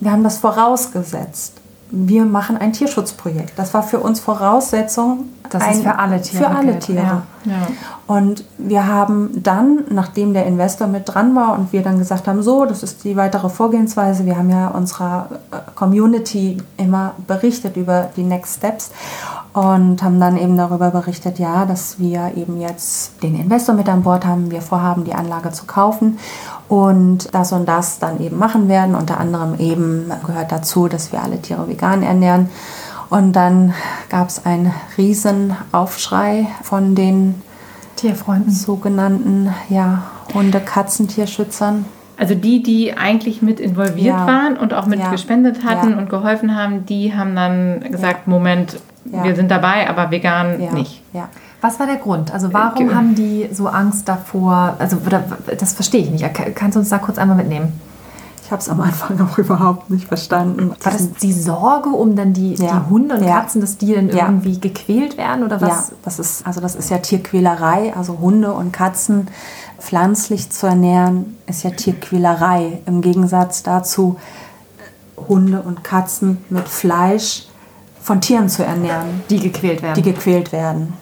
Wir 0.00 0.12
haben 0.12 0.24
das 0.24 0.38
vorausgesetzt. 0.38 1.54
Wir 1.90 2.24
machen 2.26 2.58
ein 2.58 2.72
Tierschutzprojekt. 2.72 3.58
Das 3.58 3.72
war 3.72 3.82
für 3.82 4.00
uns 4.00 4.20
Voraussetzung. 4.20 5.30
Dass 5.48 5.62
ein, 5.62 5.70
es 5.70 5.80
für 5.80 5.98
alle 5.98 6.20
Tiere 6.20 6.44
Für 6.44 6.50
alle 6.50 6.78
Tiere. 6.78 6.98
ja. 6.98 7.22
Ja. 7.44 7.66
Und 8.06 8.44
wir 8.58 8.86
haben 8.86 9.42
dann, 9.42 9.84
nachdem 9.88 10.34
der 10.34 10.44
Investor 10.44 10.86
mit 10.86 11.08
dran 11.08 11.34
war 11.34 11.58
und 11.58 11.72
wir 11.72 11.82
dann 11.82 11.98
gesagt 11.98 12.28
haben, 12.28 12.42
so, 12.42 12.66
das 12.66 12.82
ist 12.82 13.04
die 13.04 13.16
weitere 13.16 13.48
Vorgehensweise, 13.48 14.26
wir 14.26 14.36
haben 14.36 14.50
ja 14.50 14.68
unserer 14.68 15.28
äh, 15.50 15.56
Community 15.74 16.58
immer 16.76 17.12
berichtet 17.26 17.78
über 17.78 18.10
die 18.16 18.22
Next 18.24 18.56
Steps 18.56 18.90
und 19.54 20.02
haben 20.02 20.20
dann 20.20 20.36
eben 20.36 20.56
darüber 20.56 20.90
berichtet, 20.90 21.38
ja, 21.38 21.64
dass 21.64 21.98
wir 21.98 22.32
eben 22.36 22.60
jetzt 22.60 23.22
den 23.22 23.34
Investor 23.34 23.74
mit 23.74 23.88
an 23.88 24.02
Bord 24.02 24.26
haben, 24.26 24.50
wir 24.50 24.60
vorhaben, 24.60 25.04
die 25.04 25.14
Anlage 25.14 25.52
zu 25.52 25.64
kaufen 25.64 26.18
und 26.68 27.34
das 27.34 27.52
und 27.52 27.66
das 27.66 27.98
dann 27.98 28.20
eben 28.20 28.38
machen 28.38 28.68
werden. 28.68 28.94
Unter 28.94 29.18
anderem 29.18 29.58
eben 29.58 30.10
gehört 30.26 30.52
dazu, 30.52 30.88
dass 30.88 31.12
wir 31.12 31.22
alle 31.22 31.40
Tiere 31.40 31.68
vegan 31.68 32.02
ernähren. 32.02 32.50
Und 33.10 33.32
dann 33.32 33.72
gab 34.10 34.28
es 34.28 34.44
einen 34.44 34.72
riesen 34.98 35.56
Aufschrei 35.72 36.46
von 36.62 36.94
den 36.94 37.42
Tierfreunden. 37.96 38.52
sogenannten 38.52 39.54
ja, 39.70 40.02
Hunde-, 40.34 40.60
Katzentierschützern. 40.60 41.86
Also 42.18 42.34
die, 42.34 42.62
die 42.62 42.96
eigentlich 42.96 43.42
mit 43.42 43.60
involviert 43.60 44.16
Ja. 44.16 44.26
waren 44.26 44.56
und 44.56 44.74
auch 44.74 44.86
mit 44.86 44.98
Ja. 44.98 45.10
gespendet 45.10 45.64
hatten 45.64 45.92
Ja. 45.92 45.98
und 45.98 46.10
geholfen 46.10 46.54
haben, 46.56 46.84
die 46.84 47.14
haben 47.14 47.34
dann 47.34 47.80
gesagt, 47.80 48.26
Moment, 48.26 48.78
wir 49.04 49.34
sind 49.34 49.50
dabei, 49.50 49.88
aber 49.88 50.10
vegan 50.10 50.58
nicht. 50.74 51.02
Ja. 51.14 51.28
Was 51.60 51.80
war 51.80 51.86
der 51.86 51.96
Grund? 51.96 52.32
Also 52.32 52.52
warum 52.52 52.86
Ge- 52.88 52.94
haben 52.94 53.14
die 53.14 53.48
so 53.52 53.66
Angst 53.66 54.08
davor? 54.08 54.76
Also 54.78 54.96
das 55.58 55.72
verstehe 55.72 56.02
ich 56.02 56.10
nicht. 56.10 56.34
Ka- 56.34 56.50
Kannst 56.54 56.76
du 56.76 56.80
uns 56.80 56.88
da 56.88 56.98
kurz 56.98 57.18
einmal 57.18 57.36
mitnehmen? 57.36 57.80
Ich 58.44 58.52
habe 58.52 58.62
es 58.62 58.68
am 58.68 58.80
Anfang 58.80 59.20
auch 59.28 59.36
überhaupt 59.38 59.90
nicht 59.90 60.06
verstanden. 60.06 60.70
War 60.82 60.92
das 60.92 61.10
die 61.14 61.32
Sorge 61.32 61.90
um 61.90 62.14
dann 62.16 62.32
die, 62.32 62.54
Ja. 62.54 62.80
die 62.86 62.90
Hunde 62.90 63.16
und 63.16 63.24
Ja. 63.24 63.40
Katzen, 63.40 63.60
dass 63.60 63.76
die 63.76 63.92
dann 63.94 64.08
Ja. 64.08 64.26
irgendwie 64.26 64.58
gequält 64.60 65.18
werden 65.18 65.44
oder 65.44 65.58
Ja, 65.60 65.68
was? 65.68 65.92
das 66.04 66.18
ist, 66.20 66.46
also 66.46 66.60
das 66.60 66.74
ist 66.76 66.90
ja 66.90 66.98
Tierquälerei. 66.98 67.92
Also 67.96 68.18
Hunde 68.20 68.52
und 68.52 68.72
Katzen 68.72 69.26
pflanzlich 69.78 70.50
zu 70.50 70.66
ernähren, 70.68 71.36
ist 71.46 71.64
ja 71.64 71.70
Tierquälerei. 71.70 72.80
Im 72.86 73.00
Gegensatz 73.02 73.62
dazu, 73.64 74.16
Hunde 75.28 75.60
und 75.60 75.82
Katzen 75.82 76.38
mit 76.50 76.68
Fleisch 76.68 77.48
von 78.00 78.20
Tieren 78.20 78.48
zu 78.48 78.64
ernähren. 78.64 79.22
Die 79.28 79.40
gequält 79.40 79.82
werden. 79.82 79.94
Die 79.94 80.02
gequält 80.02 80.52
werden. 80.52 80.94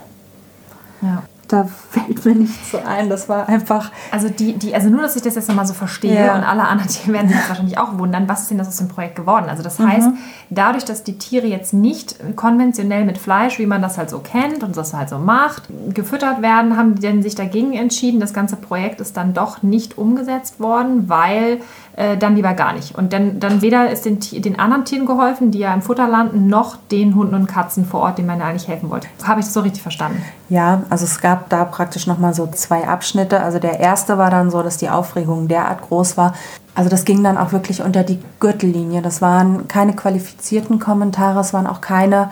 Ja. 1.03 1.23
Da 1.49 1.63
fällt 1.63 2.25
mir 2.25 2.35
nichts 2.35 2.73
so 2.73 2.79
ein. 2.85 3.09
Das 3.09 3.29
war 3.29 3.49
einfach. 3.49 3.93
Also 4.11 4.29
die, 4.29 4.55
die, 4.55 4.75
also 4.75 4.89
nur, 4.89 5.01
dass 5.03 5.15
ich 5.15 5.23
das 5.23 5.37
jetzt 5.37 5.49
nochmal 5.49 5.65
so 5.65 5.75
verstehe 5.75 6.27
Ja. 6.27 6.35
und 6.35 6.43
alle 6.43 6.67
anderen 6.67 6.91
Tiere 6.93 7.13
werden 7.13 7.29
sich 7.29 7.39
wahrscheinlich 7.49 7.79
auch 7.79 7.97
wundern, 7.99 8.29
was 8.29 8.41
ist 8.43 8.51
denn 8.51 8.59
das 8.59 8.67
aus 8.67 8.79
dem 8.79 8.89
Projekt 8.89 9.15
geworden? 9.15 9.47
Also 9.49 9.63
das 9.63 9.79
heißt, 9.79 10.09
dadurch, 10.51 10.85
dass 10.85 11.05
die 11.05 11.19
Tiere 11.19 11.47
jetzt 11.47 11.73
nicht 11.73 12.17
konventionell 12.35 13.05
mit 13.05 13.17
Fleisch, 13.19 13.61
wie 13.61 13.67
man 13.67 13.81
das 13.81 13.97
halt 13.97 14.11
so 14.11 14.19
kennt 14.19 14.65
und 14.65 14.77
das 14.77 14.93
halt 14.93 15.09
so 15.09 15.19
macht, 15.19 15.69
gefüttert 15.95 16.43
werden, 16.43 16.77
haben 16.77 16.97
die 16.97 17.03
denn 17.03 17.23
sich 17.23 17.37
dagegen 17.37 17.75
entschieden. 17.75 18.19
Das 18.19 18.35
ganze 18.35 18.57
Projekt 18.57 19.01
ist 19.01 19.17
dann 19.17 19.33
doch 19.33 19.63
nicht 19.63 19.99
umgesetzt 19.99 20.59
worden, 20.59 21.09
weil 21.09 21.61
äh, 21.97 22.17
dann 22.17 22.37
lieber 22.37 22.53
gar 22.53 22.75
nicht. 22.75 22.95
Und 22.95 23.13
dann, 23.13 23.41
dann 23.41 23.63
weder 23.63 23.91
ist 23.91 24.05
den, 24.05 24.21
den 24.21 24.59
anderen 24.59 24.85
Tieren 24.85 25.07
geholfen, 25.07 25.51
die 25.51 25.59
ja 25.59 25.73
im 25.73 25.81
Futter 25.83 26.07
landen, 26.07 26.47
noch 26.47 26.77
den 26.91 27.15
Hunden 27.15 27.35
und 27.35 27.47
Katzen 27.47 27.87
vor 27.87 28.01
Ort, 28.01 28.19
denen 28.19 28.29
man 28.29 28.43
eigentlich 28.43 28.69
helfen 28.69 28.91
wollte. 28.91 29.09
Habe 29.25 29.41
ich 29.41 29.47
das 29.47 29.55
so 29.55 29.61
richtig 29.61 29.83
verstanden? 29.83 30.23
Ja, 30.51 30.83
also 30.91 31.05
es 31.05 31.21
gab 31.21 31.49
da 31.49 31.65
praktisch 31.65 32.07
nochmal 32.07 32.35
so 32.35 32.47
zwei 32.49 32.87
Abschnitte. 32.87 33.41
Also 33.41 33.59
der 33.59 33.81
erste 33.81 34.19
war 34.19 34.31
dann 34.31 34.51
so, 34.51 34.63
dass 34.63 34.77
die 34.77 34.91
Aufregung 34.91 35.49
derart 35.49 35.83
groß 35.83 36.17
war. 36.19 36.35
Also 36.75 36.91
das 36.91 37.07
ging 37.07 37.25
dann 37.25 37.39
auch 37.39 37.53
wirklich 37.53 37.83
unter 37.83 38.03
die 38.03 38.21
Gürtellinie. 38.41 39.01
Das 39.01 39.23
waren 39.23 39.67
keine 39.67 39.97
qualifizierten 39.97 40.79
Kommentare, 40.79 41.41
es 41.41 41.55
waren 41.55 41.67
auch 41.67 41.81
keine. 41.81 42.31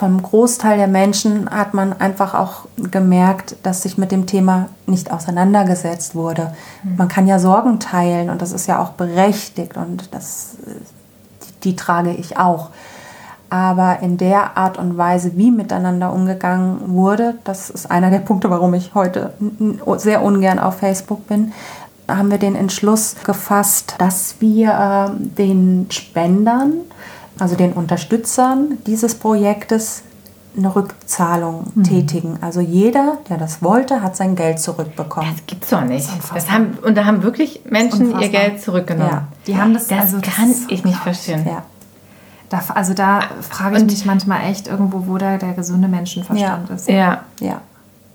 Vom 0.00 0.22
Großteil 0.22 0.78
der 0.78 0.88
Menschen 0.88 1.50
hat 1.50 1.74
man 1.74 1.92
einfach 1.92 2.32
auch 2.32 2.64
gemerkt, 2.90 3.56
dass 3.62 3.82
sich 3.82 3.98
mit 3.98 4.10
dem 4.12 4.24
Thema 4.24 4.70
nicht 4.86 5.12
auseinandergesetzt 5.12 6.14
wurde. 6.14 6.54
Man 6.96 7.08
kann 7.08 7.26
ja 7.26 7.38
Sorgen 7.38 7.80
teilen 7.80 8.30
und 8.30 8.40
das 8.40 8.52
ist 8.52 8.66
ja 8.66 8.82
auch 8.82 8.92
berechtigt 8.92 9.76
und 9.76 10.14
das, 10.14 10.56
die, 11.42 11.70
die 11.72 11.76
trage 11.76 12.12
ich 12.12 12.38
auch. 12.38 12.70
Aber 13.50 13.98
in 14.00 14.16
der 14.16 14.56
Art 14.56 14.78
und 14.78 14.96
Weise, 14.96 15.32
wie 15.36 15.50
miteinander 15.50 16.14
umgegangen 16.14 16.94
wurde, 16.94 17.34
das 17.44 17.68
ist 17.68 17.90
einer 17.90 18.08
der 18.10 18.20
Punkte, 18.20 18.48
warum 18.48 18.72
ich 18.72 18.94
heute 18.94 19.34
sehr 19.98 20.22
ungern 20.22 20.58
auf 20.58 20.78
Facebook 20.78 21.26
bin, 21.26 21.52
haben 22.08 22.30
wir 22.30 22.38
den 22.38 22.56
Entschluss 22.56 23.16
gefasst, 23.22 23.96
dass 23.98 24.36
wir 24.40 24.70
äh, 24.70 25.20
den 25.36 25.88
Spendern, 25.90 26.72
also 27.40 27.56
den 27.56 27.72
Unterstützern 27.72 28.78
dieses 28.86 29.14
Projektes 29.14 30.02
eine 30.56 30.74
Rückzahlung 30.74 31.72
tätigen. 31.84 32.38
Also 32.40 32.60
jeder, 32.60 33.18
der 33.28 33.38
das 33.38 33.62
wollte, 33.62 34.02
hat 34.02 34.16
sein 34.16 34.34
Geld 34.34 34.58
zurückbekommen. 34.58 35.30
Das 35.32 35.46
gibt's 35.46 35.70
doch 35.70 35.82
nicht. 35.84 36.08
unfassbar. 36.08 36.34
Das 36.34 36.50
haben, 36.50 36.78
und 36.82 36.96
da 36.96 37.04
haben 37.04 37.22
wirklich 37.22 37.62
Menschen 37.70 38.18
ihr. 38.20 38.28
Geld 38.28 38.60
zurückgenommen. 38.60 39.10
Ja. 39.10 39.28
Die 39.46 39.56
haben 39.56 39.74
das, 39.74 39.86
Das 39.86 40.00
also 40.00 40.18
das 40.18 40.34
kann 40.34 40.50
ist 40.50 40.70
ich 40.70 40.84
nicht 40.84 40.98
verstehen. 40.98 41.44
Ja. 41.46 41.62
Da, 42.48 42.60
also 42.74 42.94
da 42.94 43.20
frage 43.48 43.76
ich 43.76 43.82
Und- 43.82 43.90
mich 43.92 44.04
manchmal 44.04 44.50
echt 44.50 44.66
irgendwo, 44.66 45.06
wo 45.06 45.18
da 45.18 45.36
der 45.36 45.52
gesunde 45.52 45.86
Menschenverstand 45.86 46.68
Ja. 46.68 46.74
ist. 46.74 46.88
Ja. 46.88 47.20
Ja. 47.40 47.60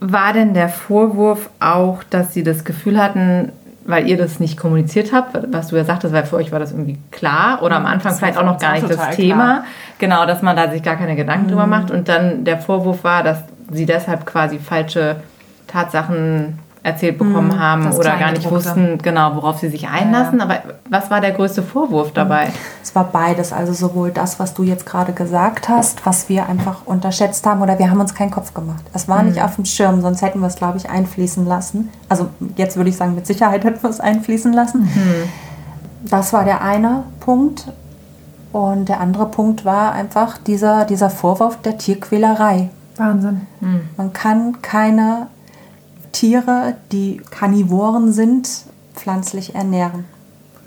War 0.02 0.34
denn 0.34 0.54
der 0.54 0.68
Vorwurf 0.68 1.50
auch, 1.62 2.04
dass 2.04 2.34
Sie 2.34 2.44
das 2.44 2.66
Gefühl 2.66 3.02
hatten, 3.02 3.54
weil 3.86 4.08
ihr 4.08 4.18
das 4.18 4.40
nicht 4.40 4.58
kommuniziert 4.58 5.14
habt, 5.14 5.38
was 5.54 5.68
du 5.68 5.76
ja 5.76 5.84
sagtest, 5.84 6.14
weil 6.14 6.26
für 6.26 6.38
euch 6.38 6.52
war 6.52 6.60
das 6.60 6.72
irgendwie 6.72 6.98
klar 7.12 7.62
oder 7.62 7.76
am 7.76 7.86
Anfang 7.86 8.12
das 8.12 8.20
vielleicht 8.20 8.38
auch 8.38 8.46
noch 8.46 8.58
gar 8.58 8.74
nicht 8.74 8.90
das 8.90 9.16
Thema. 9.16 9.44
klar. 9.44 9.64
Genau, 10.00 10.26
dass 10.26 10.42
man 10.42 10.56
da 10.56 10.72
sich 10.72 10.84
gar 10.84 10.96
keine 10.96 11.16
Gedanken 11.16 11.48
drüber 11.48 11.68
macht 11.68 11.92
und 11.92 12.10
dann 12.10 12.44
der 12.44 12.58
Vorwurf 12.58 13.04
war, 13.04 13.24
dass 13.24 13.44
Sie 13.72 13.86
deshalb 13.86 14.26
quasi 14.26 14.60
falsche 14.60 15.18
Tatsachen 15.68 16.60
erzählt 16.86 17.18
bekommen 17.18 17.60
haben 17.60 17.86
das 17.86 17.98
oder 17.98 18.16
gar 18.18 18.32
nicht 18.32 18.50
wussten, 18.50 19.00
genau, 19.00 19.36
worauf 19.36 19.58
sie 19.58 19.70
sich 19.70 19.88
einlassen. 19.88 20.40
Aber 20.40 20.60
was 20.88 21.10
war 21.10 21.20
der 21.20 21.32
größte 21.32 21.64
Vorwurf 21.64 22.14
dabei? 22.14 22.50
Es 22.84 22.94
war 22.94 23.06
beides, 23.06 23.52
also 23.52 23.74
sowohl 23.74 24.12
das, 24.12 24.40
was 24.40 24.54
du 24.54 24.62
jetzt 24.62 24.86
gerade 24.86 25.12
gesagt 25.12 25.68
hast, 25.68 26.06
was 26.06 26.30
wir 26.30 26.48
einfach 26.48 26.86
unterschätzt 26.86 27.48
haben 27.48 27.64
oder 27.64 27.80
wir 27.80 27.90
haben 27.90 28.00
uns 28.00 28.14
keinen 28.14 28.30
Kopf 28.30 28.54
gemacht. 28.54 28.84
Es 28.94 29.08
war 29.08 29.24
nicht 29.24 29.42
auf 29.42 29.56
dem 29.56 29.66
Schirm, 29.66 30.02
sonst 30.02 30.22
hätten 30.22 30.42
wir 30.42 30.48
es, 30.48 30.58
glaube 30.58 30.78
ich, 30.78 30.88
einfließen 30.88 31.48
lassen. 31.48 31.90
Also 32.08 32.30
jetzt 32.56 32.78
würde 32.78 32.92
ich 32.92 32.98
sagen, 32.98 33.16
mit 33.16 33.26
Sicherheit 33.26 33.64
hätten 33.64 33.82
wir 33.82 33.90
es 33.90 34.00
einfließen 34.00 34.54
lassen. 34.54 34.88
Das 36.04 36.34
war 36.34 36.44
der 36.46 36.62
eine 36.62 37.04
Punkt. 37.20 37.66
Und 38.52 38.90
der 38.90 39.02
andere 39.02 39.26
Punkt 39.26 39.66
war 39.66 39.92
einfach 39.92 40.38
dieser, 40.38 40.86
dieser 40.86 41.10
Vorwurf 41.10 41.60
der 41.64 41.80
Tierquälerei. 41.80 42.70
Wahnsinn. 42.96 43.42
Man 43.98 44.14
kann 44.14 44.62
keine 44.62 45.28
Tiere, 46.16 46.76
die 46.94 47.22
Karnivoren 47.30 48.14
sind, 48.14 48.48
pflanzlich 48.96 49.54
ernähren. 49.54 50.06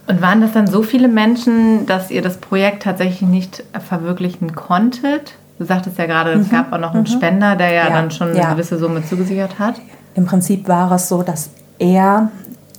Und 0.07 0.21
waren 0.21 0.43
das 0.43 0.53
dann 0.53 0.67
so 0.67 0.83
viele 0.83 1.09
Menschen, 1.09 1.87
dass 1.87 2.11
ihr 2.11 2.23
das 2.23 2.37
Projekt 2.37 2.83
tatsächlich 2.83 3.23
nicht 3.23 3.65
verwirklichen 3.87 4.55
konntet? 4.55 5.35
Du 5.59 5.65
sagtest 5.65 5.99
ja 5.99 6.07
gerade, 6.07 6.33
es 6.33 6.51
gab 6.51 6.73
auch 6.73 6.79
noch 6.79 6.95
einen 6.95 7.07
Spender, 7.07 7.57
der 7.57 7.73
ja, 7.73 7.89
Ja, 7.89 7.91
dann 7.91 8.11
schon 8.11 8.29
eine 8.29 8.39
ja. 8.39 8.53
gewisse 8.53 8.79
Summe 8.79 9.05
zugesichert 9.05 9.59
hat. 9.59 9.81
Im 10.15 10.27
Prinzip 10.27 10.69
war 10.69 10.93
es 10.93 11.09
so, 11.09 11.23
dass 11.23 11.51
er 11.79 12.31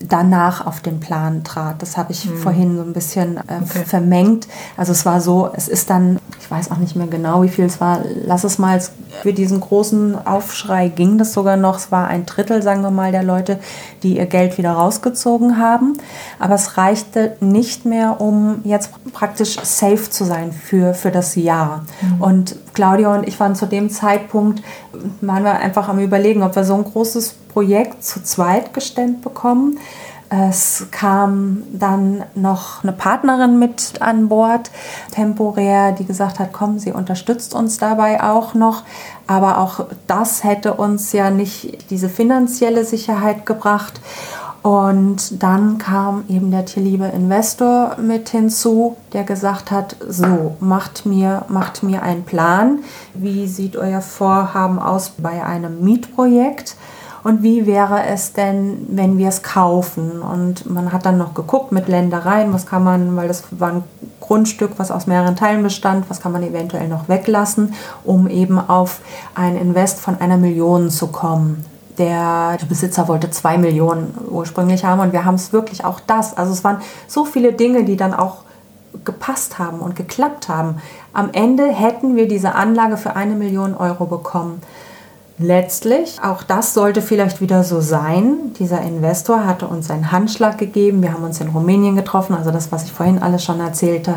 danach 0.01 0.65
auf 0.65 0.79
den 0.79 0.99
Plan 0.99 1.43
trat. 1.43 1.81
Das 1.81 1.97
habe 1.97 2.11
ich 2.11 2.29
vorhin 2.29 2.77
so 2.77 2.83
ein 2.83 2.93
bisschen 2.93 3.37
äh, 3.37 3.41
Okay. 3.61 3.83
vermengt. 3.85 4.47
Also 4.77 4.91
es 4.91 5.05
war 5.05 5.19
so, 5.21 5.49
es 5.53 5.67
ist 5.67 5.89
dann, 5.89 6.19
ich 6.39 6.49
weiß 6.49 6.71
auch 6.71 6.77
nicht 6.77 6.95
mehr 6.95 7.07
genau, 7.07 7.43
wie 7.43 7.49
viel 7.49 7.65
es 7.65 7.81
war. 7.81 7.99
Lass 8.25 8.43
es 8.43 8.57
mal, 8.57 8.81
für 9.21 9.33
diesen 9.33 9.59
großen 9.59 10.25
Aufschrei 10.25 10.87
ging 10.89 11.17
das 11.17 11.33
sogar 11.33 11.57
noch. 11.57 11.77
Es 11.77 11.91
war 11.91 12.07
ein 12.07 12.25
Drittel, 12.25 12.61
sagen 12.61 12.81
wir 12.81 12.91
mal, 12.91 13.11
der 13.11 13.23
Leute, 13.23 13.59
die 14.03 14.17
ihr 14.17 14.25
Geld 14.25 14.57
wieder 14.57 14.71
rausgezogen 14.71 15.57
haben. 15.57 15.97
Aber 16.39 16.55
es 16.55 16.77
reichte 16.77 17.35
nicht 17.41 17.85
mehr, 17.85 18.21
um 18.21 18.61
jetzt 18.63 18.91
praktisch 19.13 19.57
safe 19.61 20.09
zu 20.09 20.23
sein 20.23 20.51
für, 20.53 20.93
für 20.93 21.11
das 21.11 21.35
Jahr. 21.35 21.83
Und 22.19 22.55
Claudia 22.73 23.13
und 23.13 23.27
ich 23.27 23.39
waren 23.39 23.55
zu 23.55 23.65
dem 23.65 23.89
Zeitpunkt, 23.89 24.61
waren 25.21 25.43
wir 25.43 25.53
einfach 25.53 25.89
am 25.89 25.99
überlegen, 25.99 26.43
ob 26.43 26.55
wir 26.55 26.63
so 26.63 26.75
ein 26.75 26.83
großes 26.83 27.35
Projekt 27.53 28.03
zu 28.03 28.23
zweit 28.23 28.73
gestemmt 28.73 29.21
bekommen. 29.21 29.79
Es 30.31 30.85
kam 30.91 31.63
dann 31.73 32.23
noch 32.35 32.83
eine 32.83 32.91
Partnerin 32.91 33.57
mit 33.57 33.93
an 33.99 34.29
Bord, 34.29 34.69
temporär, 35.11 35.91
die 35.91 36.05
gesagt 36.05 36.37
hat, 36.37 36.53
komm, 36.53 36.77
sie 36.77 36.91
unterstützt 36.91 37.55
uns 37.55 37.79
dabei 37.79 38.21
auch 38.21 38.53
noch. 38.53 38.83
Aber 39.25 39.57
auch 39.57 39.87
das 40.05 40.43
hätte 40.43 40.75
uns 40.75 41.13
ja 41.13 41.31
nicht 41.31 41.89
diese 41.89 42.09
finanzielle 42.09 42.85
Sicherheit 42.85 43.47
gebracht. 43.47 43.99
Und 44.69 45.41
dann 45.41 45.79
kam 45.79 46.25
eben 46.29 46.51
der 46.51 46.63
tierliebe 46.63 47.05
Investor 47.05 47.95
mit 47.99 48.29
hinzu, 48.29 48.97
der 49.13 49.23
gesagt 49.23 49.71
hat, 49.71 49.95
so, 50.07 50.57
macht 50.59 51.07
mir, 51.07 51.43
macht 51.47 51.81
mir 51.81 52.03
einen 52.03 52.23
Plan. 52.23 52.83
Wie 53.15 53.47
sieht 53.47 53.75
euer 53.75 54.01
Vorhaben 54.01 54.77
aus 54.77 55.13
bei 55.17 55.43
einem 55.43 55.83
Mietprojekt? 55.83 56.75
Und 57.23 57.41
wie 57.41 57.65
wäre 57.65 58.03
es 58.03 58.33
denn, 58.33 58.85
wenn 58.89 59.17
wir 59.17 59.29
es 59.29 59.41
kaufen? 59.41 60.21
Und 60.21 60.69
man 60.69 60.93
hat 60.93 61.03
dann 61.03 61.17
noch 61.17 61.33
geguckt 61.33 61.71
mit 61.71 61.87
Ländereien, 61.87 62.53
was 62.53 62.67
kann 62.67 62.83
man, 62.83 63.15
weil 63.15 63.27
das 63.27 63.45
war 63.49 63.71
ein 63.71 63.83
Grundstück, 64.19 64.73
was 64.77 64.91
aus 64.91 65.07
mehreren 65.07 65.35
Teilen 65.35 65.63
bestand, 65.63 66.11
was 66.11 66.21
kann 66.21 66.31
man 66.31 66.43
eventuell 66.43 66.87
noch 66.89 67.09
weglassen, 67.09 67.73
um 68.03 68.27
eben 68.29 68.59
auf 68.59 69.01
ein 69.33 69.57
Invest 69.57 69.99
von 69.99 70.21
einer 70.21 70.37
Million 70.37 70.91
zu 70.91 71.07
kommen. 71.07 71.65
Der 71.99 72.57
Besitzer 72.67 73.07
wollte 73.07 73.29
zwei 73.29 73.57
Millionen 73.57 74.17
ursprünglich 74.29 74.85
haben 74.85 75.01
und 75.01 75.13
wir 75.13 75.25
haben 75.25 75.35
es 75.35 75.53
wirklich 75.53 75.85
auch 75.85 75.99
das. 75.99 76.35
Also 76.35 76.53
es 76.53 76.63
waren 76.63 76.81
so 77.07 77.25
viele 77.25 77.53
Dinge, 77.53 77.83
die 77.83 77.97
dann 77.97 78.13
auch 78.13 78.37
gepasst 79.05 79.59
haben 79.59 79.79
und 79.79 79.95
geklappt 79.95 80.49
haben. 80.49 80.77
Am 81.13 81.29
Ende 81.33 81.67
hätten 81.67 82.15
wir 82.15 82.27
diese 82.27 82.55
Anlage 82.55 82.97
für 82.97 83.15
eine 83.15 83.35
Million 83.35 83.75
Euro 83.75 84.05
bekommen. 84.05 84.61
Letztlich, 85.37 86.19
auch 86.21 86.43
das 86.43 86.73
sollte 86.73 87.01
vielleicht 87.01 87.39
wieder 87.39 87.63
so 87.63 87.79
sein. 87.79 88.53
Dieser 88.59 88.81
Investor 88.81 89.45
hatte 89.45 89.67
uns 89.67 89.89
einen 89.89 90.11
Handschlag 90.11 90.57
gegeben. 90.57 91.01
Wir 91.01 91.13
haben 91.13 91.23
uns 91.23 91.39
in 91.39 91.49
Rumänien 91.49 91.95
getroffen, 91.95 92.35
also 92.35 92.51
das, 92.51 92.71
was 92.71 92.83
ich 92.83 92.91
vorhin 92.91 93.21
alles 93.21 93.43
schon 93.43 93.59
erzählte. 93.59 94.15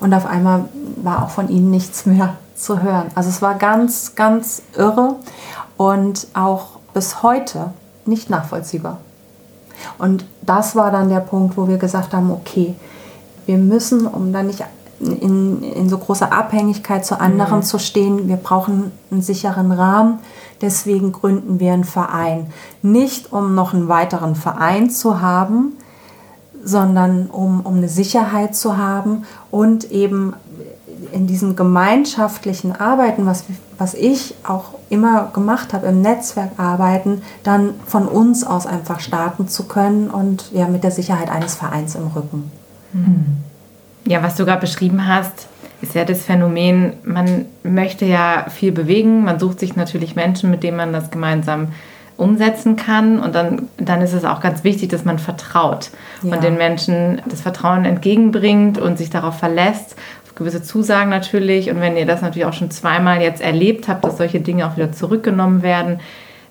Und 0.00 0.14
auf 0.14 0.26
einmal 0.26 0.64
war 0.96 1.24
auch 1.24 1.30
von 1.30 1.48
ihm 1.48 1.70
nichts 1.70 2.06
mehr 2.06 2.34
zu 2.54 2.82
hören. 2.82 3.08
Also 3.14 3.30
es 3.30 3.42
war 3.42 3.56
ganz, 3.56 4.14
ganz 4.14 4.62
irre 4.76 5.16
und 5.76 6.26
auch 6.34 6.79
bis 6.92 7.22
heute 7.22 7.72
nicht 8.06 8.30
nachvollziehbar. 8.30 8.98
Und 9.98 10.24
das 10.42 10.76
war 10.76 10.90
dann 10.90 11.08
der 11.08 11.20
Punkt, 11.20 11.56
wo 11.56 11.68
wir 11.68 11.78
gesagt 11.78 12.12
haben, 12.12 12.30
okay, 12.30 12.74
wir 13.46 13.58
müssen, 13.58 14.06
um 14.06 14.32
dann 14.32 14.46
nicht 14.46 14.64
in, 15.00 15.62
in 15.62 15.88
so 15.88 15.96
großer 15.96 16.32
Abhängigkeit 16.32 17.06
zu 17.06 17.18
anderen 17.18 17.62
zu 17.62 17.78
stehen, 17.78 18.28
wir 18.28 18.36
brauchen 18.36 18.92
einen 19.10 19.22
sicheren 19.22 19.72
Rahmen. 19.72 20.18
Deswegen 20.60 21.12
gründen 21.12 21.58
wir 21.58 21.72
einen 21.72 21.84
Verein. 21.84 22.52
Nicht 22.82 23.32
um 23.32 23.54
noch 23.54 23.72
einen 23.72 23.88
weiteren 23.88 24.34
Verein 24.34 24.90
zu 24.90 25.22
haben, 25.22 25.72
sondern 26.62 27.28
um, 27.28 27.60
um 27.60 27.76
eine 27.76 27.88
Sicherheit 27.88 28.54
zu 28.54 28.76
haben 28.76 29.24
und 29.50 29.90
eben 29.90 30.34
in 31.12 31.26
diesem 31.26 31.56
gemeinschaftlichen 31.56 32.74
Arbeiten, 32.74 33.26
was, 33.26 33.44
was 33.78 33.94
ich 33.94 34.34
auch 34.46 34.74
immer 34.88 35.30
gemacht 35.32 35.72
habe, 35.72 35.86
im 35.86 36.02
Netzwerk 36.02 36.50
arbeiten, 36.56 37.22
dann 37.42 37.74
von 37.86 38.06
uns 38.06 38.44
aus 38.44 38.66
einfach 38.66 39.00
starten 39.00 39.48
zu 39.48 39.64
können 39.64 40.10
und 40.10 40.50
ja 40.52 40.68
mit 40.68 40.84
der 40.84 40.90
Sicherheit 40.90 41.30
eines 41.30 41.54
Vereins 41.54 41.94
im 41.94 42.08
Rücken. 42.08 42.50
Ja, 44.04 44.22
was 44.22 44.36
du 44.36 44.44
gerade 44.44 44.60
beschrieben 44.60 45.06
hast, 45.06 45.46
ist 45.82 45.94
ja 45.94 46.04
das 46.04 46.24
Phänomen, 46.24 46.94
man 47.04 47.46
möchte 47.62 48.04
ja 48.04 48.46
viel 48.50 48.72
bewegen, 48.72 49.24
man 49.24 49.38
sucht 49.38 49.60
sich 49.60 49.76
natürlich 49.76 50.16
Menschen, 50.16 50.50
mit 50.50 50.62
denen 50.62 50.76
man 50.76 50.92
das 50.92 51.10
gemeinsam 51.10 51.68
umsetzen 52.20 52.76
kann. 52.76 53.18
Und 53.18 53.34
dann, 53.34 53.68
dann 53.78 54.02
ist 54.02 54.12
es 54.12 54.24
auch 54.24 54.40
ganz 54.40 54.62
wichtig, 54.62 54.90
dass 54.90 55.04
man 55.04 55.18
vertraut 55.18 55.90
ja. 56.22 56.34
und 56.34 56.44
den 56.44 56.56
Menschen 56.56 57.22
das 57.26 57.40
Vertrauen 57.40 57.84
entgegenbringt 57.84 58.78
und 58.78 58.98
sich 58.98 59.10
darauf 59.10 59.38
verlässt, 59.38 59.96
gewisse 60.40 60.62
Zusagen 60.62 61.10
natürlich. 61.10 61.70
Und 61.70 61.80
wenn 61.80 61.96
ihr 61.96 62.06
das 62.06 62.22
natürlich 62.22 62.46
auch 62.46 62.52
schon 62.52 62.70
zweimal 62.70 63.22
jetzt 63.22 63.40
erlebt 63.40 63.88
habt, 63.88 64.04
dass 64.04 64.18
solche 64.18 64.40
Dinge 64.40 64.66
auch 64.66 64.76
wieder 64.76 64.92
zurückgenommen 64.92 65.62
werden, 65.62 66.00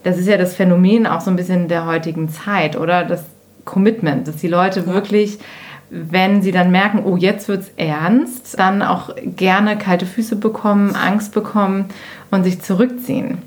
das 0.04 0.18
ist 0.18 0.28
ja 0.28 0.38
das 0.38 0.56
Phänomen 0.56 1.06
auch 1.06 1.22
so 1.22 1.30
ein 1.30 1.36
bisschen 1.36 1.68
der 1.68 1.86
heutigen 1.86 2.30
Zeit, 2.30 2.78
oder? 2.78 3.04
Das 3.04 3.26
Commitment, 3.66 4.28
dass 4.28 4.38
die 4.38 4.48
Leute 4.48 4.88
wirklich 4.88 5.40
wenn 5.90 6.42
sie 6.42 6.52
dann 6.52 6.72
merken, 6.72 7.04
oh, 7.04 7.18
jetzt 7.18 7.48
wird 7.48 7.62
es 7.62 7.72
ernst, 7.76 8.60
dann 8.60 8.82
auch 8.82 9.10
gerne 9.24 9.78
kalte 9.78 10.06
Füße 10.06 10.36
bekommen, 10.36 10.96
Angst 10.96 11.34
bekommen 11.34 11.86
und 12.32 12.44
sich 12.44 12.62
zurückziehen. 12.62 13.40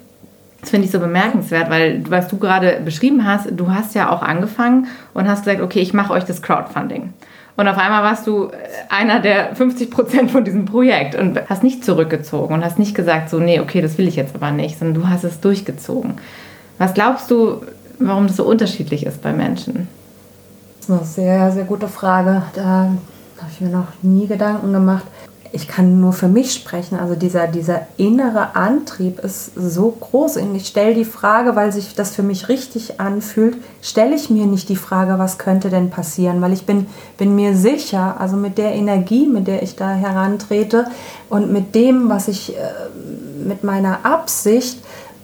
Das 0.61 0.71
finde 0.71 0.87
ich 0.87 0.93
so 0.93 1.01
bemerkenswert, 1.01 1.71
weil 1.71 2.05
was 2.09 2.29
du 2.29 2.39
gerade 2.39 2.81
beschrieben 2.85 3.25
hast, 3.25 3.49
du 3.53 3.73
hast 3.73 3.95
ja 3.95 4.11
auch 4.11 4.23
angefangen 4.23 4.87
und 5.15 5.29
hast 5.29 5.45
gesagt, 5.45 5.61
okay, 5.61 5.81
ich 5.81 5.93
mache 5.93 6.13
euch 6.13 6.25
das 6.25 6.43
Crowdfunding. 6.43 7.13
Und 7.57 7.69
auf 7.69 7.77
einmal 7.77 8.03
warst 8.03 8.27
du 8.27 8.47
äh, 8.47 8.51
einer 8.89 9.21
der 9.21 9.55
50 9.55 9.91
Prozent 9.91 10.31
von 10.31 10.45
diesem 10.45 10.65
Projekt 10.65 11.15
und 11.15 11.39
hast 11.49 11.63
nicht 11.63 11.85
zurückgezogen 11.85 12.55
und 12.55 12.65
hast 12.65 12.79
nicht 12.79 12.95
gesagt, 12.95 13.31
so, 13.31 13.39
nee, 13.39 13.61
okay, 13.61 13.81
das 13.81 13.99
will 13.99 14.09
ich 14.09 14.17
jetzt 14.17 14.35
aber 14.35 14.51
nicht, 14.51 14.79
sondern 14.79 15.03
du 15.03 15.09
hast 15.09 15.25
es 15.25 15.41
durchgezogen. 15.41 16.15
Was 16.79 16.95
glaubst 16.95 17.31
du, 17.31 17.63
warum 17.99 18.27
das 18.27 18.37
so 18.37 18.45
unterschiedlich 18.45 19.07
ist 19.07 19.23
bei 19.23 19.33
Menschen? 19.33 19.89
Das 20.79 20.89
ist 20.89 20.91
eine 20.91 21.05
sehr, 21.05 21.53
sehr 21.53 21.65
gute 21.65 21.89
Frage. 21.89 22.43
Da 22.55 22.91
habe 23.43 23.51
ich 23.53 23.61
mir 23.61 23.71
noch 23.71 23.89
nie 24.03 24.27
Gedanken 24.27 24.73
gemacht 24.73 25.05
ich 25.55 25.69
kann 25.69 26.01
nur 26.01 26.15
für 26.15 26.29
mich 26.29 26.55
sprechen. 26.55 26.99
Also 26.99 27.15
dieser, 27.15 27.47
dieser 27.47 27.87
innere 27.99 28.57
Antrieb 28.57 29.19
ist 29.19 29.53
so 29.55 29.91
groß. 29.91 30.39
Und 30.39 30.55
ich 30.55 30.67
stelle 30.67 30.95
die 30.95 31.05
Frage, 31.05 31.55
weil 31.55 31.73
sich 31.73 31.95
das 31.95 32.15
für 32.15 32.23
mich 32.23 32.49
richtig 32.49 32.99
anfühlt, 33.01 33.59
stelle 33.83 34.15
ich 34.15 34.31
mir 34.31 34.47
nicht 34.47 34.71
die 34.71 34.77
Frage, 34.77 35.19
was 35.19 35.37
könnte 35.37 35.69
denn 35.69 35.91
passieren? 35.91 36.41
Weil 36.41 36.55
ich 36.55 36.65
bin, 36.65 36.87
bin 37.19 37.35
mir 37.35 37.55
sicher, 37.55 38.17
also 38.19 38.37
mit 38.37 38.57
der 38.57 38.73
Energie, 38.73 39.27
mit 39.27 39.47
der 39.47 39.63
ich 39.63 39.77
da 39.77 39.91
herantrete 39.91 40.87
und 41.29 41.53
mit 41.53 41.75
dem, 41.75 42.09
was 42.09 42.29
ich, 42.29 42.57
äh, 42.57 42.61
mit 43.47 43.63
meiner 43.63 44.07
Absicht, 44.07 44.83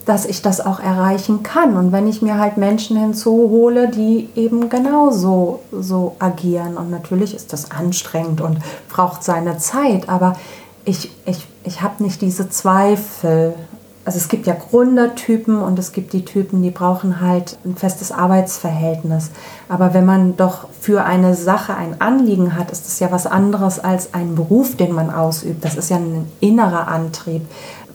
dass 0.09 0.24
ich 0.24 0.40
das 0.40 0.64
auch 0.64 0.80
erreichen 0.80 1.42
kann. 1.42 1.76
Und 1.76 1.92
wenn 1.92 2.06
ich 2.06 2.22
mir 2.22 2.38
halt 2.38 2.56
Menschen 2.56 2.96
hinzuhole, 2.96 3.88
die 3.88 4.30
eben 4.36 4.70
genauso 4.70 5.61
so 5.70 6.16
agieren. 6.18 6.78
Und 6.78 6.90
natürlich 6.90 7.34
ist 7.34 7.52
das 7.52 7.70
anstrengend 7.70 8.40
und 8.40 8.59
braucht 8.88 9.22
seine 9.22 9.59
Zeit, 9.59 10.09
aber 10.09 10.36
ich, 10.86 11.11
ich, 11.26 11.46
ich 11.64 11.82
habe 11.82 12.02
nicht 12.02 12.22
diese 12.22 12.48
Zweifel. 12.48 13.52
Also 14.06 14.16
es 14.16 14.28
gibt 14.28 14.46
ja 14.46 14.54
Gründertypen 14.54 15.61
und 15.61 15.78
es 15.78 15.92
gibt 15.92 16.14
die 16.14 16.24
Typen, 16.24 16.62
die 16.62 16.70
brauchen 16.70 17.20
halt 17.20 17.59
ein 17.66 17.76
festes 17.76 18.11
Arbeitsverhältnis. 18.11 19.30
Aber 19.68 19.92
wenn 19.92 20.06
man 20.06 20.38
doch 20.38 20.68
für 20.80 21.04
eine 21.04 21.34
Sache 21.34 21.74
ein 21.74 22.00
Anliegen 22.00 22.56
hat, 22.56 22.70
ist 22.70 22.86
das 22.86 23.00
ja 23.00 23.12
was 23.12 23.26
anderes 23.26 23.78
als 23.78 24.14
ein 24.14 24.34
Beruf, 24.34 24.78
den 24.78 24.92
man 24.94 25.11
ausübt. 25.11 25.62
Das 25.62 25.76
ist 25.76 25.90
ja 25.90 25.96
ein 25.96 26.24
innerer 26.40 26.88
Antrieb. 26.88 27.42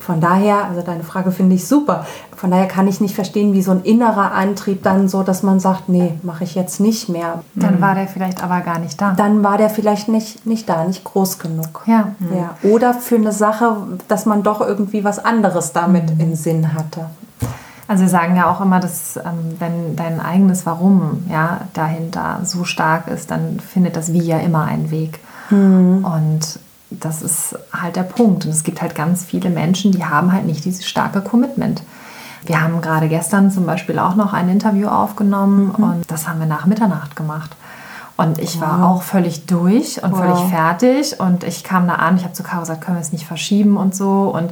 Von 0.04 0.20
daher, 0.20 0.66
also 0.66 0.82
deine 0.82 1.04
Frage 1.04 1.32
finde 1.32 1.56
ich 1.56 1.66
super. 1.66 2.06
Von 2.36 2.52
daher 2.52 2.68
kann 2.68 2.90
ich 2.90 3.00
nicht 3.00 3.16
verstehen, 3.16 3.54
wie 3.54 3.62
so 3.62 3.72
ein 3.72 3.84
innerer 3.84 4.34
Antrieb 4.34 4.84
dann 4.84 5.08
so, 5.08 5.24
dass 5.24 5.44
man 5.44 5.62
sagt, 5.62 5.88
nee, 5.88 6.20
mache 6.24 6.44
ich 6.44 6.56
jetzt 6.56 6.82
nicht 6.82 7.08
mehr. 7.08 7.42
Dann 7.56 7.78
mhm. 7.78 7.82
war 7.82 7.96
der 7.96 8.08
vielleicht 8.08 8.44
aber 8.44 8.60
gar 8.60 8.80
nicht 8.80 9.00
da. 9.00 9.14
Dann 9.14 9.44
war 9.44 9.58
der 9.58 9.70
vielleicht 9.70 10.10
nicht, 10.10 10.46
nicht 10.46 10.68
da, 10.68 10.84
nicht 10.84 11.06
groß 11.06 11.40
genug. 11.40 11.84
Ja. 11.86 12.12
Mhm. 12.20 12.38
ja. 12.38 12.70
Oder 12.70 12.94
für 12.94 13.16
eine 13.16 13.32
Sache, 13.32 13.78
dass 14.10 14.26
man 14.26 14.44
doch 14.44 14.60
irgendwie 14.60 15.06
was 15.06 15.24
anderes 15.24 15.72
damit 15.72 16.14
mhm. 16.14 16.20
im 16.20 16.36
Sinn 16.36 16.74
hatte. 16.74 17.06
Also 17.88 18.04
wir 18.04 18.10
sagen 18.10 18.36
ja 18.36 18.52
auch 18.52 18.60
immer, 18.60 18.82
dass 18.82 19.16
ähm, 19.16 19.56
wenn 19.60 19.96
dein 19.96 20.20
eigenes 20.20 20.66
Warum 20.66 21.26
ja 21.30 21.62
dahinter 21.74 22.42
so 22.44 22.66
stark 22.66 23.08
ist, 23.08 23.32
dann 23.32 23.62
findet 23.62 23.96
das 23.96 24.12
Wie 24.12 24.22
ja 24.22 24.40
immer 24.40 24.66
einen 24.66 24.92
Weg. 24.92 25.22
Mhm. 25.50 26.06
Und 26.06 26.60
das 27.00 27.22
ist 27.22 27.56
halt 27.72 27.96
der 27.96 28.04
Punkt. 28.04 28.46
Und 28.46 28.52
es 28.52 28.64
gibt 28.64 28.82
halt 28.82 28.96
ganz 28.96 29.24
viele 29.24 29.50
Menschen, 29.50 29.92
die 29.92 30.06
haben 30.06 30.32
halt 30.32 30.46
nicht 30.46 30.66
dieses 30.66 30.86
starke 30.86 31.22
Commitment. 31.22 31.84
Wir 32.46 32.62
haben 32.62 32.82
gerade 32.82 33.08
gestern 33.08 33.52
zum 33.52 33.66
Beispiel 33.66 34.00
auch 34.00 34.16
noch 34.16 34.34
ein 34.34 34.50
Interview 34.50 34.88
aufgenommen 34.88 35.74
mhm. 35.78 35.84
und 35.84 36.12
das 36.12 36.28
haben 36.28 36.40
wir 36.40 36.46
nach 36.46 36.66
Mitternacht 36.66 37.16
gemacht. 37.16 37.56
Und 38.16 38.38
ich 38.38 38.62
war 38.62 38.80
wow. 38.80 38.86
auch 38.86 39.02
völlig 39.02 39.48
durch 39.48 40.04
und 40.04 40.12
wow. 40.12 40.20
völlig 40.20 40.52
fertig. 40.52 41.20
Und 41.20 41.44
ich 41.44 41.64
kam 41.64 41.88
da 41.88 41.96
an, 41.96 42.18
ich 42.18 42.24
habe 42.24 42.34
zu 42.34 42.44
Caro 42.44 42.60
gesagt, 42.60 42.82
können 42.82 42.98
wir 42.98 43.02
es 43.02 43.12
nicht 43.12 43.26
verschieben 43.26 43.76
und 43.76 43.96
so. 43.96 44.32
Und 44.34 44.52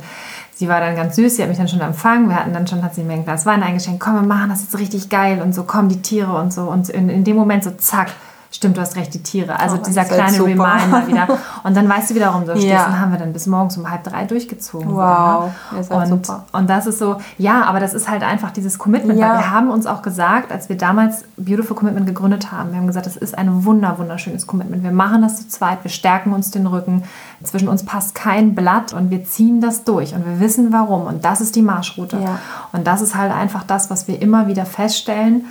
sie 0.56 0.68
war 0.68 0.80
dann 0.80 0.96
ganz 0.96 1.16
süß, 1.16 1.36
sie 1.36 1.44
hat 1.44 1.50
mich 1.50 1.60
dann 1.60 1.68
schon 1.68 1.82
empfangen. 1.82 2.28
Wir 2.28 2.38
hatten 2.38 2.54
dann 2.54 2.66
schon, 2.66 2.84
hat 2.84 2.96
sie 2.96 3.04
mir 3.04 3.14
ein 3.14 3.24
Glas 3.24 3.46
Wein 3.46 3.62
eingeschenkt, 3.62 4.00
komm, 4.00 4.16
wir 4.16 4.24
machen 4.24 4.50
das 4.50 4.62
jetzt 4.62 4.80
richtig 4.80 5.10
geil 5.10 5.42
und 5.42 5.54
so, 5.54 5.64
kommen 5.64 5.90
die 5.90 6.02
Tiere 6.02 6.34
und 6.34 6.52
so. 6.52 6.64
Und 6.64 6.90
in, 6.90 7.10
in 7.10 7.24
dem 7.24 7.36
Moment 7.36 7.64
so, 7.64 7.72
zack, 7.72 8.12
Stimmt, 8.54 8.76
du 8.76 8.82
hast 8.82 8.98
recht, 8.98 9.14
die 9.14 9.24
Tiere. 9.24 9.58
Also 9.58 9.78
oh, 9.78 9.86
dieser 9.86 10.04
kleine 10.04 10.38
Reminder 10.38 11.04
wieder. 11.08 11.40
Und 11.64 11.76
dann 11.76 11.88
weißt 11.88 12.10
du 12.10 12.16
wiederum, 12.16 12.46
so 12.46 12.52
stehst. 12.52 12.86
Und 12.86 13.00
haben 13.00 13.14
wir 13.14 13.18
dann 13.18 13.32
bis 13.32 13.48
morgens 13.48 13.78
um 13.78 13.90
halb 13.90 14.04
drei 14.04 14.26
durchgezogen. 14.26 14.94
Wow, 14.94 15.52
und, 15.90 16.08
super. 16.08 16.44
und 16.52 16.70
das 16.70 16.86
ist 16.86 17.00
so, 17.00 17.16
ja, 17.38 17.64
aber 17.64 17.80
das 17.80 17.94
ist 17.94 18.10
halt 18.10 18.24
einfach 18.24 18.52
dieses 18.52 18.78
Commitment. 18.78 19.18
Ja. 19.18 19.30
Weil 19.30 19.38
wir 19.38 19.52
haben 19.52 19.70
uns 19.70 19.86
auch 19.86 20.02
gesagt, 20.02 20.52
als 20.52 20.68
wir 20.68 20.76
damals 20.76 21.24
Beautiful 21.38 21.78
Commitment 21.78 22.08
gegründet 22.08 22.52
haben, 22.52 22.72
wir 22.72 22.78
haben 22.78 22.88
gesagt, 22.88 23.06
das 23.06 23.16
ist 23.16 23.38
ein 23.38 23.64
wunder, 23.64 23.98
wunderschönes 23.98 24.48
Commitment. 24.48 24.84
Wir 24.84 24.92
machen 24.92 25.22
das 25.22 25.38
zu 25.38 25.48
zweit, 25.48 25.86
wir 25.86 25.92
stärken 25.92 26.34
uns 26.34 26.52
den 26.52 26.68
Rücken. 26.68 27.04
Zwischen 27.44 27.70
uns 27.70 27.86
passt 27.86 28.16
kein 28.16 28.54
Blatt 28.54 28.92
und 28.92 29.12
wir 29.12 29.24
ziehen 29.24 29.62
das 29.62 29.86
durch 29.86 30.14
und 30.14 30.26
wir 30.26 30.42
wissen 30.42 30.74
warum. 30.74 31.08
Und 31.08 31.24
das 31.24 31.40
ist 31.40 31.56
die 31.56 31.62
Marschroute. 31.62 32.18
Ja. 32.18 32.40
Und 32.74 32.86
das 32.86 33.00
ist 33.00 33.16
halt 33.16 33.32
einfach 33.32 33.64
das, 33.64 33.90
was 33.90 34.10
wir 34.10 34.22
immer 34.22 34.48
wieder 34.48 34.66
feststellen 34.66 35.46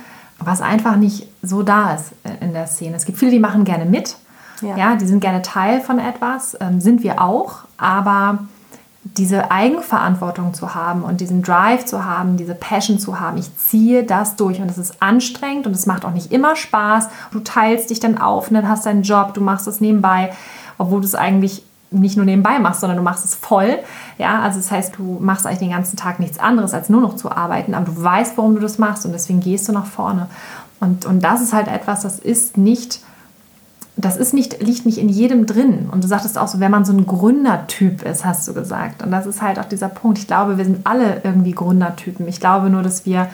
was 0.45 0.61
einfach 0.61 0.95
nicht 0.95 1.27
so 1.41 1.63
da 1.63 1.93
ist 1.93 2.13
in 2.39 2.53
der 2.53 2.67
Szene. 2.67 2.95
Es 2.95 3.05
gibt 3.05 3.17
viele, 3.17 3.31
die 3.31 3.39
machen 3.39 3.63
gerne 3.63 3.85
mit, 3.85 4.15
ja, 4.61 4.75
ja 4.75 4.95
die 4.95 5.05
sind 5.05 5.19
gerne 5.19 5.41
Teil 5.41 5.81
von 5.81 5.99
etwas, 5.99 6.57
ähm, 6.59 6.81
sind 6.81 7.03
wir 7.03 7.21
auch, 7.21 7.59
aber 7.77 8.39
diese 9.03 9.49
Eigenverantwortung 9.49 10.53
zu 10.53 10.75
haben 10.75 11.01
und 11.01 11.21
diesen 11.21 11.41
Drive 11.41 11.85
zu 11.85 12.05
haben, 12.05 12.37
diese 12.37 12.53
Passion 12.53 12.99
zu 12.99 13.19
haben, 13.19 13.37
ich 13.37 13.55
ziehe 13.57 14.03
das 14.03 14.35
durch 14.35 14.61
und 14.61 14.69
es 14.69 14.77
ist 14.77 15.01
anstrengend 15.01 15.65
und 15.65 15.73
es 15.73 15.87
macht 15.87 16.05
auch 16.05 16.11
nicht 16.11 16.31
immer 16.31 16.55
Spaß. 16.55 17.09
Du 17.31 17.39
teilst 17.39 17.89
dich 17.89 17.99
dann 17.99 18.19
auf 18.19 18.49
und 18.49 18.53
dann 18.53 18.69
hast 18.69 18.85
deinen 18.85 19.01
Job, 19.01 19.33
du 19.33 19.41
machst 19.41 19.67
es 19.67 19.81
nebenbei, 19.81 20.31
obwohl 20.77 21.01
du 21.01 21.07
es 21.07 21.15
eigentlich 21.15 21.63
nicht 21.91 22.15
nur 22.15 22.25
nebenbei 22.25 22.57
machst, 22.57 22.79
sondern 22.79 22.97
du 22.97 23.03
machst 23.03 23.25
es 23.25 23.35
voll. 23.35 23.79
Ja, 24.17 24.41
also 24.41 24.59
das 24.59 24.71
heißt, 24.71 24.97
du 24.97 25.17
machst 25.19 25.45
eigentlich 25.45 25.59
den 25.59 25.71
ganzen 25.71 25.97
Tag 25.97 26.19
nichts 26.19 26.39
anderes, 26.39 26.73
als 26.73 26.89
nur 26.89 27.01
noch 27.01 27.15
zu 27.15 27.31
arbeiten, 27.31 27.73
aber 27.73 27.85
du 27.85 28.01
weißt, 28.01 28.37
warum 28.37 28.55
du 28.55 28.61
das 28.61 28.77
machst 28.77 29.05
und 29.05 29.11
deswegen 29.11 29.41
gehst 29.41 29.67
du 29.67 29.73
nach 29.73 29.85
vorne. 29.85 30.27
Und, 30.79 31.05
und 31.05 31.23
das 31.23 31.41
ist 31.41 31.53
halt 31.53 31.67
etwas, 31.67 32.01
das 32.01 32.17
ist 32.17 32.57
nicht, 32.57 33.01
das 33.97 34.17
ist 34.17 34.33
nicht, 34.33 34.63
liegt 34.63 34.85
nicht 34.85 34.97
in 34.97 35.09
jedem 35.09 35.45
drin. 35.45 35.89
Und 35.91 36.03
du 36.03 36.07
sagtest 36.07 36.37
auch 36.37 36.47
so, 36.47 36.59
wenn 36.59 36.71
man 36.71 36.85
so 36.85 36.93
ein 36.93 37.05
Gründertyp 37.05 38.03
ist, 38.03 38.25
hast 38.25 38.47
du 38.47 38.53
gesagt. 38.53 39.03
Und 39.03 39.11
das 39.11 39.25
ist 39.25 39.41
halt 39.41 39.59
auch 39.59 39.65
dieser 39.65 39.89
Punkt. 39.89 40.17
Ich 40.17 40.27
glaube, 40.27 40.57
wir 40.57 40.65
sind 40.65 40.87
alle 40.87 41.21
irgendwie 41.23 41.51
Gründertypen. 41.51 42.27
Ich 42.27 42.39
glaube 42.39 42.69
nur, 42.69 42.81
dass 42.81 43.05
wir 43.05 43.27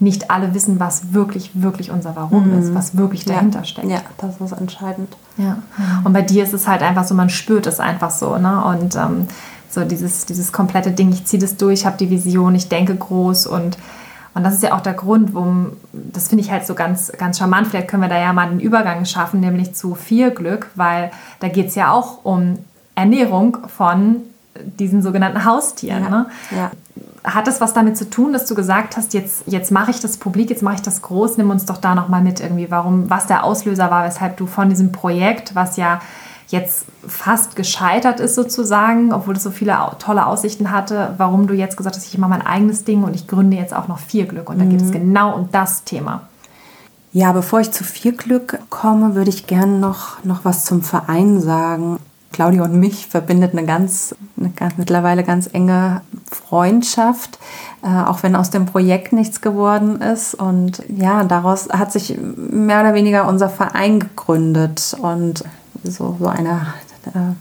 nicht 0.00 0.30
alle 0.30 0.54
wissen, 0.54 0.80
was 0.80 1.12
wirklich, 1.12 1.50
wirklich 1.54 1.90
unser 1.90 2.16
Warum 2.16 2.50
mhm. 2.50 2.58
ist, 2.58 2.74
was 2.74 2.96
wirklich 2.96 3.24
dahinter 3.24 3.60
ja. 3.60 3.64
steckt. 3.64 3.90
Ja, 3.90 4.00
das 4.18 4.40
ist 4.40 4.58
entscheidend. 4.58 5.16
Ja. 5.36 5.58
Und 6.04 6.12
bei 6.12 6.22
dir 6.22 6.44
ist 6.44 6.52
es 6.52 6.66
halt 6.66 6.82
einfach 6.82 7.04
so, 7.04 7.14
man 7.14 7.30
spürt 7.30 7.66
es 7.66 7.80
einfach 7.80 8.10
so. 8.10 8.36
Ne? 8.36 8.64
Und 8.64 8.96
ähm, 8.96 9.28
so 9.70 9.84
dieses, 9.84 10.26
dieses 10.26 10.52
komplette 10.52 10.90
Ding, 10.90 11.10
ich 11.10 11.24
ziehe 11.24 11.40
das 11.40 11.56
durch, 11.56 11.80
ich 11.80 11.86
habe 11.86 11.96
die 11.96 12.10
Vision, 12.10 12.54
ich 12.54 12.68
denke 12.68 12.94
groß 12.94 13.46
und 13.46 13.76
und 14.34 14.42
das 14.42 14.54
ist 14.54 14.64
ja 14.64 14.74
auch 14.74 14.80
der 14.80 14.94
Grund, 14.94 15.32
warum, 15.32 15.76
das 15.92 16.28
finde 16.28 16.42
ich 16.42 16.50
halt 16.50 16.66
so 16.66 16.74
ganz, 16.74 17.12
ganz 17.12 17.38
charmant. 17.38 17.68
Vielleicht 17.68 17.86
können 17.86 18.02
wir 18.02 18.08
da 18.08 18.18
ja 18.18 18.32
mal 18.32 18.48
einen 18.48 18.58
Übergang 18.58 19.04
schaffen, 19.04 19.38
nämlich 19.38 19.74
zu 19.74 19.94
viel 19.94 20.32
Glück, 20.32 20.70
weil 20.74 21.12
da 21.38 21.48
geht 21.48 21.68
es 21.68 21.76
ja 21.76 21.92
auch 21.92 22.24
um 22.24 22.58
Ernährung 22.96 23.58
von 23.68 24.22
diesen 24.56 25.02
sogenannten 25.02 25.44
Haustieren. 25.44 26.02
Ja, 26.02 26.10
ne? 26.10 26.26
ja. 26.50 26.70
Hat 27.24 27.46
das 27.46 27.60
was 27.60 27.72
damit 27.72 27.96
zu 27.96 28.08
tun, 28.10 28.34
dass 28.34 28.44
du 28.46 28.54
gesagt 28.54 28.98
hast, 28.98 29.14
jetzt, 29.14 29.44
jetzt 29.46 29.72
mache 29.72 29.90
ich 29.90 30.00
das 30.00 30.18
publik, 30.18 30.50
jetzt 30.50 30.62
mache 30.62 30.76
ich 30.76 30.82
das 30.82 31.00
groß, 31.00 31.38
nimm 31.38 31.50
uns 31.50 31.64
doch 31.64 31.78
da 31.78 31.94
nochmal 31.94 32.22
mit 32.22 32.40
irgendwie, 32.40 32.70
warum, 32.70 33.08
was 33.08 33.26
der 33.26 33.44
Auslöser 33.44 33.90
war, 33.90 34.04
weshalb 34.04 34.36
du 34.36 34.46
von 34.46 34.68
diesem 34.68 34.92
Projekt, 34.92 35.54
was 35.54 35.76
ja 35.78 36.00
jetzt 36.48 36.84
fast 37.06 37.56
gescheitert 37.56 38.20
ist 38.20 38.34
sozusagen, 38.34 39.12
obwohl 39.12 39.36
es 39.36 39.42
so 39.42 39.50
viele 39.50 39.76
tolle 39.98 40.26
Aussichten 40.26 40.70
hatte, 40.70 41.14
warum 41.16 41.46
du 41.46 41.54
jetzt 41.54 41.76
gesagt 41.76 41.96
hast, 41.96 42.06
ich 42.06 42.18
mache 42.18 42.30
mein 42.30 42.46
eigenes 42.46 42.84
Ding 42.84 43.02
und 43.02 43.14
ich 43.14 43.26
gründe 43.26 43.56
jetzt 43.56 43.74
auch 43.74 43.88
noch 43.88 43.98
Vier 43.98 44.26
Glück. 44.26 44.50
Und 44.50 44.58
da 44.58 44.64
geht 44.64 44.80
es 44.80 44.88
mhm. 44.88 44.92
genau 44.92 45.34
um 45.34 45.48
das 45.50 45.84
Thema. 45.84 46.22
Ja, 47.12 47.32
bevor 47.32 47.60
ich 47.60 47.70
zu 47.70 47.84
Vier 47.84 48.12
Glück 48.12 48.58
komme, 48.70 49.14
würde 49.14 49.30
ich 49.30 49.46
gerne 49.46 49.78
noch, 49.78 50.22
noch 50.24 50.44
was 50.44 50.64
zum 50.64 50.82
Verein 50.82 51.40
sagen. 51.40 51.98
Claudia 52.34 52.64
und 52.64 52.74
mich 52.78 53.06
verbindet 53.06 53.52
eine 53.52 53.64
ganz, 53.64 54.12
eine 54.36 54.50
ganz 54.50 54.76
mittlerweile 54.76 55.22
ganz 55.22 55.48
enge 55.52 56.00
Freundschaft, 56.28 57.38
äh, 57.84 57.86
auch 57.86 58.24
wenn 58.24 58.34
aus 58.34 58.50
dem 58.50 58.66
Projekt 58.66 59.12
nichts 59.12 59.40
geworden 59.40 60.00
ist. 60.00 60.34
Und 60.34 60.82
ja, 60.88 61.22
daraus 61.22 61.68
hat 61.68 61.92
sich 61.92 62.18
mehr 62.18 62.80
oder 62.80 62.92
weniger 62.92 63.28
unser 63.28 63.48
Verein 63.48 64.00
gegründet 64.00 64.96
und 65.00 65.44
so, 65.84 66.16
so 66.18 66.26
eine 66.26 66.74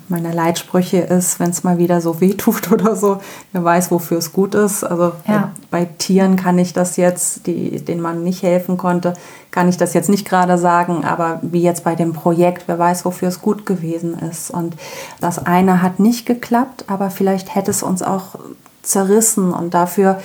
meiner 0.09 0.34
Leitsprüche 0.34 0.97
ist, 0.97 1.39
wenn 1.39 1.49
es 1.49 1.64
mal 1.64 1.78
wieder 1.78 2.01
so 2.01 2.22
weh 2.22 2.34
tut 2.34 2.72
oder 2.72 2.95
so, 2.95 3.20
wer 3.51 3.64
weiß, 3.64 3.91
wofür 3.91 4.18
es 4.18 4.34
gut 4.34 4.55
ist. 4.55 4.84
Also 4.84 5.14
ja. 5.28 5.51
bei 5.72 5.86
Tieren 5.86 6.36
kann 6.36 6.57
ich 6.57 6.74
das 6.74 6.97
jetzt, 6.97 7.47
die, 7.47 7.84
denen 7.84 8.01
man 8.01 8.24
nicht 8.24 8.43
helfen 8.43 8.78
konnte, 8.78 9.14
kann 9.51 9.70
ich 9.70 9.78
das 9.78 9.93
jetzt 9.93 10.09
nicht 10.09 10.28
gerade 10.28 10.57
sagen, 10.57 11.03
aber 11.05 11.39
wie 11.43 11.61
jetzt 11.61 11.84
bei 11.84 11.95
dem 11.95 12.14
Projekt, 12.14 12.64
wer 12.68 12.80
weiß, 12.80 13.05
wofür 13.05 13.28
es 13.28 13.41
gut 13.41 13.66
gewesen 13.66 14.18
ist. 14.20 14.49
Und 14.51 14.76
das 15.22 15.45
eine 15.45 15.82
hat 15.82 15.99
nicht 15.99 16.26
geklappt, 16.26 16.86
aber 16.88 17.09
vielleicht 17.09 17.53
hätte 17.55 17.72
es 17.72 17.84
uns 17.84 18.01
auch 18.01 18.36
zerrissen 18.84 19.53
und 19.53 19.74
dafür 19.74 20.20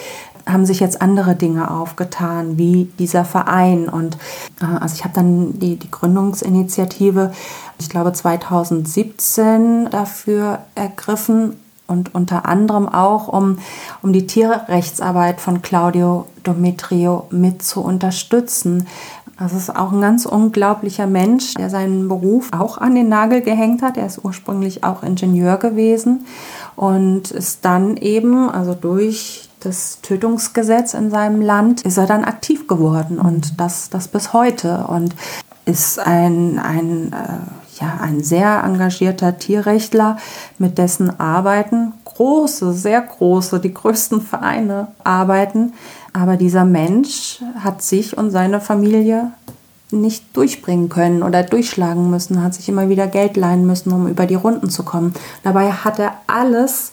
haben 0.48 0.66
sich 0.66 0.80
jetzt 0.80 1.02
andere 1.02 1.34
Dinge 1.34 1.70
aufgetan, 1.70 2.58
wie 2.58 2.90
dieser 2.98 3.24
Verein. 3.24 3.88
Und 3.88 4.16
äh, 4.60 4.64
also 4.80 4.94
ich 4.94 5.04
habe 5.04 5.14
dann 5.14 5.58
die, 5.58 5.76
die 5.76 5.90
Gründungsinitiative, 5.90 7.32
ich 7.78 7.88
glaube 7.88 8.12
2017 8.12 9.90
dafür 9.90 10.60
ergriffen 10.74 11.56
und 11.86 12.14
unter 12.14 12.46
anderem 12.46 12.88
auch, 12.88 13.28
um, 13.28 13.58
um 14.02 14.12
die 14.12 14.26
Tierrechtsarbeit 14.26 15.40
von 15.40 15.62
Claudio 15.62 16.26
Dometrio 16.44 17.26
mit 17.30 17.62
zu 17.62 17.80
unterstützen. 17.80 18.86
Das 19.38 19.52
ist 19.52 19.74
auch 19.74 19.92
ein 19.92 20.00
ganz 20.00 20.26
unglaublicher 20.26 21.06
Mensch, 21.06 21.54
der 21.54 21.70
seinen 21.70 22.08
Beruf 22.08 22.50
auch 22.52 22.78
an 22.78 22.96
den 22.96 23.08
Nagel 23.08 23.40
gehängt 23.40 23.82
hat. 23.82 23.96
Er 23.96 24.06
ist 24.06 24.24
ursprünglich 24.24 24.82
auch 24.82 25.04
Ingenieur 25.04 25.58
gewesen 25.58 26.26
und 26.74 27.30
ist 27.30 27.64
dann 27.64 27.96
eben, 27.96 28.50
also 28.50 28.74
durch 28.74 29.47
das 29.60 30.00
Tötungsgesetz 30.02 30.94
in 30.94 31.10
seinem 31.10 31.40
Land, 31.40 31.82
ist 31.82 31.98
er 31.98 32.06
dann 32.06 32.24
aktiv 32.24 32.68
geworden 32.68 33.18
und 33.18 33.60
das, 33.60 33.90
das 33.90 34.08
bis 34.08 34.32
heute 34.32 34.86
und 34.88 35.14
ist 35.64 35.98
ein, 35.98 36.58
ein, 36.58 37.12
äh, 37.12 37.82
ja, 37.82 37.98
ein 38.00 38.22
sehr 38.22 38.62
engagierter 38.64 39.38
Tierrechtler, 39.38 40.18
mit 40.58 40.78
dessen 40.78 41.20
Arbeiten 41.20 41.92
große, 42.04 42.72
sehr 42.72 43.00
große, 43.00 43.60
die 43.60 43.72
größten 43.72 44.20
Vereine 44.20 44.88
arbeiten. 45.04 45.74
Aber 46.12 46.36
dieser 46.36 46.64
Mensch 46.64 47.40
hat 47.60 47.82
sich 47.82 48.18
und 48.18 48.30
seine 48.30 48.60
Familie 48.60 49.30
nicht 49.90 50.36
durchbringen 50.36 50.88
können 50.88 51.22
oder 51.22 51.42
durchschlagen 51.42 52.10
müssen, 52.10 52.42
hat 52.42 52.54
sich 52.54 52.68
immer 52.68 52.88
wieder 52.88 53.06
Geld 53.06 53.36
leihen 53.36 53.66
müssen, 53.66 53.92
um 53.92 54.08
über 54.08 54.26
die 54.26 54.34
Runden 54.34 54.68
zu 54.68 54.82
kommen. 54.82 55.14
Dabei 55.44 55.70
hat 55.70 55.98
er 55.98 56.14
alles 56.26 56.92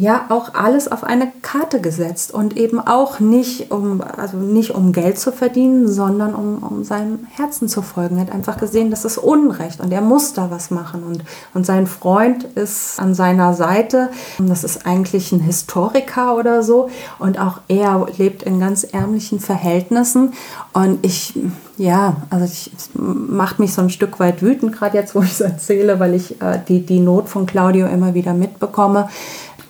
ja 0.00 0.26
auch 0.30 0.54
alles 0.54 0.90
auf 0.90 1.04
eine 1.04 1.30
Karte 1.42 1.80
gesetzt 1.80 2.32
und 2.32 2.56
eben 2.56 2.80
auch 2.80 3.20
nicht 3.20 3.70
um, 3.70 4.00
also 4.00 4.38
nicht 4.38 4.74
um 4.74 4.92
Geld 4.92 5.18
zu 5.18 5.30
verdienen, 5.30 5.88
sondern 5.88 6.34
um, 6.34 6.62
um 6.62 6.84
seinem 6.84 7.26
Herzen 7.30 7.68
zu 7.68 7.82
folgen. 7.82 8.16
Er 8.16 8.22
hat 8.22 8.32
einfach 8.32 8.58
gesehen, 8.58 8.90
das 8.90 9.04
ist 9.04 9.18
Unrecht 9.18 9.80
und 9.80 9.92
er 9.92 10.00
muss 10.00 10.32
da 10.32 10.50
was 10.50 10.70
machen. 10.70 11.02
Und, 11.02 11.24
und 11.52 11.66
sein 11.66 11.86
Freund 11.86 12.44
ist 12.44 12.98
an 12.98 13.14
seiner 13.14 13.52
Seite. 13.52 14.08
Das 14.38 14.64
ist 14.64 14.86
eigentlich 14.86 15.32
ein 15.32 15.40
Historiker 15.40 16.36
oder 16.36 16.62
so. 16.62 16.88
Und 17.18 17.38
auch 17.38 17.60
er 17.68 18.06
lebt 18.16 18.42
in 18.42 18.58
ganz 18.58 18.84
ärmlichen 18.84 19.38
Verhältnissen. 19.38 20.32
Und 20.72 21.04
ich, 21.04 21.38
ja, 21.76 22.16
also 22.30 22.46
ich, 22.46 22.70
macht 22.94 23.58
mich 23.58 23.74
so 23.74 23.82
ein 23.82 23.90
Stück 23.90 24.18
weit 24.18 24.40
wütend, 24.40 24.72
gerade 24.72 24.96
jetzt, 24.96 25.14
wo 25.14 25.20
ich 25.20 25.32
es 25.32 25.40
erzähle, 25.40 26.00
weil 26.00 26.14
ich 26.14 26.40
äh, 26.40 26.58
die, 26.66 26.86
die 26.86 27.00
Not 27.00 27.28
von 27.28 27.44
Claudio 27.44 27.86
immer 27.86 28.14
wieder 28.14 28.32
mitbekomme 28.32 29.08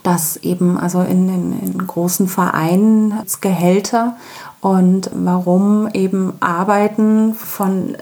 dass 0.03 0.37
eben 0.37 0.77
also 0.77 1.01
in, 1.01 1.29
in, 1.29 1.59
in 1.59 1.87
großen 1.87 2.27
Vereinen 2.27 3.13
Gehälter 3.41 4.15
und 4.61 5.09
warum 5.13 5.89
eben 5.93 6.33
Arbeiten 6.39 7.33
von 7.33 7.95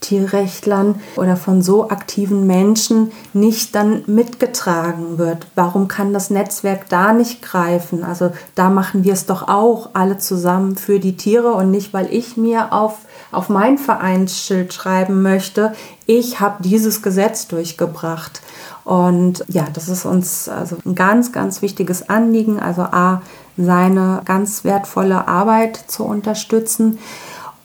Tierrechtlern 0.00 1.00
oder 1.16 1.36
von 1.36 1.62
so 1.62 1.90
aktiven 1.90 2.46
Menschen 2.46 3.10
nicht 3.32 3.74
dann 3.74 4.04
mitgetragen 4.06 5.18
wird. 5.18 5.48
Warum 5.54 5.88
kann 5.88 6.12
das 6.12 6.30
Netzwerk 6.30 6.88
da 6.88 7.12
nicht 7.12 7.42
greifen? 7.42 8.04
Also 8.04 8.30
da 8.54 8.70
machen 8.70 9.04
wir 9.04 9.14
es 9.14 9.26
doch 9.26 9.48
auch 9.48 9.90
alle 9.94 10.18
zusammen 10.18 10.76
für 10.76 11.00
die 11.00 11.16
Tiere 11.16 11.52
und 11.54 11.70
nicht, 11.70 11.92
weil 11.92 12.12
ich 12.12 12.36
mir 12.36 12.72
auf, 12.72 12.98
auf 13.32 13.48
mein 13.48 13.78
Vereinsschild 13.78 14.72
schreiben 14.72 15.22
möchte, 15.22 15.72
ich 16.04 16.38
habe 16.38 16.62
dieses 16.62 17.02
Gesetz 17.02 17.48
durchgebracht. 17.48 18.42
Und 18.86 19.44
ja, 19.48 19.66
das 19.72 19.88
ist 19.88 20.04
uns 20.04 20.48
also 20.48 20.76
ein 20.86 20.94
ganz, 20.94 21.32
ganz 21.32 21.60
wichtiges 21.60 22.08
Anliegen. 22.08 22.60
Also 22.60 22.82
A, 22.82 23.20
seine 23.56 24.20
ganz 24.24 24.62
wertvolle 24.62 25.26
Arbeit 25.26 25.76
zu 25.88 26.04
unterstützen 26.04 27.00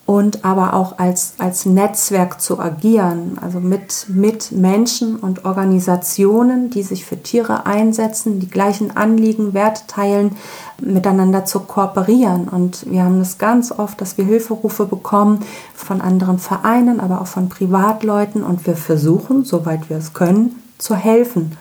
und 0.08 0.44
aber 0.44 0.74
auch 0.74 0.98
als, 0.98 1.36
als 1.38 1.68
Netzwerk 1.68 2.42
zu 2.42 2.60
agieren, 2.60 3.38
also 3.40 3.60
mit, 3.60 4.08
mit 4.10 4.52
Menschen 4.52 5.16
und 5.16 5.46
Organisationen, 5.46 6.72
die 6.72 6.82
sich 6.82 7.06
für 7.06 7.22
Tiere 7.22 7.68
einsetzen, 7.68 8.40
die 8.40 8.50
gleichen 8.50 8.98
Anliegen, 8.98 9.54
Werte 9.54 9.84
teilen, 9.86 10.36
miteinander 10.80 11.46
zu 11.46 11.60
kooperieren. 11.60 12.48
Und 12.48 12.90
wir 12.90 13.04
haben 13.04 13.20
das 13.20 13.38
ganz 13.38 13.72
oft, 13.72 14.02
dass 14.02 14.18
wir 14.18 14.26
Hilferufe 14.26 14.86
bekommen 14.86 15.46
von 15.76 16.02
anderen 16.02 16.40
Vereinen, 16.40 17.00
aber 17.00 17.22
auch 17.22 17.28
von 17.28 17.48
Privatleuten 17.48 18.42
und 18.42 18.66
wir 18.66 18.76
versuchen, 18.76 19.46
soweit 19.46 19.88
wir 19.92 19.98
es 19.98 20.14
können, 20.14 20.61
zu 20.82 20.96
helfen 20.96 21.58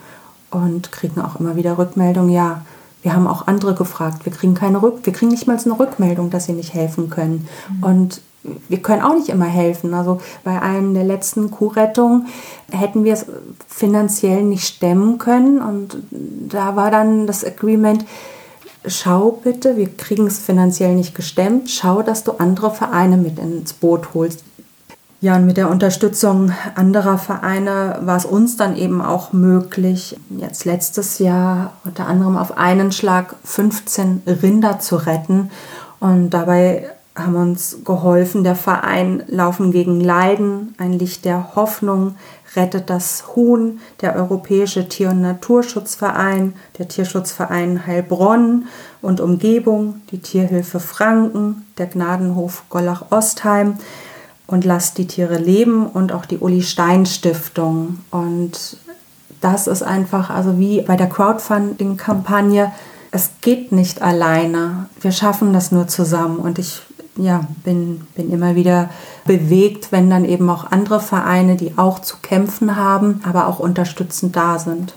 und 0.51 0.91
kriegen 0.91 1.21
auch 1.21 1.39
immer 1.39 1.57
wieder 1.57 1.79
Rückmeldung, 1.79 2.29
ja, 2.31 2.63
wir 3.03 3.15
haben 3.15 3.27
auch 3.27 3.47
andere 3.47 3.75
gefragt, 3.75 4.25
wir 4.25 4.33
kriegen 4.33 4.55
keine 4.55 4.83
Rück, 4.83 5.01
wir 5.05 5.13
kriegen 5.13 5.31
nicht 5.31 5.47
mal 5.47 5.59
eine 5.59 5.79
Rückmeldung, 5.79 6.31
dass 6.31 6.47
sie 6.47 6.53
nicht 6.53 6.75
helfen 6.75 7.09
können. 7.09 7.49
Mhm. 7.69 7.85
Und 7.85 8.21
wir 8.69 8.79
können 8.79 9.03
auch 9.03 9.15
nicht 9.15 9.29
immer 9.29 9.47
helfen. 9.47 9.95
Also 9.95 10.21
bei 10.45 10.61
einem 10.61 10.95
der 10.95 11.05
letzten 11.05 11.51
Kuhrettungen 11.51 12.27
hätten 12.71 13.05
wir 13.05 13.13
es 13.13 13.27
finanziell 13.69 14.43
nicht 14.43 14.67
stemmen 14.67 15.19
können 15.19 15.61
und 15.61 15.97
da 16.11 16.77
war 16.77 16.91
dann 16.91 17.27
das 17.27 17.45
Agreement, 17.45 18.05
schau 18.87 19.33
bitte, 19.33 19.77
wir 19.77 19.95
kriegen 19.95 20.27
es 20.27 20.39
finanziell 20.39 20.95
nicht 20.95 21.15
gestemmt, 21.15 21.71
schau, 21.71 22.03
dass 22.03 22.25
du 22.25 22.33
andere 22.33 22.71
Vereine 22.71 23.19
mit 23.19 23.39
ins 23.39 23.75
Boot 23.75 24.15
holst. 24.15 24.43
Ja, 25.23 25.37
und 25.37 25.45
mit 25.45 25.59
der 25.59 25.69
Unterstützung 25.69 26.51
anderer 26.77 27.19
Vereine 27.19 27.99
war 28.01 28.17
es 28.17 28.25
uns 28.25 28.57
dann 28.57 28.75
eben 28.75 29.03
auch 29.03 29.35
möglich, 29.35 30.17
jetzt 30.31 30.65
letztes 30.65 31.19
Jahr 31.19 31.75
unter 31.85 32.07
anderem 32.07 32.39
auf 32.39 32.57
einen 32.57 32.91
Schlag 32.91 33.35
15 33.45 34.23
Rinder 34.43 34.79
zu 34.79 34.97
retten. 34.97 35.51
Und 35.99 36.31
dabei 36.31 36.89
haben 37.15 37.37
uns 37.37 37.81
geholfen, 37.85 38.45
der 38.45 38.57
Verein 38.57 39.23
Laufen 39.27 39.73
gegen 39.73 40.01
Leiden, 40.01 40.75
ein 40.79 40.95
Licht 40.95 41.27
der 41.27 41.55
Hoffnung, 41.55 42.15
rettet 42.57 42.89
das 42.89 43.37
Huhn, 43.37 43.81
der 44.01 44.17
Europäische 44.17 44.89
Tier- 44.89 45.11
und 45.11 45.21
Naturschutzverein, 45.21 46.55
der 46.79 46.89
Tierschutzverein 46.89 47.87
Heilbronn 47.87 48.69
und 49.03 49.21
Umgebung, 49.21 50.01
die 50.13 50.21
Tierhilfe 50.21 50.81
Franken, 50.81 51.67
der 51.77 51.89
Gnadenhof 51.89 52.63
Gollach-Ostheim 52.71 53.77
und 54.51 54.65
Lasst 54.65 54.99
die 54.99 55.07
Tiere 55.07 55.39
leben 55.39 55.87
und 55.87 56.13
auch 56.13 56.27
die 56.27 56.39
Uli 56.39 56.63
Stein 56.63 57.07
Stiftung. 57.07 57.99
Und 58.11 58.79
das 59.41 59.67
ist 59.67 59.83
einfach, 59.83 60.31
also 60.31 60.59
wie 60.59 60.83
bei 60.83 60.97
der 60.97 61.09
Crowdfunding-Kampagne, 61.09 62.73
es 63.13 63.31
geht 63.41 63.73
nicht 63.73 64.03
alleine. 64.03 64.87
Wir 65.01 65.13
schaffen 65.13 65.53
das 65.53 65.73
nur 65.73 65.89
zusammen. 65.89 66.39
Und 66.39 66.59
ich 66.59 66.83
ja, 67.17 67.45
bin, 67.65 68.03
bin 68.15 68.31
immer 68.31 68.55
wieder 68.55 68.91
bewegt, 69.25 69.93
wenn 69.93 70.11
dann 70.11 70.25
eben 70.25 70.49
auch 70.51 70.71
andere 70.71 71.01
Vereine, 71.01 71.57
die 71.57 71.77
auch 71.77 72.01
zu 72.01 72.17
kämpfen 72.23 72.77
haben, 72.77 73.21
aber 73.25 73.47
auch 73.47 73.59
unterstützend 73.59 74.37
da 74.37 74.59
sind. 74.59 74.95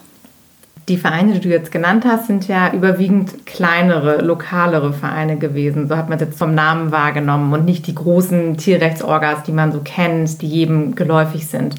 Die 0.89 0.97
Vereine, 0.97 1.33
die 1.33 1.39
du 1.39 1.49
jetzt 1.49 1.71
genannt 1.71 2.03
hast, 2.05 2.27
sind 2.27 2.47
ja 2.49 2.73
überwiegend 2.73 3.45
kleinere, 3.45 4.21
lokalere 4.21 4.91
Vereine 4.91 5.37
gewesen. 5.37 5.87
So 5.87 5.95
hat 5.95 6.09
man 6.09 6.17
es 6.17 6.25
jetzt 6.25 6.37
vom 6.37 6.53
Namen 6.53 6.91
wahrgenommen 6.91 7.53
und 7.53 7.63
nicht 7.63 7.87
die 7.87 7.95
großen 7.95 8.57
Tierrechtsorgas, 8.57 9.43
die 9.43 9.53
man 9.53 9.71
so 9.71 9.79
kennt, 9.79 10.41
die 10.41 10.47
jedem 10.47 10.95
geläufig 10.95 11.47
sind. 11.47 11.75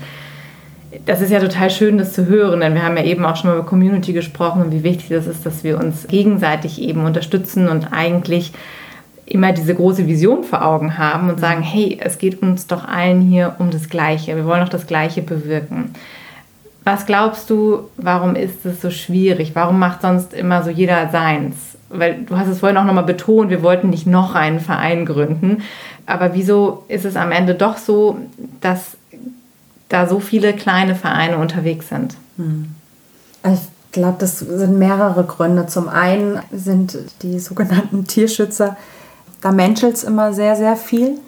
Das 1.05 1.21
ist 1.21 1.31
ja 1.31 1.41
total 1.41 1.69
schön, 1.71 1.99
das 1.99 2.15
zu 2.15 2.27
hören, 2.27 2.61
denn 2.61 2.75
wir 2.75 2.83
haben 2.83 2.97
ja 2.97 3.05
eben 3.05 3.27
auch 3.27 3.37
schon 3.37 3.51
mal 3.51 3.59
über 3.59 3.67
Community 3.67 4.15
gesprochen 4.15 4.63
und 4.63 4.73
wie 4.73 4.85
wichtig 4.85 5.09
das 5.11 5.27
ist, 5.27 5.45
dass 5.45 5.65
wir 5.65 5.79
uns 5.79 6.07
gegenseitig 6.07 6.81
eben 6.81 7.05
unterstützen 7.05 7.69
und 7.69 7.93
eigentlich 7.93 8.53
immer 9.27 9.53
diese 9.53 9.75
große 9.75 10.07
Vision 10.07 10.45
vor 10.45 10.65
Augen 10.65 10.97
haben 10.97 11.29
und 11.29 11.41
sagen, 11.41 11.63
hey, 11.63 11.99
es 12.01 12.19
geht 12.19 12.43
uns 12.43 12.67
doch 12.67 12.87
allen 12.87 13.21
hier 13.21 13.57
um 13.59 13.71
das 13.71 13.89
Gleiche. 13.89 14.37
Wir 14.37 14.45
wollen 14.47 14.61
doch 14.61 14.69
das 14.69 14.87
Gleiche 14.87 15.23
bewirken. 15.23 15.91
Was 16.85 17.07
glaubst 17.07 17.49
du, 17.51 17.89
warum 17.97 18.37
ist 18.37 18.65
es 18.67 18.81
so 18.83 18.91
schwierig? 18.91 19.53
Warum 19.55 19.79
macht 19.79 20.03
sonst 20.03 20.35
immer 20.35 20.63
so 20.63 20.71
jeder 20.71 21.11
seins? 21.11 21.57
Weil 21.89 22.25
du 22.25 22.37
hast 22.37 22.49
es 22.49 22.61
vorhin 22.61 22.77
auch 22.77 22.85
nochmal 22.85 23.05
betont, 23.05 23.51
wir 23.51 23.63
wollten 23.63 23.91
nicht 23.91 24.07
noch 24.07 24.35
einen 24.35 24.61
Verein 24.61 25.07
gründen. 25.07 25.63
Aber 26.07 26.35
wieso 26.35 26.85
ist 26.89 27.05
es 27.05 27.17
am 27.17 27.33
Ende 27.33 27.55
doch 27.55 27.79
so, 27.79 28.19
dass 28.61 28.97
da 29.89 30.07
so 30.07 30.21
viele 30.21 30.53
kleine 30.53 30.95
Vereine 30.95 31.39
unterwegs 31.39 31.89
sind? 31.89 32.17
Hm. 32.37 32.75
Ich 33.45 33.93
glaube, 33.93 34.17
das 34.19 34.41
sind 34.41 34.79
mehrere 34.79 35.25
Gründe. 35.25 35.67
Zum 35.67 35.89
einen 35.89 36.41
sind 36.53 36.99
die 37.23 37.39
sogenannten 37.39 38.07
Tierschützer, 38.07 38.77
da 39.41 39.53
menschelt 39.53 39.97
es 39.97 40.05
immer 40.05 40.33
sehr, 40.33 40.57
sehr 40.57 40.75
viel. 40.75 41.19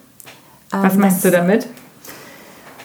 Was 0.71 0.95
ähm, 0.95 1.01
meinst 1.01 1.23
du 1.23 1.31
damit? 1.31 1.67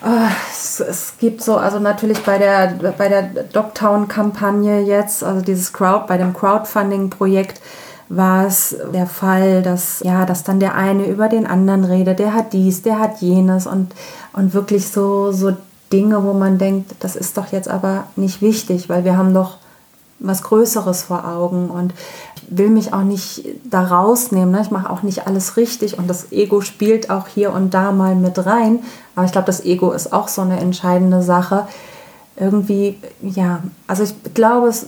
Ah, 0.03 0.31
es, 0.49 0.79
es, 0.79 1.13
gibt 1.19 1.43
so, 1.43 1.57
also 1.57 1.79
natürlich 1.79 2.23
bei 2.23 2.39
der, 2.39 2.73
bei 2.97 3.07
der 3.07 3.21
Dogtown-Kampagne 3.21 4.81
jetzt, 4.81 5.23
also 5.23 5.41
dieses 5.41 5.73
Crowd, 5.73 6.05
bei 6.07 6.17
dem 6.17 6.33
Crowdfunding-Projekt, 6.33 7.61
war 8.09 8.47
es 8.47 8.75
der 8.93 9.05
Fall, 9.05 9.61
dass, 9.61 10.01
ja, 10.01 10.25
dass 10.25 10.43
dann 10.43 10.59
der 10.59 10.75
eine 10.75 11.05
über 11.05 11.29
den 11.29 11.45
anderen 11.45 11.85
redet, 11.85 12.19
der 12.19 12.33
hat 12.33 12.51
dies, 12.51 12.81
der 12.81 12.99
hat 12.99 13.21
jenes 13.21 13.67
und, 13.67 13.93
und 14.33 14.53
wirklich 14.53 14.89
so, 14.89 15.31
so 15.31 15.55
Dinge, 15.93 16.23
wo 16.23 16.33
man 16.33 16.57
denkt, 16.57 16.95
das 16.99 17.15
ist 17.15 17.37
doch 17.37 17.51
jetzt 17.51 17.69
aber 17.69 18.05
nicht 18.15 18.41
wichtig, 18.41 18.89
weil 18.89 19.05
wir 19.05 19.17
haben 19.17 19.33
doch 19.33 19.57
was 20.22 20.43
Größeres 20.43 21.03
vor 21.03 21.28
Augen 21.28 21.69
und 21.69 21.93
will 22.49 22.69
mich 22.69 22.93
auch 22.93 23.03
nicht 23.03 23.45
da 23.63 23.84
rausnehmen. 23.84 24.51
Ne? 24.51 24.61
Ich 24.61 24.72
mache 24.72 24.89
auch 24.89 25.03
nicht 25.03 25.28
alles 25.28 25.57
richtig 25.57 25.97
und 25.97 26.07
das 26.07 26.32
Ego 26.32 26.61
spielt 26.61 27.09
auch 27.09 27.28
hier 27.28 27.53
und 27.53 27.74
da 27.74 27.91
mal 27.91 28.15
mit 28.15 28.45
rein. 28.45 28.80
Aber 29.15 29.26
ich 29.26 29.32
glaube, 29.32 29.47
das 29.47 29.65
Ego 29.65 29.91
ist 29.91 30.13
auch 30.13 30.28
so 30.28 30.41
eine 30.41 30.59
entscheidende 30.59 31.22
Sache. 31.22 31.67
Irgendwie, 32.38 32.97
ja, 33.22 33.61
also 33.88 34.03
ich 34.03 34.15
glaube, 34.34 34.67
es, 34.67 34.86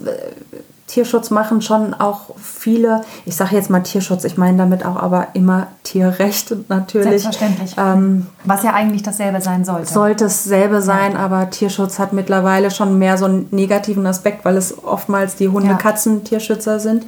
Tierschutz 0.87 1.29
machen 1.29 1.61
schon 1.61 1.93
auch 1.93 2.31
viele, 2.37 3.01
ich 3.25 3.35
sage 3.35 3.55
jetzt 3.55 3.69
mal 3.69 3.81
Tierschutz, 3.81 4.25
ich 4.25 4.37
meine 4.37 4.57
damit 4.57 4.85
auch 4.85 4.97
aber 4.97 5.29
immer 5.33 5.67
Tierrecht 5.83 6.53
natürlich. 6.69 7.23
Selbstverständlich. 7.23 7.75
Ähm, 7.77 8.27
Was 8.43 8.63
ja 8.63 8.73
eigentlich 8.73 9.01
dasselbe 9.01 9.41
sein 9.41 9.63
sollte. 9.65 9.91
Sollte 9.91 10.25
es 10.25 10.43
selbe 10.43 10.81
sein, 10.81 11.13
ja. 11.13 11.19
aber 11.19 11.49
Tierschutz 11.49 11.99
hat 11.99 12.13
mittlerweile 12.13 12.69
schon 12.69 12.99
mehr 12.99 13.17
so 13.17 13.25
einen 13.25 13.47
negativen 13.51 14.05
Aspekt, 14.05 14.43
weil 14.45 14.57
es 14.57 14.83
oftmals 14.83 15.35
die 15.35 15.49
Hunde-Katzen-Tierschützer 15.49 16.79
sind. 16.79 17.05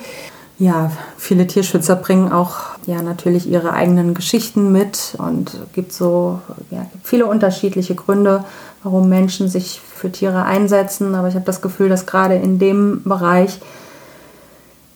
Ja, 0.57 0.89
viele 1.17 1.47
Tierschützer 1.47 1.97
bringen 1.97 2.31
auch 2.31 2.55
ja 2.85 3.01
natürlich 3.01 3.49
ihre 3.49 3.73
eigenen 3.73 4.13
Geschichten 4.13 4.71
mit 4.71 5.15
und 5.17 5.57
gibt 5.73 5.91
so 5.91 6.39
ja, 6.71 6.85
viele 7.03 7.25
unterschiedliche 7.25 7.93
Gründe, 7.93 8.45
warum 8.85 9.09
Menschen 9.09 9.49
sich 9.49 9.81
für 9.81 10.11
Tiere 10.11 10.43
einsetzen. 10.43 11.15
Aber 11.15 11.27
ich 11.27 11.33
habe 11.33 11.43
das 11.43 11.61
Gefühl, 11.61 11.89
dass 11.89 12.05
gerade 12.05 12.35
in 12.35 12.59
dem 12.59 13.01
Bereich 13.03 13.59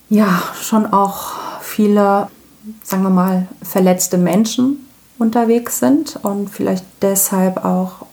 ja 0.10 0.44
schon 0.62 0.86
auch 0.86 1.34
viele, 1.62 2.28
sagen 2.84 3.02
wir 3.02 3.10
mal, 3.10 3.48
verletzte 3.64 4.20
Menschen 4.20 4.88
unterwegs 5.18 5.80
sind 5.80 6.20
und 6.22 6.50
vielleicht 6.50 6.86
deshalb 7.02 7.66
auch 7.66 8.06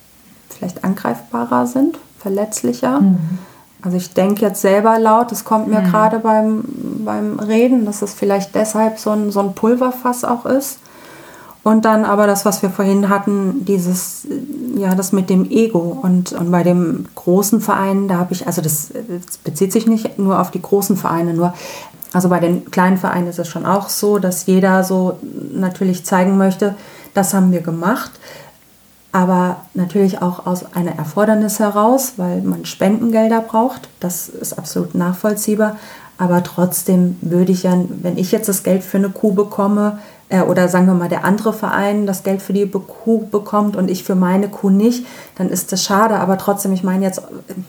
vielleicht 0.49 0.83
angreifbarer 0.83 1.66
sind, 1.66 1.99
verletzlicher. 2.18 3.03
Mhm. 3.03 3.39
Also 3.83 3.99
ich 3.99 4.14
denke 4.14 4.41
jetzt 4.41 4.62
selber 4.62 4.99
laut, 4.99 5.31
das 5.31 5.45
kommt 5.45 5.68
mir 5.68 5.81
mhm. 5.81 5.91
gerade 5.91 6.18
beim, 6.20 6.64
beim 7.05 7.39
Reden, 7.39 7.85
dass 7.85 8.01
es 8.01 8.14
vielleicht 8.14 8.55
deshalb 8.55 8.99
so 8.99 9.11
ein, 9.11 9.31
so 9.31 9.41
ein 9.41 9.55
Pulverfass 9.55 10.24
auch 10.24 10.47
ist. 10.47 10.79
Und 11.67 11.85
dann 11.85 12.05
aber 12.05 12.29
das, 12.29 12.45
was 12.45 12.62
wir 12.62 12.71
vorhin 12.71 13.09
hatten, 13.09 13.64
dieses, 13.64 14.25
ja, 14.77 14.95
das 14.95 15.11
mit 15.11 15.29
dem 15.29 15.51
Ego. 15.51 15.99
Und, 16.01 16.31
und 16.31 16.53
bei 16.53 16.62
dem 16.62 17.07
großen 17.17 17.61
Verein, 17.61 18.07
da 18.07 18.19
habe 18.19 18.35
ich, 18.35 18.47
also 18.47 18.62
das, 18.62 18.93
das, 18.93 19.39
bezieht 19.39 19.73
sich 19.73 19.89
nicht 19.89 20.17
nur 20.17 20.41
auf 20.41 20.53
die 20.53 20.62
großen 20.62 20.97
Vereine, 20.97 21.35
nur, 21.35 21.55
also 22.12 22.29
bei 22.29 22.39
den 22.39 22.71
kleinen 22.71 22.99
Vereinen 22.99 23.27
ist 23.27 23.41
es 23.41 23.49
schon 23.49 23.67
auch 23.67 23.89
so, 23.89 24.21
dass 24.21 24.47
jeder 24.47 24.85
so 24.85 25.19
natürlich 25.55 26.05
zeigen 26.05 26.37
möchte, 26.37 26.77
das 27.14 27.35
haben 27.35 27.51
wir 27.51 27.62
gemacht. 27.62 28.12
Aber 29.11 29.57
natürlich 29.75 30.23
auch 30.23 30.47
aus 30.47 30.73
einer 30.73 30.97
Erfordernis 30.97 31.59
heraus, 31.59 32.12
weil 32.17 32.43
man 32.43 32.64
Spendengelder 32.64 33.41
braucht. 33.41 33.89
Das 33.99 34.29
ist 34.29 34.57
absolut 34.57 34.95
nachvollziehbar. 34.95 35.79
Aber 36.17 36.45
trotzdem 36.45 37.17
würde 37.23 37.51
ich 37.51 37.64
ja, 37.64 37.77
wenn 38.03 38.19
ich 38.19 38.31
jetzt 38.31 38.49
das 38.49 38.62
Geld 38.62 38.85
für 38.85 38.99
eine 38.99 39.11
Kuh 39.11 39.33
bekomme, 39.33 39.99
äh, 40.29 40.41
oder 40.41 40.68
sagen 40.68 40.87
wir 40.87 40.95
mal 40.95 41.09
der 41.09 41.24
andere 41.24 41.53
Verein 41.53 42.07
das 42.07 42.24
Geld 42.24 42.43
für 42.43 42.53
die 42.53 42.66
Kuh 42.68 43.27
bekommt 43.27 43.77
und 43.77 43.91
ich 43.91 44.03
für 44.03 44.14
meine 44.14 44.49
Kuh 44.49 44.70
nicht, 44.70 45.07
dann 45.37 45.49
ist 45.49 45.70
das 45.72 45.85
schade. 45.85 46.16
Aber 46.16 46.37
trotzdem, 46.39 46.72
ich 46.72 46.83
meine 46.83 47.05
jetzt, 47.05 47.22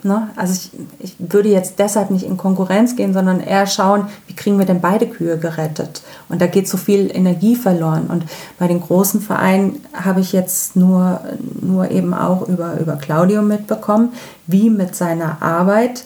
ne, 0.04 0.30
also 0.36 0.54
ich, 0.54 0.72
ich 1.00 1.16
würde 1.20 1.50
jetzt 1.50 1.78
deshalb 1.80 2.10
nicht 2.10 2.26
in 2.26 2.38
Konkurrenz 2.38 2.96
gehen, 2.96 3.14
sondern 3.14 3.42
eher 3.42 3.68
schauen, 3.68 4.08
wie 4.28 4.36
kriegen 4.36 4.58
wir 4.58 4.66
denn 4.66 4.82
beide 4.82 5.08
Kühe 5.08 5.38
gerettet? 5.38 6.02
Und 6.30 6.42
da 6.42 6.48
geht 6.48 6.68
so 6.68 6.78
viel 6.78 7.12
Energie 7.14 7.56
verloren. 7.56 8.08
Und 8.08 8.26
bei 8.58 8.68
den 8.68 8.82
großen 8.82 9.22
Vereinen 9.22 9.84
habe 9.94 10.22
ich 10.22 10.34
jetzt 10.34 10.76
nur, 10.76 11.22
nur 11.62 11.92
eben 11.92 12.14
auch 12.14 12.48
über, 12.48 12.80
über 12.80 12.96
Claudio 12.96 13.42
mitbekommen, 13.44 14.14
wie 14.48 14.70
mit 14.70 14.96
seiner 14.96 15.42
Arbeit 15.42 16.04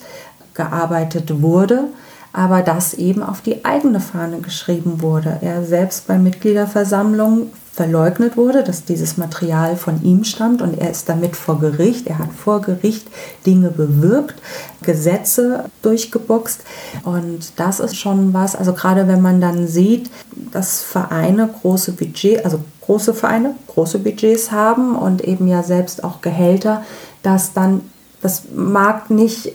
gearbeitet 0.54 1.40
wurde 1.40 1.88
aber 2.32 2.62
das 2.62 2.94
eben 2.94 3.22
auf 3.22 3.40
die 3.42 3.64
eigene 3.64 4.00
Fahne 4.00 4.38
geschrieben 4.38 5.02
wurde. 5.02 5.38
Er 5.42 5.64
selbst 5.64 6.06
bei 6.06 6.18
Mitgliederversammlungen 6.18 7.50
verleugnet 7.72 8.36
wurde, 8.36 8.62
dass 8.62 8.84
dieses 8.84 9.16
Material 9.16 9.76
von 9.76 10.02
ihm 10.02 10.24
stammt 10.24 10.60
und 10.60 10.78
er 10.78 10.90
ist 10.90 11.08
damit 11.08 11.36
vor 11.36 11.58
Gericht. 11.58 12.06
Er 12.06 12.18
hat 12.18 12.30
vor 12.32 12.60
Gericht 12.60 13.06
Dinge 13.46 13.70
bewirkt, 13.70 14.34
Gesetze 14.82 15.64
durchgeboxt 15.80 16.60
und 17.04 17.52
das 17.56 17.80
ist 17.80 17.96
schon 17.96 18.34
was, 18.34 18.56
also 18.56 18.74
gerade 18.74 19.08
wenn 19.08 19.22
man 19.22 19.40
dann 19.40 19.66
sieht, 19.66 20.10
dass 20.52 20.82
Vereine 20.82 21.48
große 21.60 21.92
Budget, 21.92 22.44
also 22.44 22.60
große 22.82 23.14
Vereine 23.14 23.54
große 23.68 24.00
Budgets 24.00 24.50
haben 24.50 24.94
und 24.94 25.22
eben 25.24 25.48
ja 25.48 25.62
selbst 25.62 26.04
auch 26.04 26.20
Gehälter, 26.20 26.82
dass 27.22 27.54
dann 27.54 27.80
das 28.20 28.44
mag 28.54 29.10
nicht 29.10 29.52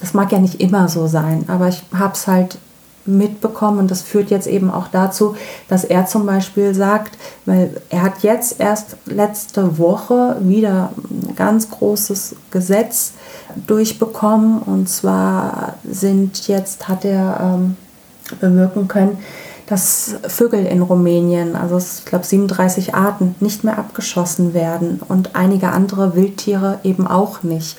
das 0.00 0.14
mag 0.14 0.32
ja 0.32 0.38
nicht 0.38 0.60
immer 0.60 0.88
so 0.88 1.06
sein, 1.06 1.44
aber 1.48 1.68
ich 1.68 1.82
habe 1.92 2.14
es 2.14 2.26
halt 2.26 2.58
mitbekommen 3.08 3.78
und 3.78 3.90
das 3.90 4.02
führt 4.02 4.30
jetzt 4.30 4.46
eben 4.46 4.70
auch 4.70 4.88
dazu, 4.88 5.34
dass 5.68 5.84
er 5.84 6.06
zum 6.06 6.26
Beispiel 6.26 6.74
sagt, 6.74 7.16
weil 7.46 7.80
er 7.88 8.02
hat 8.02 8.22
jetzt 8.22 8.60
erst 8.60 8.96
letzte 9.06 9.78
Woche 9.78 10.36
wieder 10.40 10.90
ein 11.10 11.34
ganz 11.34 11.70
großes 11.70 12.36
Gesetz 12.50 13.12
durchbekommen 13.66 14.60
und 14.60 14.88
zwar 14.88 15.74
sind 15.90 16.46
jetzt, 16.48 16.88
hat 16.88 17.04
er 17.04 17.40
ähm, 17.40 17.76
bewirken 18.40 18.88
können, 18.88 19.18
dass 19.66 20.14
Vögel 20.26 20.64
in 20.64 20.80
Rumänien, 20.80 21.54
also 21.54 21.78
ich 21.78 22.04
glaube 22.06 22.24
37 22.24 22.94
Arten, 22.94 23.34
nicht 23.40 23.64
mehr 23.64 23.78
abgeschossen 23.78 24.54
werden 24.54 25.00
und 25.06 25.36
einige 25.36 25.68
andere 25.68 26.14
Wildtiere 26.14 26.80
eben 26.84 27.06
auch 27.06 27.42
nicht. 27.42 27.76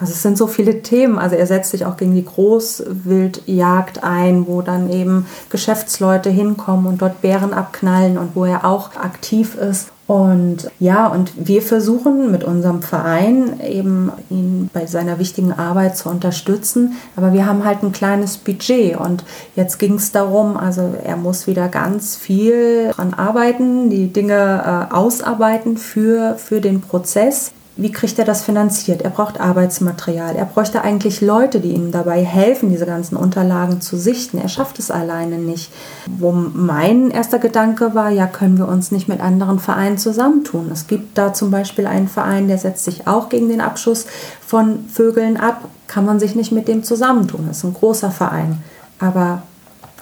Also 0.00 0.14
es 0.14 0.22
sind 0.22 0.38
so 0.38 0.46
viele 0.46 0.82
Themen. 0.82 1.18
Also 1.18 1.36
er 1.36 1.46
setzt 1.46 1.70
sich 1.70 1.84
auch 1.84 1.96
gegen 1.96 2.14
die 2.14 2.24
Großwildjagd 2.24 4.02
ein, 4.02 4.46
wo 4.46 4.62
dann 4.62 4.90
eben 4.90 5.26
Geschäftsleute 5.50 6.30
hinkommen 6.30 6.86
und 6.86 7.02
dort 7.02 7.20
Bären 7.20 7.52
abknallen 7.52 8.16
und 8.16 8.34
wo 8.34 8.46
er 8.46 8.64
auch 8.64 8.96
aktiv 8.96 9.56
ist. 9.56 9.88
Und 10.06 10.68
ja, 10.80 11.06
und 11.06 11.30
wir 11.36 11.62
versuchen 11.62 12.32
mit 12.32 12.42
unserem 12.42 12.82
Verein 12.82 13.60
eben 13.60 14.10
ihn 14.28 14.68
bei 14.72 14.86
seiner 14.86 15.20
wichtigen 15.20 15.52
Arbeit 15.52 15.96
zu 15.96 16.08
unterstützen. 16.08 16.94
Aber 17.14 17.32
wir 17.32 17.46
haben 17.46 17.64
halt 17.64 17.84
ein 17.84 17.92
kleines 17.92 18.36
Budget 18.36 18.96
und 18.96 19.22
jetzt 19.54 19.78
ging 19.78 19.94
es 19.94 20.10
darum, 20.10 20.56
also 20.56 20.94
er 21.04 21.16
muss 21.16 21.46
wieder 21.46 21.68
ganz 21.68 22.16
viel 22.16 22.90
dran 22.90 23.14
arbeiten, 23.14 23.88
die 23.88 24.12
Dinge 24.12 24.88
äh, 24.90 24.92
ausarbeiten 24.92 25.76
für, 25.76 26.34
für 26.38 26.60
den 26.60 26.80
Prozess 26.80 27.52
wie 27.80 27.90
kriegt 27.90 28.18
er 28.18 28.24
das 28.24 28.42
finanziert? 28.42 29.02
Er 29.02 29.10
braucht 29.10 29.40
Arbeitsmaterial. 29.40 30.36
Er 30.36 30.44
bräuchte 30.44 30.82
eigentlich 30.82 31.20
Leute, 31.20 31.60
die 31.60 31.72
ihm 31.72 31.92
dabei 31.92 32.22
helfen, 32.22 32.68
diese 32.68 32.84
ganzen 32.84 33.16
Unterlagen 33.16 33.80
zu 33.80 33.96
sichten. 33.96 34.38
Er 34.38 34.48
schafft 34.48 34.78
es 34.78 34.90
alleine 34.90 35.38
nicht. 35.38 35.72
Wo 36.06 36.30
mein 36.30 37.10
erster 37.10 37.38
Gedanke 37.38 37.94
war, 37.94 38.10
ja, 38.10 38.26
können 38.26 38.58
wir 38.58 38.68
uns 38.68 38.90
nicht 38.92 39.08
mit 39.08 39.20
anderen 39.20 39.58
Vereinen 39.58 39.96
zusammentun? 39.96 40.70
Es 40.70 40.86
gibt 40.88 41.16
da 41.16 41.32
zum 41.32 41.50
Beispiel 41.50 41.86
einen 41.86 42.08
Verein, 42.08 42.48
der 42.48 42.58
setzt 42.58 42.84
sich 42.84 43.06
auch 43.06 43.30
gegen 43.30 43.48
den 43.48 43.62
Abschuss 43.62 44.06
von 44.46 44.84
Vögeln 44.88 45.38
ab. 45.38 45.64
Kann 45.86 46.04
man 46.04 46.20
sich 46.20 46.34
nicht 46.34 46.52
mit 46.52 46.68
dem 46.68 46.84
zusammentun? 46.84 47.46
Das 47.48 47.58
ist 47.58 47.64
ein 47.64 47.74
großer 47.74 48.10
Verein, 48.10 48.62
aber 48.98 49.42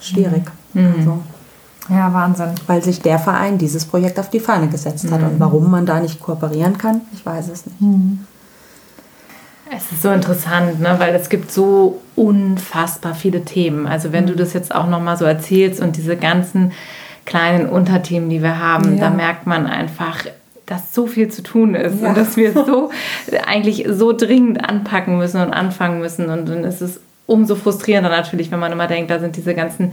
schwierig. 0.01 0.43
Mhm. 0.75 0.95
Also. 0.99 1.19
Ja, 1.89 2.13
Wahnsinn. 2.13 2.51
Weil 2.67 2.83
sich 2.83 3.01
der 3.01 3.19
Verein 3.19 3.59
dieses 3.59 3.85
Projekt 3.85 4.19
auf 4.19 4.31
die 4.31 4.41
Fahne 4.41 4.69
gesetzt 4.69 5.11
hat. 5.11 5.21
Mhm. 5.21 5.27
Und 5.27 5.41
warum 5.41 5.71
man 5.71 5.87
da 5.87 6.01
nicht 6.01 6.21
kooperieren 6.21 6.79
kann, 6.79 7.03
ich 7.13 7.25
weiß 7.25 7.49
es 7.49 7.67
nicht. 7.67 7.81
Mhm. 7.81 8.27
Es 9.75 9.93
ist 9.93 10.03
so 10.03 10.11
interessant, 10.11 10.81
ne? 10.81 10.95
weil 10.99 11.15
es 11.15 11.29
gibt 11.29 11.51
so 11.51 12.01
unfassbar 12.17 13.15
viele 13.15 13.45
Themen. 13.45 13.87
Also 13.87 14.13
wenn 14.13 14.25
mhm. 14.25 14.29
du 14.29 14.37
das 14.37 14.55
jetzt 14.55 14.75
auch 14.75 14.89
nochmal 14.89 15.17
so 15.17 15.25
erzählst 15.25 15.81
und 15.81 15.97
diese 15.97 16.17
ganzen 16.17 16.73
kleinen 17.27 17.69
Unterthemen, 17.69 18.31
die 18.31 18.43
wir 18.43 18.59
haben, 18.59 18.97
ja. 18.97 19.05
da 19.05 19.11
merkt 19.11 19.47
man 19.47 19.67
einfach, 19.67 20.25
dass 20.65 20.95
so 20.95 21.07
viel 21.07 21.29
zu 21.29 21.43
tun 21.43 21.75
ist 21.75 22.01
ja. 22.01 22.09
und 22.09 22.17
dass 22.17 22.37
wir 22.37 22.53
so 22.53 22.91
eigentlich 23.47 23.87
so 23.89 24.13
dringend 24.13 24.67
anpacken 24.67 25.19
müssen 25.19 25.41
und 25.41 25.53
anfangen 25.53 26.01
müssen. 26.01 26.31
Und 26.31 26.49
dann 26.49 26.65
ist 26.65 26.81
es 26.81 27.01
umso 27.27 27.55
frustrierender 27.55 28.11
natürlich, 28.11 28.51
wenn 28.51 28.59
man 28.59 28.73
immer 28.73 28.87
denkt, 28.87 29.11
da 29.11 29.19
sind 29.19 29.37
diese 29.37 29.55
ganzen 29.55 29.93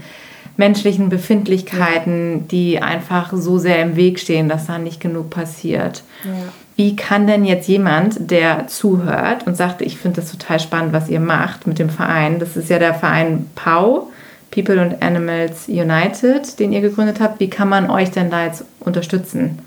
menschlichen 0.57 1.09
Befindlichkeiten, 1.09 2.47
die 2.47 2.81
einfach 2.81 3.33
so 3.33 3.57
sehr 3.57 3.81
im 3.81 3.95
Weg 3.95 4.19
stehen, 4.19 4.49
dass 4.49 4.67
da 4.67 4.77
nicht 4.77 5.01
genug 5.01 5.29
passiert. 5.29 6.03
Ja. 6.23 6.31
Wie 6.77 6.95
kann 6.95 7.25
denn 7.25 7.45
jetzt 7.45 7.67
jemand, 7.67 8.29
der 8.31 8.67
zuhört 8.67 9.47
und 9.47 9.55
sagt, 9.55 9.81
ich 9.81 9.97
finde 9.97 10.21
das 10.21 10.31
total 10.31 10.59
spannend, 10.59 10.91
was 10.93 11.07
ihr 11.09 11.21
macht 11.21 11.67
mit 11.67 11.79
dem 11.79 11.89
Verein, 11.89 12.39
das 12.39 12.57
ist 12.57 12.69
ja 12.69 12.79
der 12.79 12.93
Verein 12.93 13.49
PAU, 13.55 14.07
People 14.51 14.81
and 14.81 15.01
Animals 15.01 15.67
United, 15.67 16.59
den 16.59 16.73
ihr 16.73 16.81
gegründet 16.81 17.19
habt, 17.19 17.39
wie 17.39 17.49
kann 17.49 17.69
man 17.69 17.89
euch 17.89 18.11
denn 18.11 18.29
da 18.29 18.45
jetzt 18.45 18.65
unterstützen? 18.79 19.59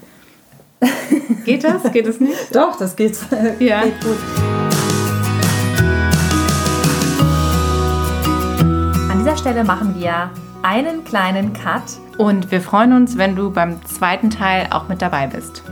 Geht 1.44 1.64
das? 1.64 1.90
Geht 1.92 2.06
es 2.06 2.20
nicht? 2.20 2.54
Doch, 2.54 2.76
das 2.78 2.94
geht, 2.94 3.18
Ja. 3.58 3.82
geht 3.82 4.00
gut. 4.02 4.16
An 9.10 9.18
dieser 9.18 9.36
Stelle 9.36 9.64
machen 9.64 9.94
wir 9.98 10.30
einen 10.68 11.02
kleinen 11.02 11.54
Cut. 11.54 11.82
Und 12.18 12.50
wir 12.50 12.60
freuen 12.60 12.92
uns, 12.92 13.16
wenn 13.16 13.34
du 13.34 13.50
beim 13.50 13.82
zweiten 13.86 14.28
Teil 14.28 14.66
auch 14.70 14.86
mit 14.88 15.00
dabei 15.00 15.26
bist. 15.26 15.62